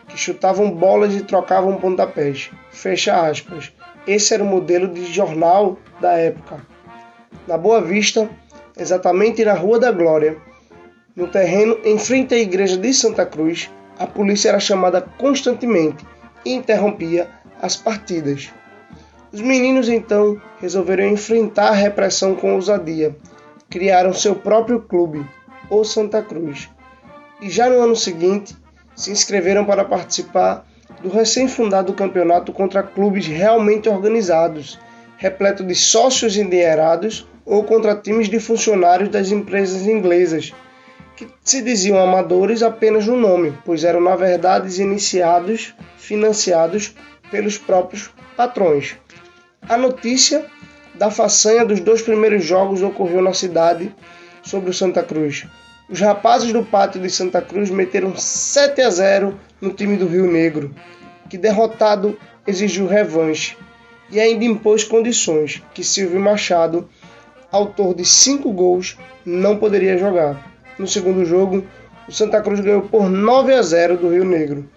que 0.07 0.17
chutavam 0.17 0.69
bolas 0.69 1.13
e 1.15 1.21
trocavam 1.21 1.77
pontapés. 1.77 2.51
Fecha 2.71 3.27
aspas. 3.27 3.71
Esse 4.05 4.33
era 4.33 4.43
o 4.43 4.47
modelo 4.47 4.87
de 4.87 5.11
jornal 5.11 5.77
da 5.99 6.13
época. 6.13 6.61
Na 7.47 7.57
Boa 7.57 7.81
Vista, 7.81 8.29
exatamente 8.77 9.43
na 9.43 9.53
Rua 9.53 9.79
da 9.79 9.91
Glória, 9.91 10.37
no 11.15 11.27
terreno 11.27 11.79
em 11.83 11.97
frente 11.97 12.33
à 12.33 12.37
igreja 12.37 12.77
de 12.77 12.93
Santa 12.93 13.25
Cruz, 13.25 13.69
a 13.97 14.07
polícia 14.07 14.49
era 14.49 14.59
chamada 14.59 15.01
constantemente 15.01 16.05
e 16.45 16.53
interrompia 16.53 17.29
as 17.61 17.75
partidas. 17.75 18.51
Os 19.31 19.41
meninos 19.41 19.89
então 19.89 20.39
resolveram 20.59 21.07
enfrentar 21.07 21.69
a 21.69 21.73
repressão 21.73 22.35
com 22.35 22.53
ousadia. 22.53 23.15
Criaram 23.69 24.13
seu 24.13 24.35
próprio 24.35 24.81
clube, 24.81 25.25
o 25.69 25.83
Santa 25.83 26.21
Cruz, 26.21 26.69
e 27.41 27.49
já 27.49 27.69
no 27.69 27.81
ano 27.81 27.95
seguinte 27.95 28.55
se 28.95 29.11
inscreveram 29.11 29.65
para 29.65 29.83
participar 29.83 30.67
do 31.01 31.09
recém-fundado 31.09 31.93
campeonato 31.93 32.53
contra 32.53 32.83
clubes 32.83 33.25
realmente 33.25 33.89
organizados, 33.89 34.79
repleto 35.17 35.63
de 35.63 35.73
sócios 35.73 36.37
endinheirados 36.37 37.27
ou 37.45 37.63
contra 37.63 37.95
times 37.95 38.29
de 38.29 38.39
funcionários 38.39 39.09
das 39.09 39.31
empresas 39.31 39.87
inglesas 39.87 40.53
que 41.15 41.27
se 41.43 41.61
diziam 41.61 41.99
amadores 41.99 42.63
apenas 42.63 43.05
no 43.05 43.15
nome, 43.15 43.57
pois 43.65 43.83
eram 43.83 44.01
na 44.01 44.15
verdade 44.15 44.81
iniciados, 44.81 45.73
financiados 45.97 46.95
pelos 47.29 47.57
próprios 47.57 48.09
patrões. 48.35 48.95
A 49.67 49.77
notícia 49.77 50.45
da 50.95 51.09
façanha 51.09 51.65
dos 51.65 51.79
dois 51.79 52.01
primeiros 52.01 52.43
jogos 52.43 52.81
ocorreu 52.81 53.21
na 53.21 53.33
cidade 53.33 53.93
sobre 54.43 54.69
o 54.69 54.73
Santa 54.73 55.01
Cruz. 55.01 55.45
Os 55.89 55.99
rapazes 55.99 56.51
do 56.51 56.63
pátio 56.63 57.01
de 57.01 57.09
Santa 57.09 57.41
Cruz 57.41 57.69
meteram 57.69 58.15
7 58.15 58.81
a 58.81 58.89
0 58.89 59.39
no 59.61 59.71
time 59.73 59.97
do 59.97 60.07
Rio 60.07 60.31
Negro, 60.31 60.73
que 61.29 61.37
derrotado 61.37 62.17
exigiu 62.45 62.87
revanche 62.87 63.57
e 64.09 64.19
ainda 64.19 64.45
impôs 64.45 64.83
condições 64.83 65.63
que 65.73 65.83
Silvio 65.83 66.19
Machado, 66.19 66.87
autor 67.51 67.95
de 67.95 68.05
cinco 68.05 68.51
gols, 68.51 68.97
não 69.25 69.57
poderia 69.57 69.97
jogar. 69.97 70.52
No 70.77 70.87
segundo 70.87 71.23
jogo, 71.25 71.63
o 72.07 72.11
Santa 72.11 72.41
Cruz 72.41 72.59
ganhou 72.59 72.81
por 72.81 73.09
9 73.09 73.53
a 73.53 73.61
0 73.61 73.97
do 73.97 74.09
Rio 74.09 74.25
Negro. 74.25 74.67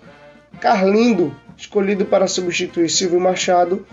Carlindo, 0.60 1.34
escolhido 1.56 2.04
para 2.04 2.26
substituir 2.26 2.88
Silvio 2.88 3.20
Machado, 3.20 3.86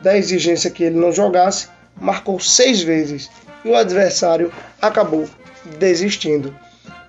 da 0.00 0.16
exigência 0.16 0.70
que 0.70 0.84
ele 0.84 0.98
não 0.98 1.12
jogasse, 1.12 1.68
marcou 2.00 2.40
seis 2.40 2.82
vezes 2.82 3.30
e 3.64 3.68
o 3.68 3.76
adversário 3.76 4.52
acabou 4.80 5.28
desistindo. 5.78 6.54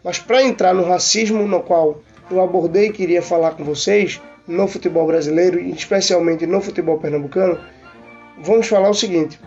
Mas 0.04 0.20
para 0.20 0.44
entrar 0.44 0.74
no 0.74 0.84
racismo 0.84 1.48
no 1.48 1.62
qual 1.62 2.02
eu 2.30 2.42
abordei 2.42 2.88
e 2.88 2.94
queria 2.94 3.22
falar 3.22 3.52
com 3.52 3.64
vocês, 3.64 4.22
no 4.48 4.68
futebol 4.68 5.06
brasileiro 5.06 5.60
e 5.60 5.72
especialmente 5.72 6.46
no 6.46 6.62
futebol 6.62 6.98
pernambucano, 6.98 7.60
vamos 8.40 8.68
falar 8.68 8.90
o 8.90 8.94
seguinte: 8.94 9.40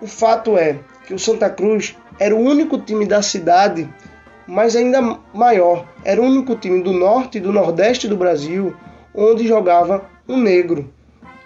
o 0.00 0.06
fato 0.06 0.56
é 0.56 0.78
que 1.06 1.14
o 1.14 1.18
Santa 1.18 1.50
Cruz 1.50 1.96
era 2.18 2.34
o 2.34 2.40
único 2.40 2.78
time 2.78 3.06
da 3.06 3.22
cidade 3.22 3.88
mas 4.50 4.74
ainda 4.74 5.16
maior. 5.32 5.86
Era 6.04 6.20
o 6.20 6.24
único 6.24 6.56
time 6.56 6.82
do 6.82 6.92
norte 6.92 7.38
e 7.38 7.40
do 7.40 7.52
nordeste 7.52 8.08
do 8.08 8.16
Brasil 8.16 8.74
onde 9.14 9.46
jogava 9.46 10.04
um 10.28 10.36
negro. 10.36 10.92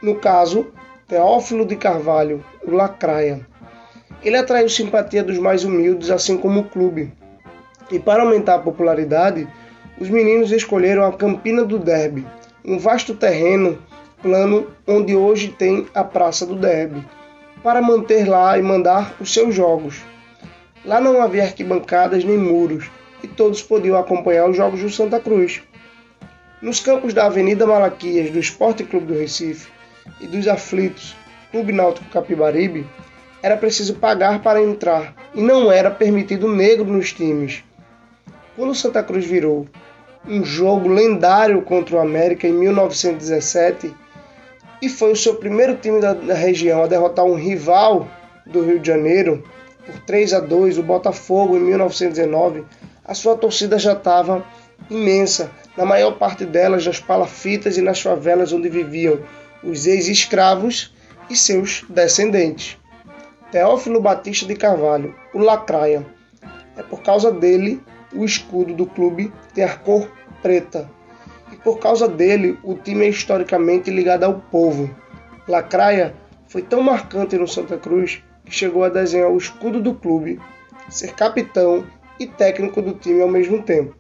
No 0.02 0.14
caso, 0.14 0.68
Teófilo 1.06 1.66
de 1.66 1.76
Carvalho, 1.76 2.42
o 2.66 2.70
Lacraia. 2.70 3.46
Ele 4.22 4.38
atraiu 4.38 4.70
simpatia 4.70 5.22
dos 5.22 5.38
mais 5.38 5.64
humildes, 5.64 6.10
assim 6.10 6.38
como 6.38 6.60
o 6.60 6.64
clube. 6.64 7.12
E 7.90 7.98
para 7.98 8.22
aumentar 8.22 8.54
a 8.54 8.60
popularidade, 8.60 9.46
os 10.00 10.08
meninos 10.08 10.50
escolheram 10.50 11.04
a 11.04 11.12
Campina 11.12 11.62
do 11.62 11.78
Derby, 11.78 12.26
um 12.64 12.78
vasto 12.78 13.14
terreno 13.14 13.78
plano 14.22 14.66
onde 14.88 15.14
hoje 15.14 15.48
tem 15.48 15.86
a 15.94 16.02
Praça 16.02 16.46
do 16.46 16.56
Derby, 16.56 17.04
para 17.62 17.82
manter 17.82 18.26
lá 18.26 18.58
e 18.58 18.62
mandar 18.62 19.14
os 19.20 19.32
seus 19.32 19.54
jogos. 19.54 20.02
Lá 20.84 21.00
não 21.00 21.22
havia 21.22 21.44
arquibancadas 21.44 22.24
nem 22.24 22.36
muros, 22.36 22.90
e 23.22 23.26
todos 23.26 23.62
podiam 23.62 23.96
acompanhar 23.96 24.48
os 24.48 24.56
jogos 24.56 24.80
do 24.80 24.90
Santa 24.90 25.18
Cruz. 25.18 25.62
Nos 26.60 26.78
campos 26.78 27.14
da 27.14 27.26
Avenida 27.26 27.66
Malaquias, 27.66 28.30
do 28.30 28.38
Esporte 28.38 28.84
Clube 28.84 29.06
do 29.06 29.18
Recife 29.18 29.70
e 30.20 30.26
dos 30.26 30.46
Aflitos, 30.46 31.16
Clube 31.50 31.72
Náutico 31.72 32.10
Capibaribe, 32.10 32.86
era 33.42 33.56
preciso 33.56 33.94
pagar 33.94 34.42
para 34.42 34.62
entrar 34.62 35.14
e 35.34 35.40
não 35.42 35.72
era 35.72 35.90
permitido 35.90 36.48
negro 36.48 36.84
nos 36.84 37.12
times. 37.12 37.64
Quando 38.56 38.70
o 38.70 38.74
Santa 38.74 39.02
Cruz 39.02 39.24
virou 39.24 39.66
um 40.26 40.44
jogo 40.44 40.88
lendário 40.88 41.60
contra 41.62 41.96
o 41.96 42.00
América 42.00 42.46
em 42.46 42.52
1917 42.52 43.94
e 44.80 44.88
foi 44.88 45.12
o 45.12 45.16
seu 45.16 45.36
primeiro 45.36 45.76
time 45.76 46.00
da, 46.00 46.12
da 46.12 46.34
região 46.34 46.82
a 46.82 46.86
derrotar 46.86 47.24
um 47.24 47.34
rival 47.34 48.08
do 48.46 48.62
Rio 48.62 48.78
de 48.78 48.86
Janeiro 48.86 49.44
por 49.86 49.98
3 50.00 50.34
a 50.34 50.40
2, 50.40 50.78
o 50.78 50.82
Botafogo, 50.82 51.56
em 51.56 51.60
1919, 51.60 52.64
a 53.04 53.14
sua 53.14 53.36
torcida 53.36 53.78
já 53.78 53.92
estava 53.92 54.44
imensa, 54.90 55.50
na 55.76 55.84
maior 55.84 56.12
parte 56.18 56.44
delas 56.44 56.86
nas 56.86 57.00
palafitas 57.00 57.76
e 57.76 57.82
nas 57.82 58.00
favelas 58.00 58.52
onde 58.52 58.68
viviam 58.68 59.18
os 59.62 59.86
ex-escravos 59.86 60.94
e 61.30 61.36
seus 61.36 61.84
descendentes. 61.88 62.76
Teófilo 63.50 64.00
Batista 64.00 64.46
de 64.46 64.56
Carvalho, 64.56 65.14
o 65.32 65.38
Lacraia. 65.38 66.04
É 66.76 66.82
por 66.82 67.02
causa 67.02 67.30
dele 67.30 67.80
o 68.12 68.24
escudo 68.24 68.74
do 68.74 68.86
clube 68.86 69.32
tem 69.54 69.62
a 69.62 69.76
cor 69.76 70.10
preta. 70.42 70.90
E 71.52 71.56
por 71.56 71.78
causa 71.78 72.08
dele, 72.08 72.58
o 72.64 72.74
time 72.74 73.06
é 73.06 73.08
historicamente 73.08 73.90
ligado 73.90 74.24
ao 74.24 74.34
povo. 74.34 74.92
Lacraia 75.46 76.14
foi 76.48 76.62
tão 76.62 76.82
marcante 76.82 77.36
no 77.36 77.46
Santa 77.46 77.76
Cruz 77.76 78.23
que 78.44 78.54
chegou 78.54 78.84
a 78.84 78.88
desenhar 78.88 79.30
o 79.30 79.38
escudo 79.38 79.80
do 79.80 79.94
clube, 79.94 80.40
ser 80.88 81.14
capitão 81.14 81.84
e 82.18 82.26
técnico 82.26 82.82
do 82.82 82.94
time 82.94 83.22
ao 83.22 83.28
mesmo 83.28 83.62
tempo. 83.62 83.94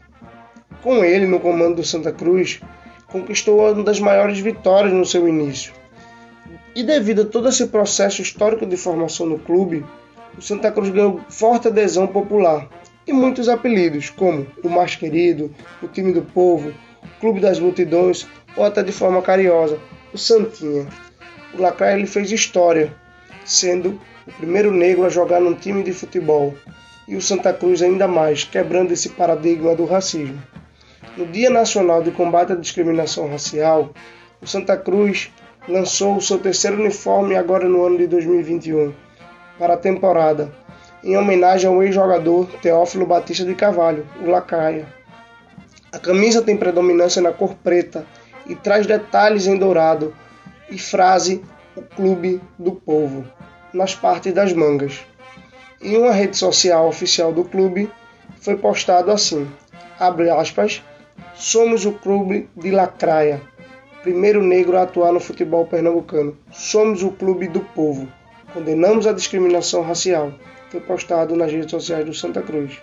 Com 0.82 1.04
ele 1.04 1.26
no 1.26 1.40
comando 1.40 1.76
do 1.76 1.84
Santa 1.84 2.12
Cruz, 2.12 2.60
conquistou 3.08 3.60
uma 3.72 3.82
das 3.82 4.00
maiores 4.00 4.38
vitórias 4.38 4.92
no 4.92 5.04
seu 5.04 5.26
início. 5.28 5.72
E 6.74 6.82
devido 6.82 7.22
a 7.22 7.24
todo 7.24 7.48
esse 7.48 7.68
processo 7.68 8.20
histórico 8.20 8.66
de 8.66 8.76
formação 8.76 9.26
no 9.26 9.38
clube, 9.38 9.84
o 10.36 10.42
Santa 10.42 10.70
Cruz 10.70 10.90
ganhou 10.90 11.20
forte 11.28 11.68
adesão 11.68 12.06
popular 12.06 12.68
e 13.06 13.12
muitos 13.12 13.48
apelidos, 13.48 14.10
como 14.10 14.46
o 14.62 14.68
Mais 14.68 14.96
Querido, 14.96 15.54
o 15.82 15.86
Time 15.86 16.12
do 16.12 16.22
Povo, 16.22 16.74
o 17.02 17.20
Clube 17.20 17.40
das 17.40 17.60
Multidões 17.60 18.26
ou 18.56 18.64
até 18.64 18.82
de 18.82 18.92
forma 18.92 19.22
carinhosa, 19.22 19.78
o 20.12 20.18
Santinha. 20.18 20.86
O 21.54 21.62
Lacraia 21.62 21.94
ele 21.96 22.06
fez 22.06 22.32
história, 22.32 22.92
sendo 23.44 24.00
o 24.26 24.32
primeiro 24.32 24.70
negro 24.70 25.04
a 25.04 25.08
jogar 25.08 25.40
num 25.40 25.54
time 25.54 25.82
de 25.82 25.92
futebol, 25.92 26.54
e 27.06 27.16
o 27.16 27.20
Santa 27.20 27.52
Cruz 27.52 27.82
ainda 27.82 28.08
mais, 28.08 28.44
quebrando 28.44 28.92
esse 28.92 29.10
paradigma 29.10 29.74
do 29.74 29.84
racismo. 29.84 30.42
No 31.16 31.26
Dia 31.26 31.50
Nacional 31.50 32.02
de 32.02 32.10
Combate 32.10 32.52
à 32.52 32.56
Discriminação 32.56 33.28
Racial, 33.28 33.90
o 34.40 34.46
Santa 34.46 34.76
Cruz 34.76 35.30
lançou 35.68 36.16
o 36.16 36.22
seu 36.22 36.38
terceiro 36.38 36.80
uniforme 36.80 37.36
agora 37.36 37.68
no 37.68 37.84
ano 37.84 37.98
de 37.98 38.06
2021 38.06 38.92
para 39.58 39.74
a 39.74 39.78
temporada, 39.78 40.52
em 41.02 41.16
homenagem 41.16 41.68
ao 41.68 41.82
ex-jogador 41.82 42.46
Teófilo 42.62 43.06
Batista 43.06 43.44
de 43.44 43.54
Carvalho, 43.54 44.06
o 44.22 44.26
Lacaia. 44.26 44.86
A 45.92 45.98
camisa 45.98 46.42
tem 46.42 46.56
predominância 46.56 47.20
na 47.22 47.30
cor 47.30 47.54
preta 47.54 48.06
e 48.46 48.56
traz 48.56 48.86
detalhes 48.86 49.46
em 49.46 49.56
dourado 49.56 50.14
e 50.70 50.78
frase 50.78 51.42
O 51.76 51.82
Clube 51.82 52.40
do 52.58 52.72
Povo 52.72 53.24
nas 53.74 53.94
partes 53.94 54.32
das 54.32 54.52
mangas. 54.52 55.04
Em 55.82 55.96
uma 55.96 56.12
rede 56.12 56.36
social 56.36 56.88
oficial 56.88 57.32
do 57.32 57.44
clube 57.44 57.90
foi 58.40 58.56
postado 58.56 59.10
assim: 59.10 59.46
abre 59.98 60.30
aspas, 60.30 60.82
somos 61.34 61.84
o 61.84 61.92
clube 61.92 62.48
de 62.56 62.70
Lacraia, 62.70 63.42
primeiro 64.02 64.42
negro 64.42 64.78
a 64.78 64.82
atuar 64.82 65.12
no 65.12 65.20
futebol 65.20 65.66
pernambucano. 65.66 66.36
Somos 66.52 67.02
o 67.02 67.10
clube 67.10 67.48
do 67.48 67.60
povo. 67.60 68.08
Condenamos 68.52 69.06
a 69.06 69.12
discriminação 69.12 69.82
racial. 69.82 70.32
Foi 70.70 70.80
postado 70.80 71.36
nas 71.36 71.50
redes 71.50 71.70
sociais 71.70 72.06
do 72.06 72.14
Santa 72.14 72.40
Cruz. 72.40 72.80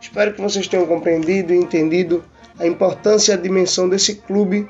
Espero 0.00 0.32
que 0.32 0.40
vocês 0.40 0.66
tenham 0.66 0.86
compreendido 0.86 1.52
e 1.52 1.56
entendido 1.56 2.24
a 2.58 2.66
importância 2.66 3.32
e 3.32 3.34
a 3.34 3.40
dimensão 3.40 3.88
desse 3.88 4.16
clube 4.16 4.68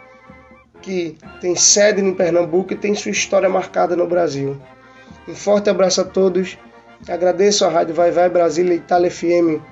que 0.81 1.17
tem 1.41 1.55
sede 1.55 2.01
em 2.01 2.15
Pernambuco 2.15 2.73
e 2.73 2.77
tem 2.77 2.95
sua 2.95 3.11
história 3.11 3.49
marcada 3.49 3.95
no 3.97 4.07
Brasil. 4.07 4.61
Um 5.29 5.35
forte 5.35 5.69
abraço 5.69 6.01
a 6.01 6.05
todos. 6.05 6.57
Agradeço 7.07 7.65
à 7.65 7.69
Rádio 7.69 7.95
Vai 7.95 8.11
Vai 8.11 8.31
Brasília 8.31 8.73
e 8.73 8.79
Itália 8.79 9.11
FM 9.11 9.63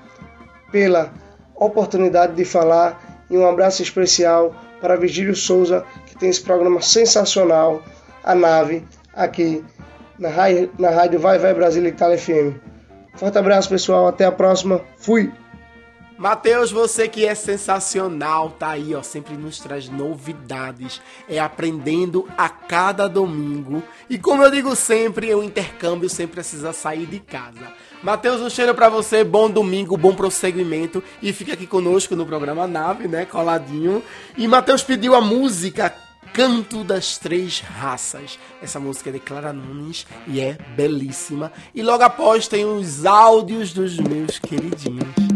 pela 0.70 1.10
oportunidade 1.54 2.34
de 2.34 2.44
falar 2.44 3.24
e 3.30 3.38
um 3.38 3.48
abraço 3.48 3.82
especial 3.82 4.54
para 4.80 4.96
Vigílio 4.96 5.34
Souza, 5.34 5.84
que 6.04 6.16
tem 6.16 6.28
esse 6.28 6.42
programa 6.42 6.82
sensacional, 6.82 7.82
a 8.22 8.34
nave, 8.34 8.84
aqui 9.14 9.64
na 10.18 10.28
rádio, 10.28 10.70
na 10.78 10.90
rádio 10.90 11.18
Vai 11.18 11.38
Vai 11.38 11.54
Brasília 11.54 11.88
Itália 11.88 12.18
FM. 12.18 12.54
Forte 13.14 13.38
abraço, 13.38 13.70
pessoal. 13.70 14.06
Até 14.06 14.26
a 14.26 14.32
próxima. 14.32 14.82
Fui! 14.98 15.32
Matheus, 16.18 16.70
você 16.70 17.08
que 17.08 17.26
é 17.26 17.34
sensacional, 17.34 18.50
tá 18.50 18.70
aí, 18.70 18.94
ó, 18.94 19.02
sempre 19.02 19.34
nos 19.34 19.58
traz 19.58 19.88
novidades, 19.88 21.00
é 21.28 21.38
aprendendo 21.38 22.26
a 22.38 22.48
cada 22.48 23.06
domingo. 23.06 23.82
E 24.08 24.18
como 24.18 24.42
eu 24.42 24.50
digo 24.50 24.74
sempre, 24.74 25.34
o 25.34 25.42
intercâmbio 25.42 26.08
sempre 26.08 26.36
precisa 26.36 26.72
sair 26.72 27.04
de 27.04 27.20
casa. 27.20 27.70
Matheus, 28.02 28.40
um 28.40 28.48
cheiro 28.48 28.74
pra 28.74 28.88
você, 28.88 29.22
bom 29.22 29.50
domingo, 29.50 29.96
bom 29.96 30.14
prosseguimento 30.14 31.04
e 31.20 31.34
fica 31.34 31.52
aqui 31.52 31.66
conosco 31.66 32.16
no 32.16 32.24
programa 32.24 32.66
Nave, 32.66 33.06
né, 33.08 33.26
coladinho. 33.26 34.02
E 34.38 34.48
Matheus 34.48 34.82
pediu 34.82 35.14
a 35.14 35.20
música 35.20 35.94
Canto 36.32 36.82
das 36.82 37.18
Três 37.18 37.60
Raças. 37.60 38.38
Essa 38.62 38.80
música 38.80 39.10
é 39.10 39.12
de 39.12 39.20
Clara 39.20 39.52
Nunes 39.52 40.06
e 40.26 40.40
é 40.40 40.56
belíssima. 40.76 41.52
E 41.74 41.82
logo 41.82 42.02
após 42.02 42.48
tem 42.48 42.64
os 42.64 43.04
áudios 43.04 43.72
dos 43.72 43.98
meus 43.98 44.38
queridinhos. 44.38 45.35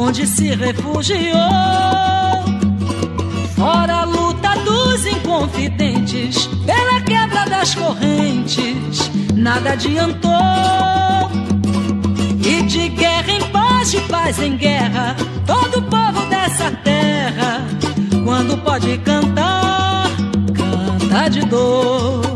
onde 0.00 0.26
se 0.26 0.54
refugiou. 0.54 1.20
Fora 3.54 3.96
a 3.96 4.04
luta 4.04 4.56
dos 4.64 5.04
inconfidentes, 5.04 6.46
pela 6.64 7.00
quebra 7.02 7.44
das 7.44 7.74
correntes, 7.74 9.10
nada 9.34 9.72
adiantou. 9.72 10.30
E 12.42 12.62
de 12.62 12.88
guerra 12.88 13.30
em 13.30 13.44
paz, 13.50 13.90
de 13.90 14.00
paz 14.02 14.40
em 14.40 14.56
guerra, 14.56 15.14
todo 15.46 15.82
povo 15.82 16.26
dessa 16.30 16.70
terra, 16.82 17.62
quando 18.24 18.56
pode 18.64 18.96
cantar, 18.98 20.10
canta 20.56 21.28
de 21.28 21.44
dor. 21.44 22.29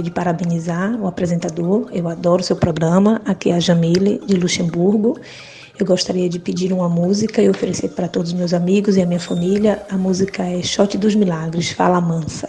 Gostaria 0.00 0.02
de 0.02 0.10
parabenizar 0.10 1.00
o 1.00 1.06
apresentador. 1.06 1.88
Eu 1.92 2.08
adoro 2.08 2.42
seu 2.42 2.56
programa. 2.56 3.20
Aqui 3.24 3.50
é 3.50 3.54
a 3.54 3.60
Jamile, 3.60 4.20
de 4.26 4.34
Luxemburgo. 4.34 5.18
Eu 5.78 5.86
gostaria 5.86 6.28
de 6.28 6.38
pedir 6.38 6.72
uma 6.72 6.88
música 6.88 7.40
e 7.40 7.48
oferecer 7.48 7.88
para 7.90 8.08
todos 8.08 8.32
os 8.32 8.38
meus 8.38 8.52
amigos 8.52 8.96
e 8.96 9.02
a 9.02 9.06
minha 9.06 9.20
família. 9.20 9.82
A 9.90 9.96
música 9.96 10.42
é 10.42 10.62
Shot 10.62 10.96
dos 10.98 11.14
Milagres, 11.14 11.70
Fala 11.70 12.00
Mansa. 12.00 12.48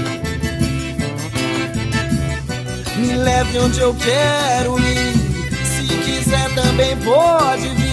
Me 2.97 3.15
leve 3.15 3.59
onde 3.59 3.79
eu 3.79 3.95
quero 3.95 4.79
ir. 4.79 5.13
Se 5.65 5.83
quiser 5.83 6.53
também 6.55 6.95
pode 6.97 7.69
vir. 7.69 7.91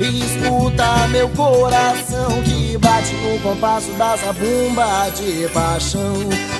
E 0.00 0.24
escuta 0.24 1.08
meu 1.08 1.28
coração 1.30 2.42
que 2.42 2.76
bate 2.78 3.14
no 3.14 3.38
compasso 3.40 3.92
da 3.92 4.16
zabumba 4.16 5.10
de 5.16 5.48
paixão. 5.52 6.28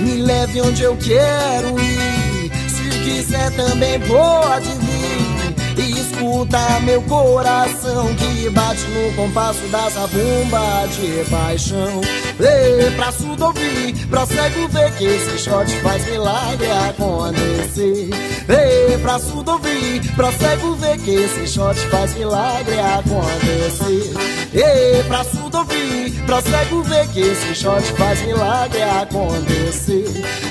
Me 0.00 0.22
leve 0.22 0.60
onde 0.60 0.82
eu 0.82 0.96
quero 0.96 1.78
ir. 1.80 2.50
Se 2.68 2.82
disser 3.04 3.50
também 3.52 3.98
pode 4.00 4.68
vir. 4.68 5.56
E 5.78 6.00
escuta 6.00 6.80
meu 6.80 7.02
coração 7.02 8.14
que 8.14 8.48
bate 8.50 8.82
no 8.88 9.12
compasso 9.14 9.60
dessa 9.68 10.06
bomba 10.06 10.86
de 10.88 11.30
paixão. 11.30 12.00
Ei, 12.40 12.90
pra 12.96 13.12
surdo 13.12 13.46
ouvir, 13.46 14.06
pra 14.08 14.24
cego 14.26 14.68
ver 14.68 14.92
que 14.92 15.04
esse 15.04 15.38
shot 15.38 15.70
faz 15.82 16.04
milagre 16.06 16.70
acontecer. 16.88 18.10
Ei, 18.48 18.96
pra 18.98 19.18
surdo 19.18 19.52
ouvir, 19.52 20.14
pra 20.14 20.30
cego 20.30 20.76
ver 20.76 20.98
que 20.98 21.10
esse 21.10 21.48
shot 21.48 21.78
faz 21.90 22.14
milagre 22.14 22.78
acontecer. 22.78 24.14
Ei, 24.54 25.02
pra 25.04 25.24
surdo 25.24 25.58
ouvir, 25.58 26.12
pra 26.24 26.40
cego 26.40 26.82
ver 26.84 27.08
que 27.08 27.20
esse 27.20 27.54
shot 27.56 27.82
faz 27.94 28.24
milagre 28.24 28.82
acontecer. 28.82 30.06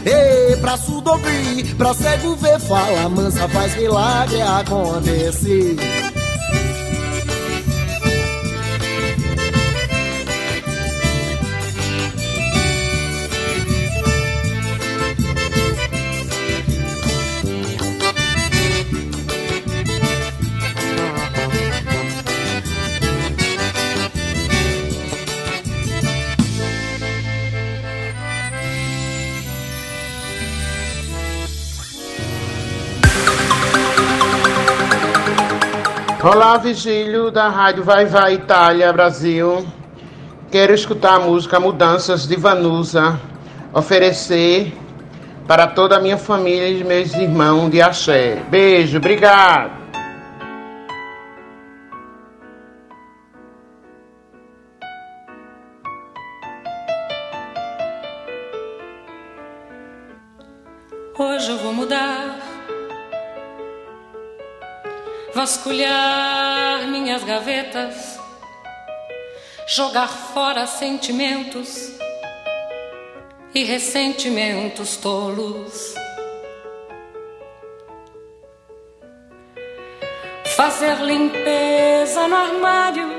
Ei, 0.06 0.58
pra 0.58 0.76
surdo 0.78 1.12
ouvir, 1.12 1.74
pra 1.76 1.94
cego 1.94 2.36
ver, 2.36 2.60
fala 2.60 3.08
mansa, 3.08 3.48
faz 3.48 3.76
milagre 3.78 4.42
acontecer. 4.42 6.15
Olá, 36.28 36.58
Vigílio 36.58 37.30
da 37.30 37.50
Rádio 37.50 37.84
Vai 37.84 38.06
Vai 38.06 38.34
Itália, 38.34 38.92
Brasil. 38.92 39.64
Quero 40.50 40.74
escutar 40.74 41.18
a 41.18 41.20
música 41.20 41.60
Mudanças 41.60 42.28
de 42.28 42.36
Vanusa, 42.36 43.22
oferecer 43.72 44.74
para 45.48 45.68
toda 45.68 45.98
a 45.98 46.00
minha 46.00 46.18
família 46.18 46.68
e 46.68 46.84
meus 46.84 47.14
irmãos 47.14 47.70
de 47.70 47.80
axé. 47.80 48.42
Beijo, 48.50 48.98
obrigado. 48.98 49.85
Gavetas, 67.46 68.20
jogar 69.68 70.08
fora 70.08 70.66
sentimentos 70.66 71.92
e 73.54 73.64
ressentimentos 73.64 74.98
tolos. 74.98 75.94
Fazer 80.56 80.96
limpeza 81.04 82.28
no 82.28 82.36
armário, 82.36 83.10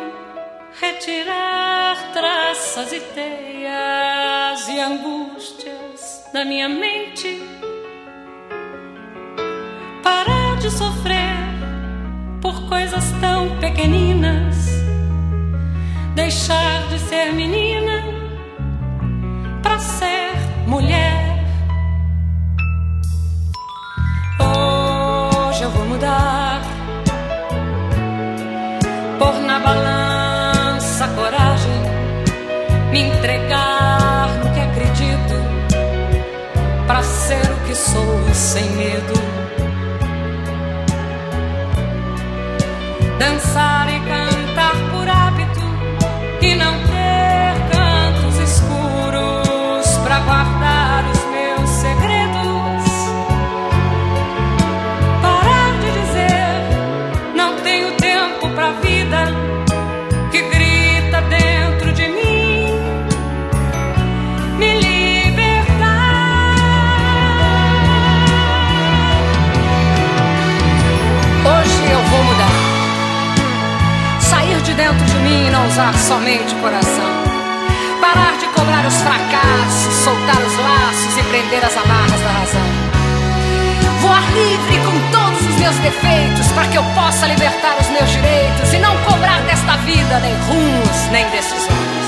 retirar 0.81 2.13
traças 2.13 2.93
e 2.93 2.99
teias 2.99 4.69
e 4.69 4.81
angústias 4.81 6.25
da 6.33 6.45
minha 6.45 6.69
mente. 6.69 7.41
Parar 10.03 10.57
de 10.59 10.71
sofrer 10.71 11.46
por 12.47 12.63
coisas 12.69 13.05
tão 13.21 13.49
pequeninas. 13.59 14.55
Deixar 16.15 16.87
de 16.91 16.99
ser 17.01 17.33
menina 17.33 18.05
pra 19.65 19.77
ser 19.81 20.31
mulher. 20.65 21.45
Hoje 24.39 25.63
eu 25.65 25.71
vou 25.71 25.87
mudar, 25.87 26.63
pôr 29.19 29.41
na 29.41 29.59
balança 29.59 31.05
a 31.05 31.09
coragem, 31.09 31.81
me 32.93 33.01
entregar 33.01 34.29
no 34.39 34.53
que 34.55 34.61
acredito, 34.61 35.35
pra 36.87 37.03
ser 37.03 37.51
o 37.51 37.67
que 37.67 37.75
sou 37.75 38.35
sem 38.35 38.71
medo. 38.71 39.36
Dançar 43.19 43.89
e 43.89 43.99
cantar 44.01 44.75
por 44.91 45.09
hábito 45.09 45.61
e 46.43 46.55
não 46.55 46.73
ter 46.87 47.06
usar 75.77 75.93
somente 75.99 76.55
o 76.55 76.59
coração. 76.61 77.13
Parar 78.01 78.35
de 78.39 78.47
cobrar 78.47 78.87
os 78.87 78.95
fracassos, 78.95 79.93
soltar 80.05 80.41
os 80.41 80.57
laços 80.57 81.19
e 81.19 81.23
prender 81.25 81.63
as 81.63 81.77
amarras 81.77 82.19
da 82.19 82.31
razão. 82.31 82.71
Voar 84.01 84.25
livre 84.33 84.79
com 84.79 85.11
todos 85.13 85.39
os 85.47 85.57
meus 85.57 85.77
defeitos 85.77 86.51
para 86.53 86.67
que 86.69 86.79
eu 86.79 86.85
possa 86.95 87.27
libertar 87.27 87.77
os 87.79 87.89
meus 87.89 88.11
direitos 88.11 88.73
e 88.73 88.79
não 88.79 88.97
cobrar 89.05 89.43
desta 89.43 89.77
vida 89.85 90.19
nem 90.21 90.33
rumos 90.49 90.97
nem 91.13 91.29
decisões. 91.29 92.07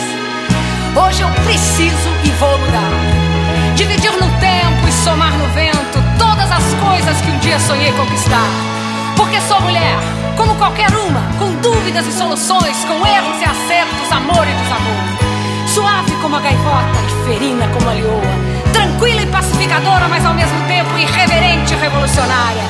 Hoje 0.97 1.21
eu 1.21 1.29
preciso 1.45 2.09
e 2.25 2.31
vou 2.41 2.59
mudar. 2.59 3.77
Dividir 3.77 4.13
no 4.13 4.31
tempo 4.41 4.89
e 4.89 4.93
somar 5.05 5.33
no 5.37 5.47
vento 5.49 6.03
todas 6.19 6.51
as 6.51 6.65
coisas 6.89 7.21
que 7.21 7.31
um 7.31 7.39
dia 7.41 7.59
sonhei 7.61 7.93
conquistar. 7.93 8.49
Porque 9.15 9.39
sou 9.43 9.61
mulher, 9.61 9.99
como 10.39 10.55
qualquer 10.55 10.89
uma, 10.95 11.21
com 11.37 11.53
dúvidas 11.61 12.07
e 12.07 12.13
soluções, 12.13 12.85
com 12.85 13.05
erros 13.05 13.41
e 13.41 13.45
acertos, 13.45 14.13
amor 14.13 14.47
e 14.47 14.53
desamor. 14.63 15.19
Suave 15.67 16.13
como 16.23 16.37
a 16.37 16.41
gaivota 16.41 16.99
e 17.07 17.25
ferina 17.27 17.67
como 17.69 17.91
a 17.91 17.93
leoa. 17.93 18.23
Tranquila 18.73 19.23
e 19.23 19.27
pacificadora, 19.27 20.07
mas 20.09 20.25
ao 20.25 20.33
mesmo 20.35 20.57
tempo 20.69 20.97
irreverente 20.97 21.75
e 21.75 21.77
revolucionária. 21.77 22.63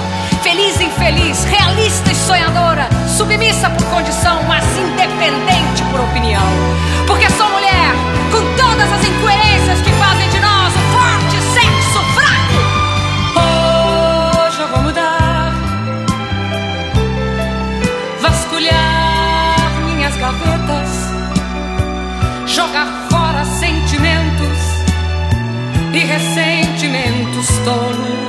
Feliz 0.43 0.81
e 0.81 0.85
infeliz, 0.85 1.45
realista 1.45 2.11
e 2.11 2.15
sonhadora. 2.15 2.89
Submissa 3.07 3.69
por 3.69 3.85
condição, 3.89 4.43
mas 4.49 4.65
independente 4.78 5.85
por 5.90 6.01
opinião. 6.01 6.43
Porque 7.07 7.28
sou 7.31 7.49
mulher, 7.51 7.93
com 8.32 8.40
todas 8.57 8.93
as 8.93 9.05
incoerências 9.05 9.81
que 9.82 9.93
fazem 9.93 10.28
de 10.31 10.38
jogar 22.48 23.08
fora 23.10 23.44
sentimentos 23.44 24.58
e 25.92 25.98
ressentimentos 25.98 27.46
tolos. 27.64 28.27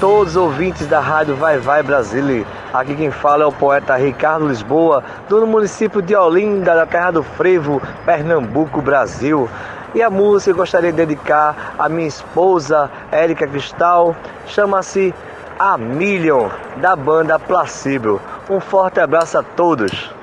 todos 0.00 0.34
os 0.34 0.36
ouvintes 0.36 0.86
da 0.86 0.98
Rádio 0.98 1.36
Vai 1.36 1.58
Vai 1.58 1.82
Brasília. 1.82 2.46
Aqui 2.72 2.96
quem 2.96 3.10
fala 3.10 3.44
é 3.44 3.46
o 3.46 3.52
poeta 3.52 3.94
Ricardo 3.96 4.48
Lisboa, 4.48 5.04
do 5.28 5.46
município 5.46 6.00
de 6.00 6.16
Olinda, 6.16 6.74
da 6.74 6.86
terra 6.86 7.10
do 7.10 7.22
Frevo, 7.22 7.82
Pernambuco, 8.06 8.80
Brasil. 8.80 9.46
E 9.94 10.02
a 10.02 10.08
música 10.08 10.52
eu 10.52 10.56
gostaria 10.56 10.90
de 10.90 10.96
dedicar 10.96 11.74
à 11.78 11.86
minha 11.86 12.08
esposa, 12.08 12.90
Érica 13.12 13.46
Cristal, 13.46 14.16
chama-se 14.46 15.14
A 15.58 15.76
Million, 15.76 16.48
da 16.78 16.96
banda 16.96 17.38
Placebo. 17.38 18.20
Um 18.48 18.58
forte 18.58 19.00
abraço 19.00 19.36
a 19.36 19.42
todos. 19.42 20.19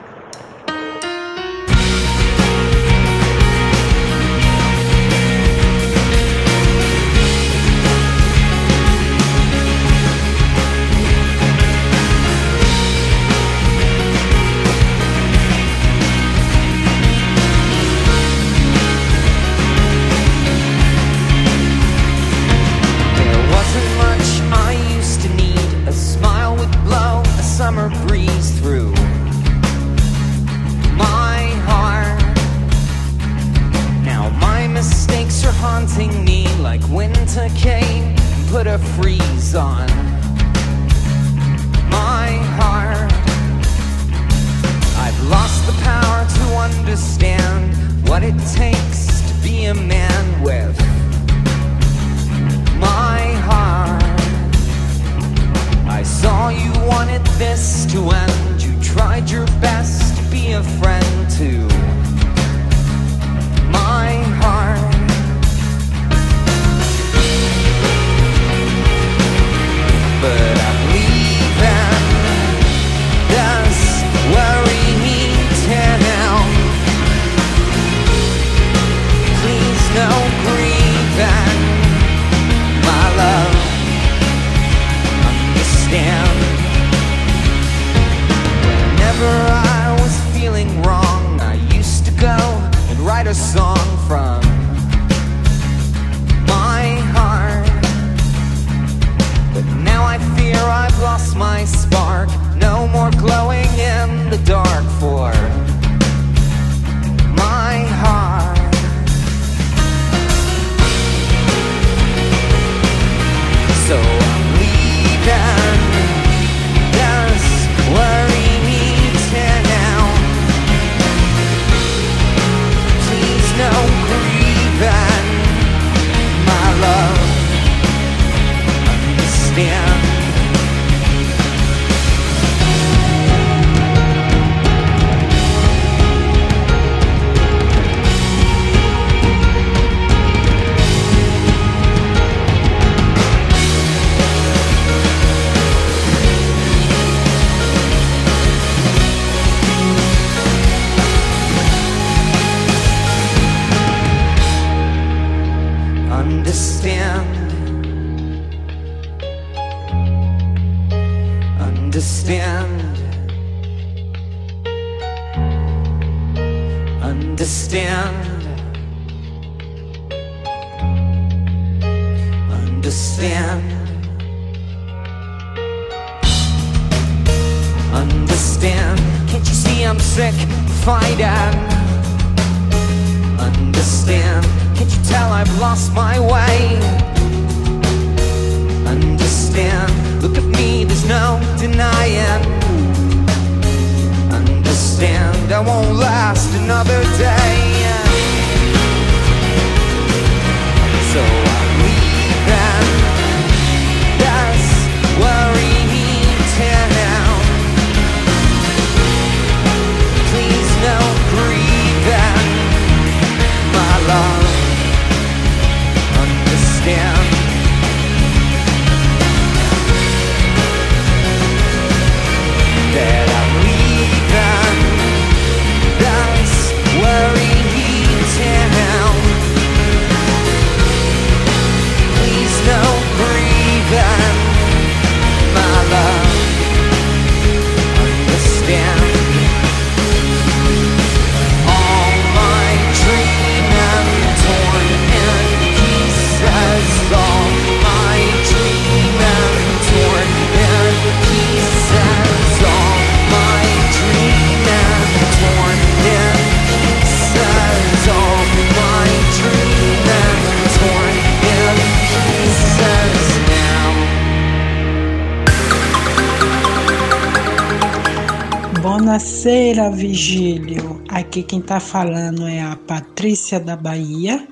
Aqui 271.78 271.80
quem 271.80 271.80
tá 271.80 271.80
falando 271.80 272.48
é 272.48 272.62
a 272.62 272.76
Patrícia 272.76 273.60
da 273.60 273.76
Bahia. 273.76 274.48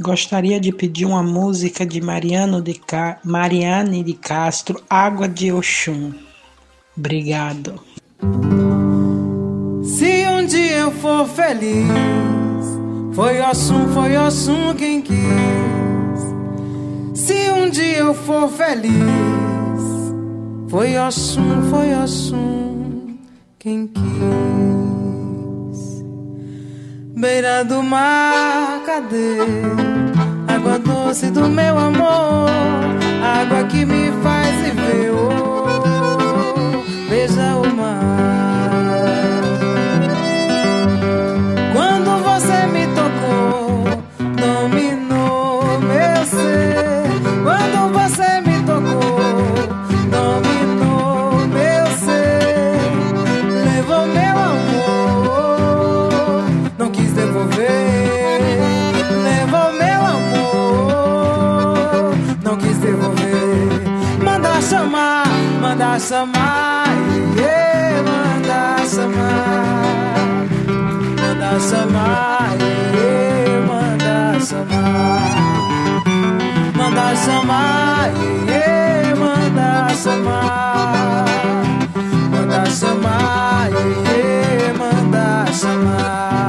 Gostaria 0.00 0.60
de 0.60 0.72
pedir 0.72 1.04
uma 1.04 1.22
música 1.22 1.84
de 1.84 2.00
Mariano 2.00 2.62
de 2.62 2.74
Ca... 2.74 3.18
Mariane 3.24 4.04
de 4.04 4.14
Castro, 4.14 4.80
Água 4.88 5.28
de 5.28 5.52
Oxum. 5.52 6.12
Obrigado. 6.96 7.80
Se 9.82 10.26
um 10.28 10.46
dia 10.46 10.76
eu 10.76 10.92
for 10.92 11.26
feliz, 11.26 11.88
foi 13.14 13.40
Ossum, 13.40 13.88
foi 13.92 14.16
Ossum 14.16 14.74
quem 14.76 15.02
quis. 15.02 15.18
Se 17.14 17.50
um 17.50 17.68
dia 17.68 17.98
eu 17.98 18.14
for 18.14 18.48
feliz, 18.48 18.92
foi 20.68 20.96
Ossum, 20.96 21.68
foi 21.68 21.94
Ossum 21.94 23.18
quem 23.58 23.88
quis. 23.88 25.09
Beira 27.20 27.62
do 27.62 27.82
mar, 27.82 28.80
cadê? 28.86 29.36
Água 30.48 30.78
doce 30.78 31.30
do 31.30 31.50
meu 31.50 31.78
amor, 31.78 32.48
água 33.22 33.64
que 33.64 33.84
me 33.84 34.10
faz 34.22 34.56
viver. 34.62 35.10
Oh, 35.10 36.82
beija 37.10 37.56
o 37.56 37.76
mar. 37.76 38.39
Yeah, 67.36 68.00
manda 68.08 68.62
chamar. 68.88 70.16
Manda 71.20 71.52
yeah, 72.64 73.60
manda 73.68 74.40
chamar. 74.48 75.20
Manda 76.74 77.06
yeah, 78.48 79.14
manda 79.20 79.92
chamar. 80.02 81.28
Manda 82.32 82.62
yeah, 84.08 84.72
manda 84.80 85.26
chamar. 85.60 86.39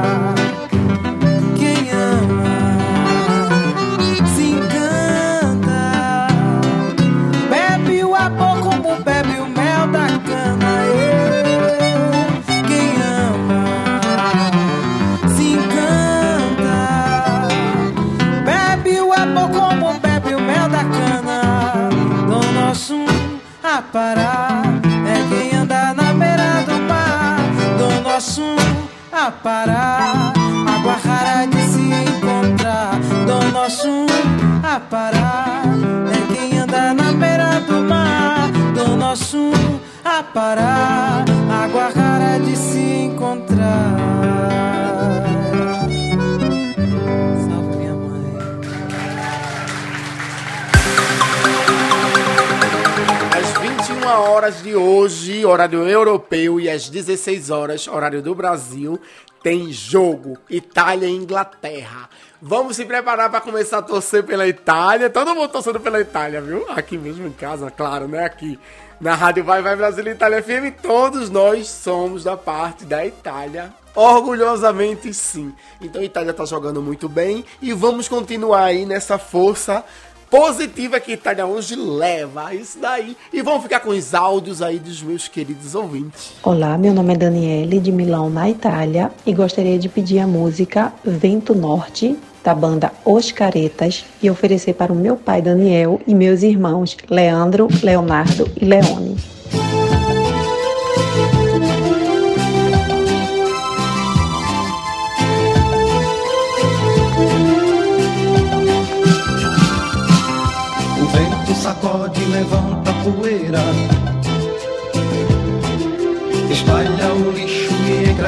Hoje, 55.02 55.44
horário 55.44 55.88
europeu, 55.88 56.60
e 56.60 56.70
às 56.70 56.88
16 56.88 57.50
horas, 57.50 57.88
horário 57.88 58.22
do 58.22 58.36
Brasil, 58.36 59.00
tem 59.42 59.72
jogo 59.72 60.38
Itália 60.48 61.08
e 61.08 61.16
Inglaterra. 61.16 62.08
Vamos 62.40 62.76
se 62.76 62.84
preparar 62.84 63.28
para 63.28 63.40
começar 63.40 63.78
a 63.78 63.82
torcer 63.82 64.22
pela 64.22 64.46
Itália. 64.46 65.10
Todo 65.10 65.34
mundo 65.34 65.48
torcendo 65.48 65.80
pela 65.80 66.00
Itália, 66.00 66.40
viu? 66.40 66.70
Aqui 66.70 66.96
mesmo 66.96 67.26
em 67.26 67.32
casa, 67.32 67.68
claro, 67.68 68.06
né? 68.06 68.24
Aqui 68.24 68.56
na 69.00 69.16
Rádio 69.16 69.42
Vai 69.42 69.60
Vai 69.60 69.74
Brasil 69.74 70.06
Itália 70.06 70.40
FM, 70.40 70.80
todos 70.80 71.28
nós 71.28 71.66
somos 71.66 72.22
da 72.22 72.36
parte 72.36 72.84
da 72.84 73.04
Itália. 73.04 73.74
Orgulhosamente 73.96 75.12
sim. 75.12 75.52
Então 75.80 76.00
a 76.00 76.04
Itália 76.04 76.32
tá 76.32 76.44
jogando 76.44 76.80
muito 76.80 77.08
bem 77.08 77.44
e 77.60 77.72
vamos 77.72 78.08
continuar 78.08 78.64
aí 78.66 78.86
nessa 78.86 79.18
força 79.18 79.84
positiva 80.32 80.98
que 80.98 81.12
Itália 81.12 81.44
hoje 81.44 81.76
leva. 81.76 82.54
Isso 82.54 82.78
daí. 82.80 83.14
E 83.30 83.42
vamos 83.42 83.62
ficar 83.62 83.80
com 83.80 83.90
os 83.90 84.14
áudios 84.14 84.62
aí 84.62 84.78
dos 84.78 85.02
meus 85.02 85.28
queridos 85.28 85.74
ouvintes. 85.74 86.32
Olá, 86.42 86.78
meu 86.78 86.94
nome 86.94 87.12
é 87.12 87.16
Daniele, 87.18 87.78
de 87.78 87.92
Milão, 87.92 88.30
na 88.30 88.48
Itália, 88.48 89.12
e 89.26 89.34
gostaria 89.34 89.78
de 89.78 89.90
pedir 89.90 90.20
a 90.20 90.26
música 90.26 90.90
Vento 91.04 91.54
Norte, 91.54 92.16
da 92.42 92.54
banda 92.54 92.90
Os 93.04 93.30
Caretas, 93.30 94.06
e 94.22 94.30
oferecer 94.30 94.72
para 94.72 94.90
o 94.90 94.96
meu 94.96 95.18
pai 95.18 95.42
Daniel 95.42 96.00
e 96.06 96.14
meus 96.14 96.42
irmãos 96.42 96.96
Leandro, 97.10 97.68
Leonardo 97.82 98.50
e 98.58 98.64
Leone. 98.64 99.16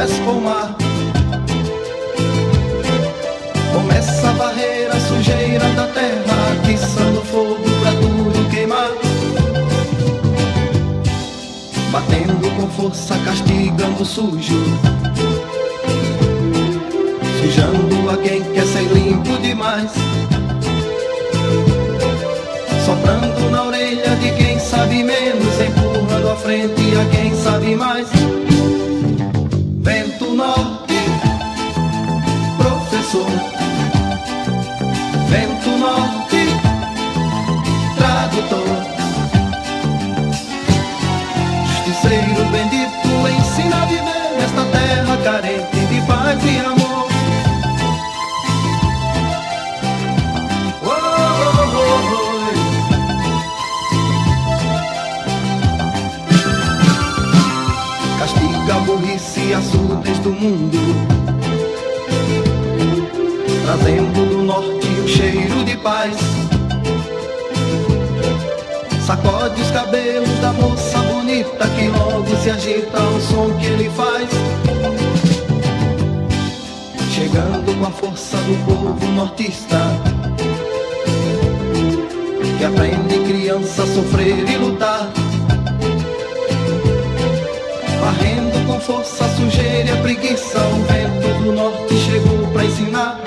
Encrespa 0.04 0.30
o 0.30 0.40
mar. 0.40 0.76
Começa 3.72 4.28
a 4.28 4.32
barreira, 4.34 5.00
sujeira 5.00 5.68
da 5.70 5.86
terra 5.88 6.34
Atiçando 6.52 7.22
fogo 7.22 7.64
pra 7.80 7.90
tudo 7.92 8.50
queimar. 8.50 8.90
Batendo 11.90 12.50
com 12.56 12.68
força, 12.68 13.16
castigando 13.24 14.02
o 14.02 14.04
sujo. 14.04 14.62
Sujando 17.40 18.10
a 18.10 18.16
quem 18.18 18.42
quer 18.42 18.66
ser 18.66 18.82
limpo 18.92 19.38
demais. 19.38 19.90
Soprando 22.84 23.50
na 23.50 23.64
orelha 23.64 24.16
de 24.16 24.30
quem 24.32 24.58
sabe 24.58 25.02
menos, 25.02 25.60
empurrando 25.60 26.30
à 26.30 26.36
frente 26.36 26.82
a 26.96 27.16
quem 27.16 27.34
sabe 27.34 27.74
mais. 27.76 28.23
De 46.36 46.58
amor. 46.58 47.08
Oh, 50.82 50.88
oh, 50.90 51.94
oh, 52.12 52.34
castiga 58.18 58.74
a 58.74 58.78
burrice 58.80 59.54
as 59.54 59.74
urdes 59.74 60.18
do 60.20 60.32
mundo, 60.32 60.78
trazendo 63.64 64.26
do 64.28 64.42
norte 64.42 64.88
o 65.04 65.08
cheiro 65.08 65.64
de 65.64 65.76
paz. 65.76 66.16
Sacode 69.06 69.60
os 69.60 69.70
cabelos 69.70 70.38
da 70.40 70.52
moça 70.54 70.98
bonita 70.98 71.68
que 71.68 71.88
logo 71.88 72.36
se 72.42 72.50
agita 72.50 72.98
ao 72.98 73.20
som 73.20 73.50
que 73.58 73.66
ele 73.66 73.90
faz. 73.90 74.28
Chegando 77.34 77.76
com 77.80 77.86
a 77.86 77.90
força 77.90 78.36
do 78.36 78.64
povo 78.64 79.06
nortista, 79.10 79.76
que 82.56 82.64
aprende 82.64 83.18
criança 83.26 83.82
a 83.82 83.86
sofrer 83.88 84.48
e 84.48 84.56
lutar. 84.56 85.10
Varrendo 88.00 88.66
com 88.68 88.78
força 88.78 89.24
a 89.24 89.28
sujeira 89.30 89.88
e 89.88 89.92
a 89.92 89.96
preguiça 90.02 90.60
O 90.60 90.82
vento 90.84 91.42
do 91.42 91.52
norte 91.52 91.94
chegou 91.96 92.46
pra 92.52 92.64
ensinar 92.64 93.18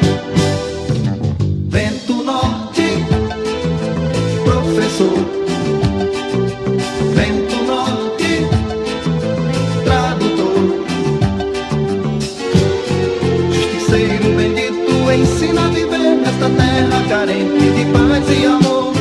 nesta 16.37 16.49
terra 16.49 17.03
carente 17.09 17.71
de 17.71 17.85
paz 17.85 18.29
e 18.29 18.45
amor. 18.45 18.93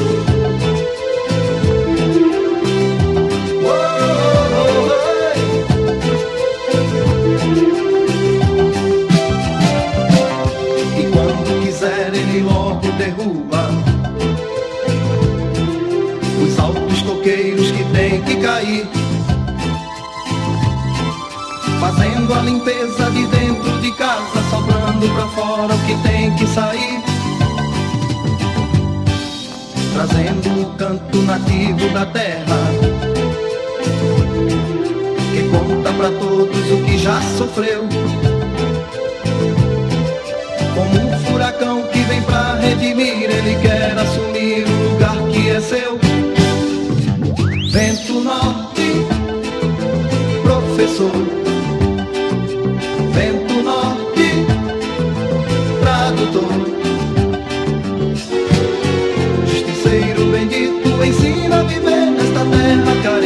Oh, 3.62 3.68
oh, 3.68 4.88
oh. 4.88 4.90
E 10.98 11.02
quando 11.12 11.60
quiser 11.62 12.14
ele 12.14 12.40
logo 12.42 12.92
derruba. 12.98 13.70
Os 16.42 16.58
altos 16.58 17.02
coqueiros 17.02 17.70
que 17.70 17.84
tem 17.92 18.22
que 18.22 18.36
cair. 18.36 18.88
Fazendo 21.80 22.32
a 22.34 22.40
limpeza 22.40 23.10
de 23.10 23.26
dentro 23.26 23.78
de 23.80 23.92
casa 23.92 24.42
Sobrando 24.50 25.08
pra 25.14 25.26
fora 25.28 25.74
o 25.74 25.78
que 25.86 25.94
tem 26.02 26.34
que 26.34 26.46
sair 26.46 27.05
Trazendo 29.96 30.60
o 30.60 30.74
canto 30.76 31.22
nativo 31.22 31.88
da 31.94 32.04
terra 32.04 32.58
Que 35.32 35.48
conta 35.48 35.90
pra 35.90 36.10
todos 36.10 36.70
o 36.70 36.84
que 36.84 36.98
já 36.98 37.18
sofreu. 37.38 37.88
Como 40.74 41.00
um 41.00 41.18
furacão 41.20 41.82
que 41.84 41.98
vem 42.00 42.20
pra 42.20 42.56
redimir 42.56 43.22
Ele 43.22 43.58
quer 43.62 43.96
assumir 43.98 44.66
o 44.68 44.90
lugar 44.90 45.16
que 45.32 45.48
é 45.48 45.60
seu. 45.62 45.98
Vento 47.72 48.20
norte, 48.20 49.06
professor 50.42 51.45
viver 62.50 62.76
nesta 62.76 63.25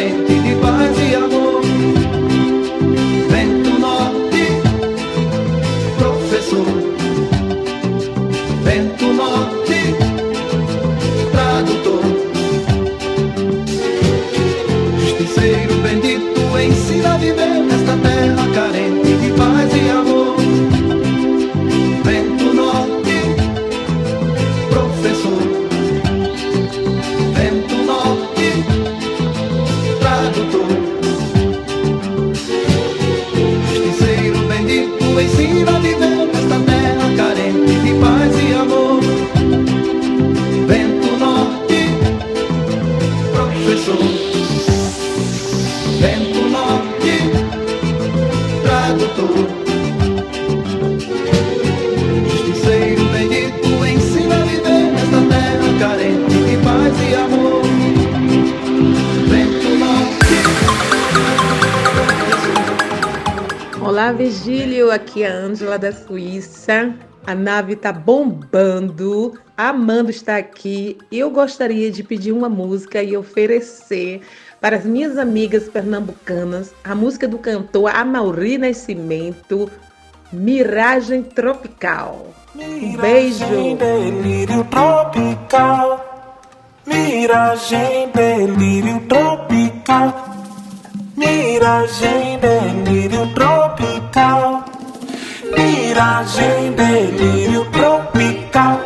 decisiva. 35.31 35.90
Olá, 64.11 64.19
Virgílio. 64.19 64.91
Aqui 64.91 65.23
é 65.23 65.31
a 65.31 65.33
Ângela 65.33 65.79
da 65.79 65.93
Suíça. 65.93 66.93
A 67.25 67.33
nave 67.33 67.77
tá 67.77 67.93
bombando. 67.93 69.39
Amando 69.57 70.11
estar 70.11 70.37
aqui. 70.37 70.99
Eu 71.13 71.31
gostaria 71.31 71.93
de 71.93 72.03
pedir 72.03 72.33
uma 72.33 72.49
música 72.49 73.01
e 73.05 73.17
oferecer 73.17 74.23
para 74.61 74.79
as 74.79 74.85
minhas 74.85 75.17
amigas 75.17 75.69
pernambucanas 75.69 76.75
a 76.83 76.93
música 76.93 77.29
do 77.29 77.39
cantor 77.39 77.95
Amauri 77.95 78.59
Nascimento, 78.59 79.71
Miragem 80.33 81.23
Tropical. 81.23 82.35
Um 82.57 82.97
beijo. 82.97 83.47
Miragem, 83.47 83.77
delírio 83.77 84.65
tropical. 84.65 86.35
Miragem, 86.85 88.11
delírio 88.13 89.07
tropical. 89.09 90.40
Miragem, 91.21 92.39
delírio 92.39 93.27
tropical. 93.35 94.65
Miragem, 95.55 96.73
delírio 96.73 97.71
tropical. 97.71 98.81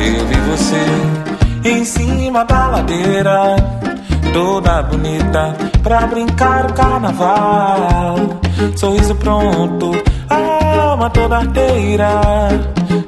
Eu 0.00 0.26
vi 0.26 0.40
você 0.50 1.68
em 1.68 1.84
cima 1.84 2.42
da 2.46 2.68
ladeira, 2.68 3.56
toda 4.32 4.82
bonita 4.82 5.54
pra 5.82 6.06
brincar 6.06 6.70
o 6.70 6.72
carnaval. 6.74 8.16
Sorriso 8.76 9.14
pronto, 9.16 9.92
alma 10.28 11.10
toda 11.10 11.38
arteira, 11.38 12.10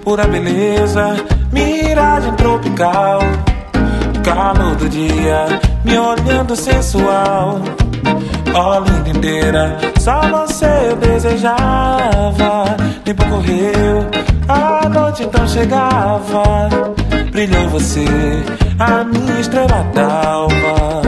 pura 0.05 0.27
beleza, 0.27 1.17
miragem 1.53 2.33
tropical. 2.35 3.21
Calor 4.23 4.77
do 4.77 4.89
dia, 4.89 5.47
me 5.85 5.99
olhando 5.99 6.55
sensual. 6.55 7.61
Ó 8.55 8.79
linda 8.81 9.11
inteira, 9.11 9.77
só 9.99 10.21
você 10.21 10.67
eu 10.91 10.97
desejava. 10.97 12.77
Tempo 13.05 13.25
correu, 13.27 14.07
a 14.49 14.89
noite 14.89 15.23
então 15.23 15.47
chegava. 15.47 16.69
Brilhou 17.31 17.69
você, 17.69 18.05
a 18.81 19.05
minha 19.05 19.41
estrela 19.41 19.87
d'alva. 19.93 21.03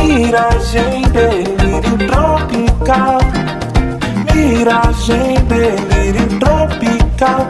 Miragem, 0.00 1.02
delírio 1.10 1.98
tropical. 2.06 3.18
Miragem, 4.32 5.34
delírio 5.48 6.38
tropical. 6.38 7.48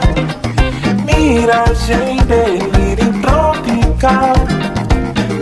Miragem, 1.04 2.16
delírio 2.26 3.12
tropical. 3.20 4.34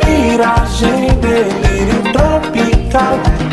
Miragem, 0.05 1.09
delírio 1.21 2.03
tropical. 2.13 3.46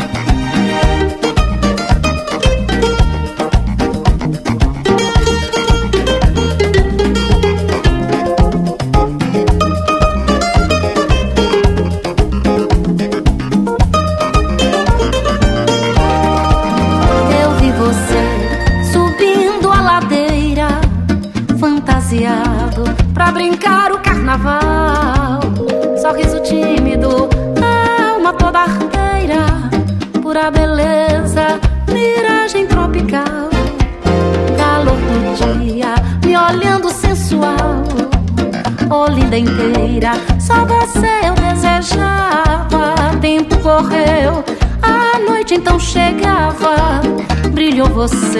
Brilhou 47.74 47.90
você, 47.90 48.38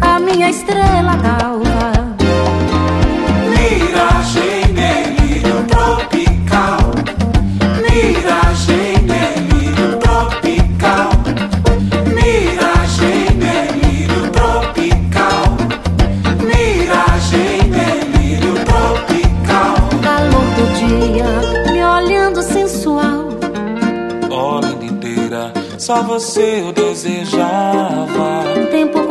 a 0.00 0.18
minha 0.18 0.50
estrela 0.50 1.14
d'alva. 1.18 2.16
Miragem, 3.50 4.74
delírio 4.74 5.64
tropical. 5.68 6.90
Miragem, 7.88 8.94
delírio 9.06 9.96
tropical. 10.00 11.10
Miragem, 12.12 13.26
delírio 13.38 14.28
tropical. 14.32 15.56
Miragem, 16.42 17.70
delírio 17.70 18.54
tropical. 18.64 19.76
Calor 20.02 20.48
do 20.56 20.66
dia, 20.74 21.72
me 21.72 21.84
olhando 21.84 22.42
sensual. 22.42 23.28
Oh, 24.28 24.58
linda 24.58 24.84
inteira, 24.84 25.52
só 25.78 26.02
você 26.02 26.62
eu 26.62 26.72
desejava. 26.72 28.37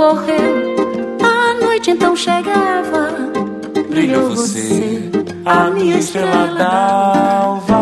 Correu, 0.07 1.17
a 1.21 1.65
noite 1.65 1.91
então 1.91 2.15
chegava. 2.15 3.09
Brilhou 3.89 4.29
você, 4.29 5.01
a 5.43 5.69
minha 5.69 5.97
estrela 5.97 6.47
d'alva. 6.57 7.77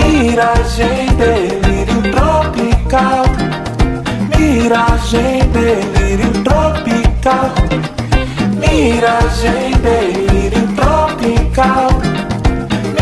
Miragem, 0.00 1.08
delírio 1.18 2.10
tropical. 2.10 3.24
Miragem, 4.38 5.40
delírio 5.52 6.42
tropical. 6.42 7.52
Miragem, 8.56 9.72
delírio 9.82 10.66
tropical. 10.74 11.88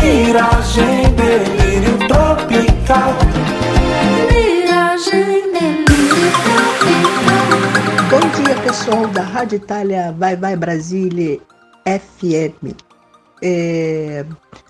Miragem, 0.01 1.09
delírio 1.15 1.97
tropical. 2.09 3.32
Pessoal 8.63 9.05
da 9.07 9.21
Rádio 9.21 9.57
Itália 9.57 10.13
Vai 10.13 10.37
Vai 10.37 10.55
Brasília 10.55 11.37
FM. 11.85 12.73
É, 13.41 14.25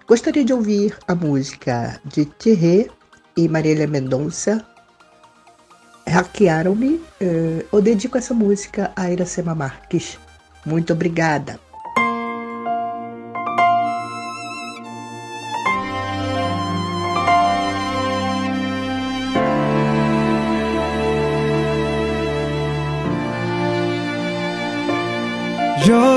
gostaria 0.07 0.43
de 0.43 0.51
ouvir 0.51 0.97
a 1.07 1.13
música 1.13 2.01
de 2.03 2.25
Thierry 2.25 2.89
e 3.37 3.47
Marília 3.47 3.85
Mendonça. 3.85 4.65
Hackearam-me. 6.07 6.99
É, 7.21 7.65
eu 7.71 7.81
dedico 7.81 8.17
essa 8.17 8.33
música 8.33 8.91
a 8.95 9.11
Iracema 9.11 9.53
Marques. 9.53 10.17
Muito 10.65 10.91
obrigada. 10.93 11.59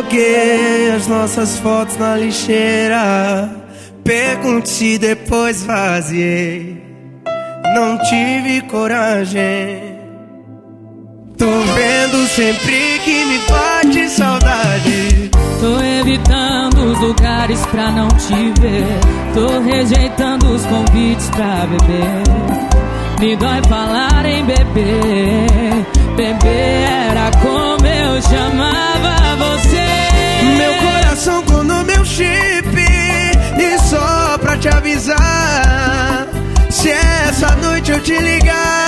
Joguei 0.07 0.93
as 0.95 1.09
nossas 1.09 1.59
fotos 1.59 1.97
na 1.97 2.15
lixeira. 2.17 3.51
Pergunte 4.05 4.99
depois 4.99 5.65
vaziei. 5.65 6.81
Não 7.75 7.99
tive 8.05 8.61
coragem. 8.69 9.99
Tô 11.37 11.51
vendo 11.51 12.25
sempre 12.29 13.01
que 13.05 13.25
me 13.25 13.39
bate 13.49 14.09
saudade. 14.11 15.31
Tô 15.61 15.81
evitando 16.01 16.93
os 16.93 17.01
lugares 17.01 17.67
pra 17.67 17.91
não 17.91 18.07
te 18.07 18.61
ver. 18.61 19.01
Tô 19.35 19.59
rejeitando 19.59 20.55
os 20.55 20.65
convites 20.67 21.29
pra 21.31 21.67
beber. 21.67 22.23
Me 23.19 23.35
dói 23.35 23.61
falar 23.69 24.25
em 24.25 24.45
beber. 24.45 25.85
Beber 26.17 26.91
era 27.11 27.31
como 27.43 27.87
eu 27.87 28.23
chamava 28.23 29.26
noite 37.77 37.93
eu 37.93 38.01
te 38.01 38.19
ligar, 38.19 38.86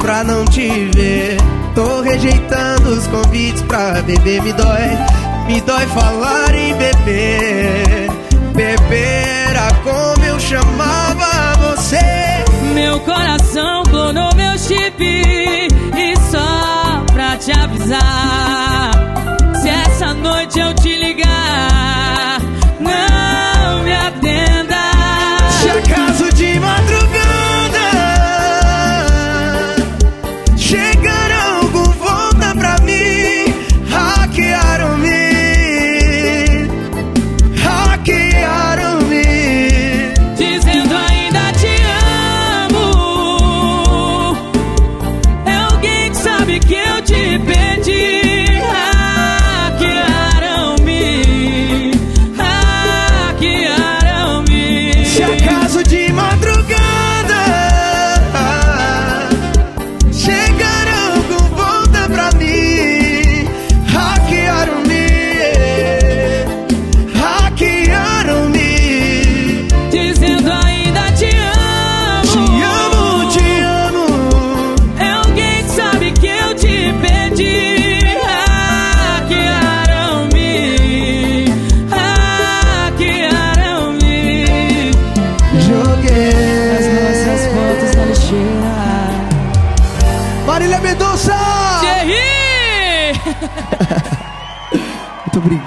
pra 0.00 0.24
não 0.24 0.44
te 0.44 0.90
ver. 0.94 1.36
Tô 1.74 2.00
rejeitando 2.00 2.90
os 2.90 3.06
convites 3.06 3.62
pra 3.62 4.02
beber. 4.02 4.42
Me 4.42 4.52
dói, 4.52 4.98
me 5.46 5.60
dói 5.60 5.86
falar 5.86 6.54
em 6.54 6.74
beber. 6.74 8.10
Beber 8.54 9.48
era 9.50 9.72
como 9.84 10.24
eu 10.24 10.38
chamava 10.40 11.54
você. 11.58 12.18
Meu 12.74 13.00
coração 13.00 13.82
clonou 13.84 14.30
meu 14.36 14.58
chip 14.58 15.02
E 15.02 16.16
só 16.30 17.04
pra 17.12 17.36
te 17.36 17.50
avisar 17.50 18.90
Se 19.60 19.68
essa 19.68 20.14
noite 20.14 20.60
eu 20.60 20.74
te 20.74 20.96
ligar 20.96 22.37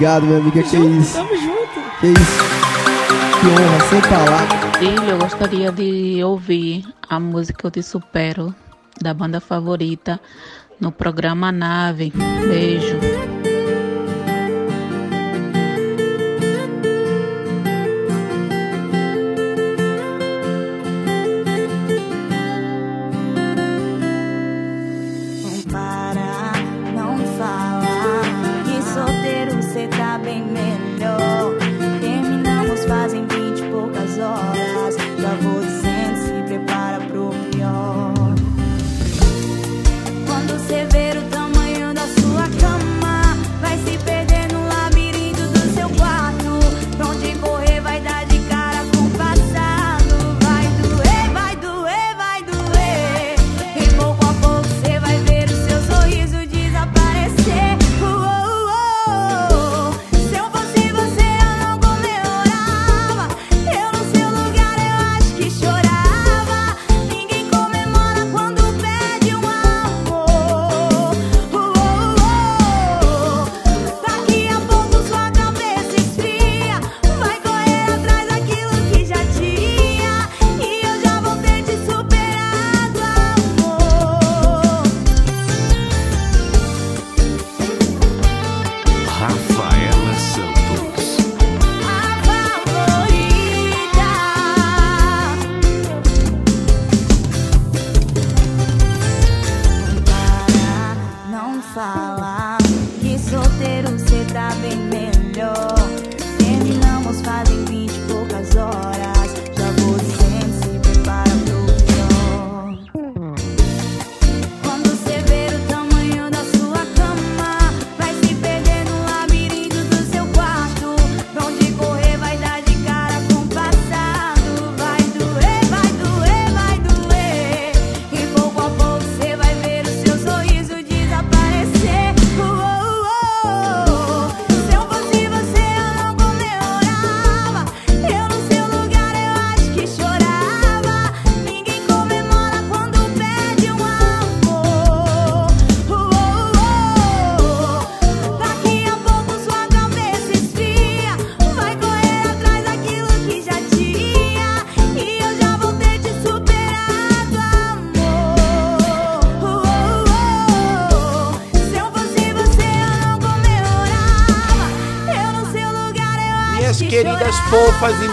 obrigado, 0.02 0.26
minha 0.26 0.40
amiga. 0.40 0.64
Que 0.64 0.78
isso? 0.78 1.14
Tamo 1.14 1.38
junto 1.38 2.00
Que 2.00 2.08
isso? 2.08 2.44
Que 3.40 3.48
honra, 3.48 3.90
sem 3.90 4.02
palavras. 4.02 4.78
Filho, 4.78 5.10
eu 5.12 5.18
gostaria 5.20 5.72
de 5.72 6.24
ouvir 6.24 6.84
a 7.08 7.20
música 7.20 7.68
Eu 7.68 7.72
Te 7.72 7.84
Supero, 7.84 8.54
da 9.00 9.14
banda 9.14 9.40
favorita, 9.40 10.20
no 10.80 10.92
programa 10.92 11.52
Nave. 11.52 12.12
Beijo. 12.48 13.31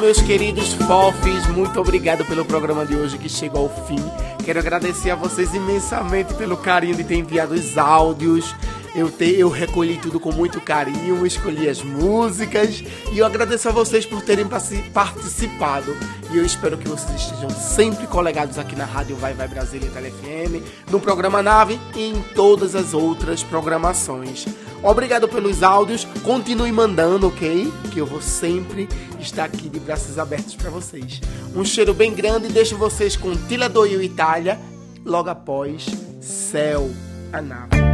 Meus 0.08 0.22
queridos 0.22 0.72
fofes, 0.72 1.46
muito 1.48 1.78
obrigado 1.78 2.24
pelo 2.24 2.42
programa 2.42 2.86
de 2.86 2.96
hoje 2.96 3.18
que 3.18 3.28
chegou 3.28 3.64
ao 3.64 3.84
fim. 3.84 4.02
Quero 4.42 4.58
agradecer 4.58 5.10
a 5.10 5.14
vocês 5.14 5.52
imensamente 5.52 6.32
pelo 6.32 6.56
carinho 6.56 6.96
de 6.96 7.04
ter 7.04 7.16
enviado 7.16 7.52
os 7.52 7.76
áudios. 7.76 8.56
Eu, 8.94 9.10
te, 9.10 9.38
eu 9.38 9.50
recolhi 9.50 9.98
tudo 9.98 10.18
com 10.18 10.32
muito 10.32 10.62
carinho, 10.62 11.26
escolhi 11.26 11.68
as 11.68 11.82
músicas 11.82 12.82
e 13.12 13.18
eu 13.18 13.26
agradeço 13.26 13.68
a 13.68 13.72
vocês 13.72 14.06
por 14.06 14.22
terem 14.22 14.46
participado. 14.94 15.94
E 16.30 16.38
eu 16.38 16.46
espero 16.46 16.78
que 16.78 16.88
vocês 16.88 17.20
estejam 17.20 17.50
sempre 17.50 18.06
colegados 18.06 18.58
aqui 18.58 18.74
na 18.74 18.86
Rádio 18.86 19.14
Vai 19.16 19.34
Vai 19.34 19.46
Brasília 19.46 19.88
e 19.88 19.90
Tele 19.90 20.10
FM, 20.10 20.90
no 20.90 20.98
programa 20.98 21.42
Nave 21.42 21.78
e 21.94 22.08
em 22.08 22.22
todas 22.34 22.74
as 22.74 22.94
outras 22.94 23.42
programações. 23.42 24.46
Obrigado 24.82 25.28
pelos 25.28 25.62
áudios, 25.62 26.06
continue 26.22 26.70
mandando, 26.70 27.28
ok? 27.28 27.72
Que 27.92 28.00
eu 28.00 28.06
vou 28.06 28.20
sempre 28.20 28.88
estar 29.18 29.44
aqui 29.44 29.68
de 29.68 29.80
braços 29.80 30.18
abertos 30.18 30.54
para 30.54 30.70
vocês. 30.70 31.20
Um 31.54 31.64
cheiro 31.64 31.92
bem 31.92 32.14
grande 32.14 32.48
deixo 32.48 32.76
vocês 32.76 33.16
com 33.16 33.34
Tila 33.48 33.68
Doio 33.68 34.00
Itália, 34.02 34.58
logo 35.04 35.30
após 35.30 35.86
Céu, 36.20 36.90
a 37.32 37.87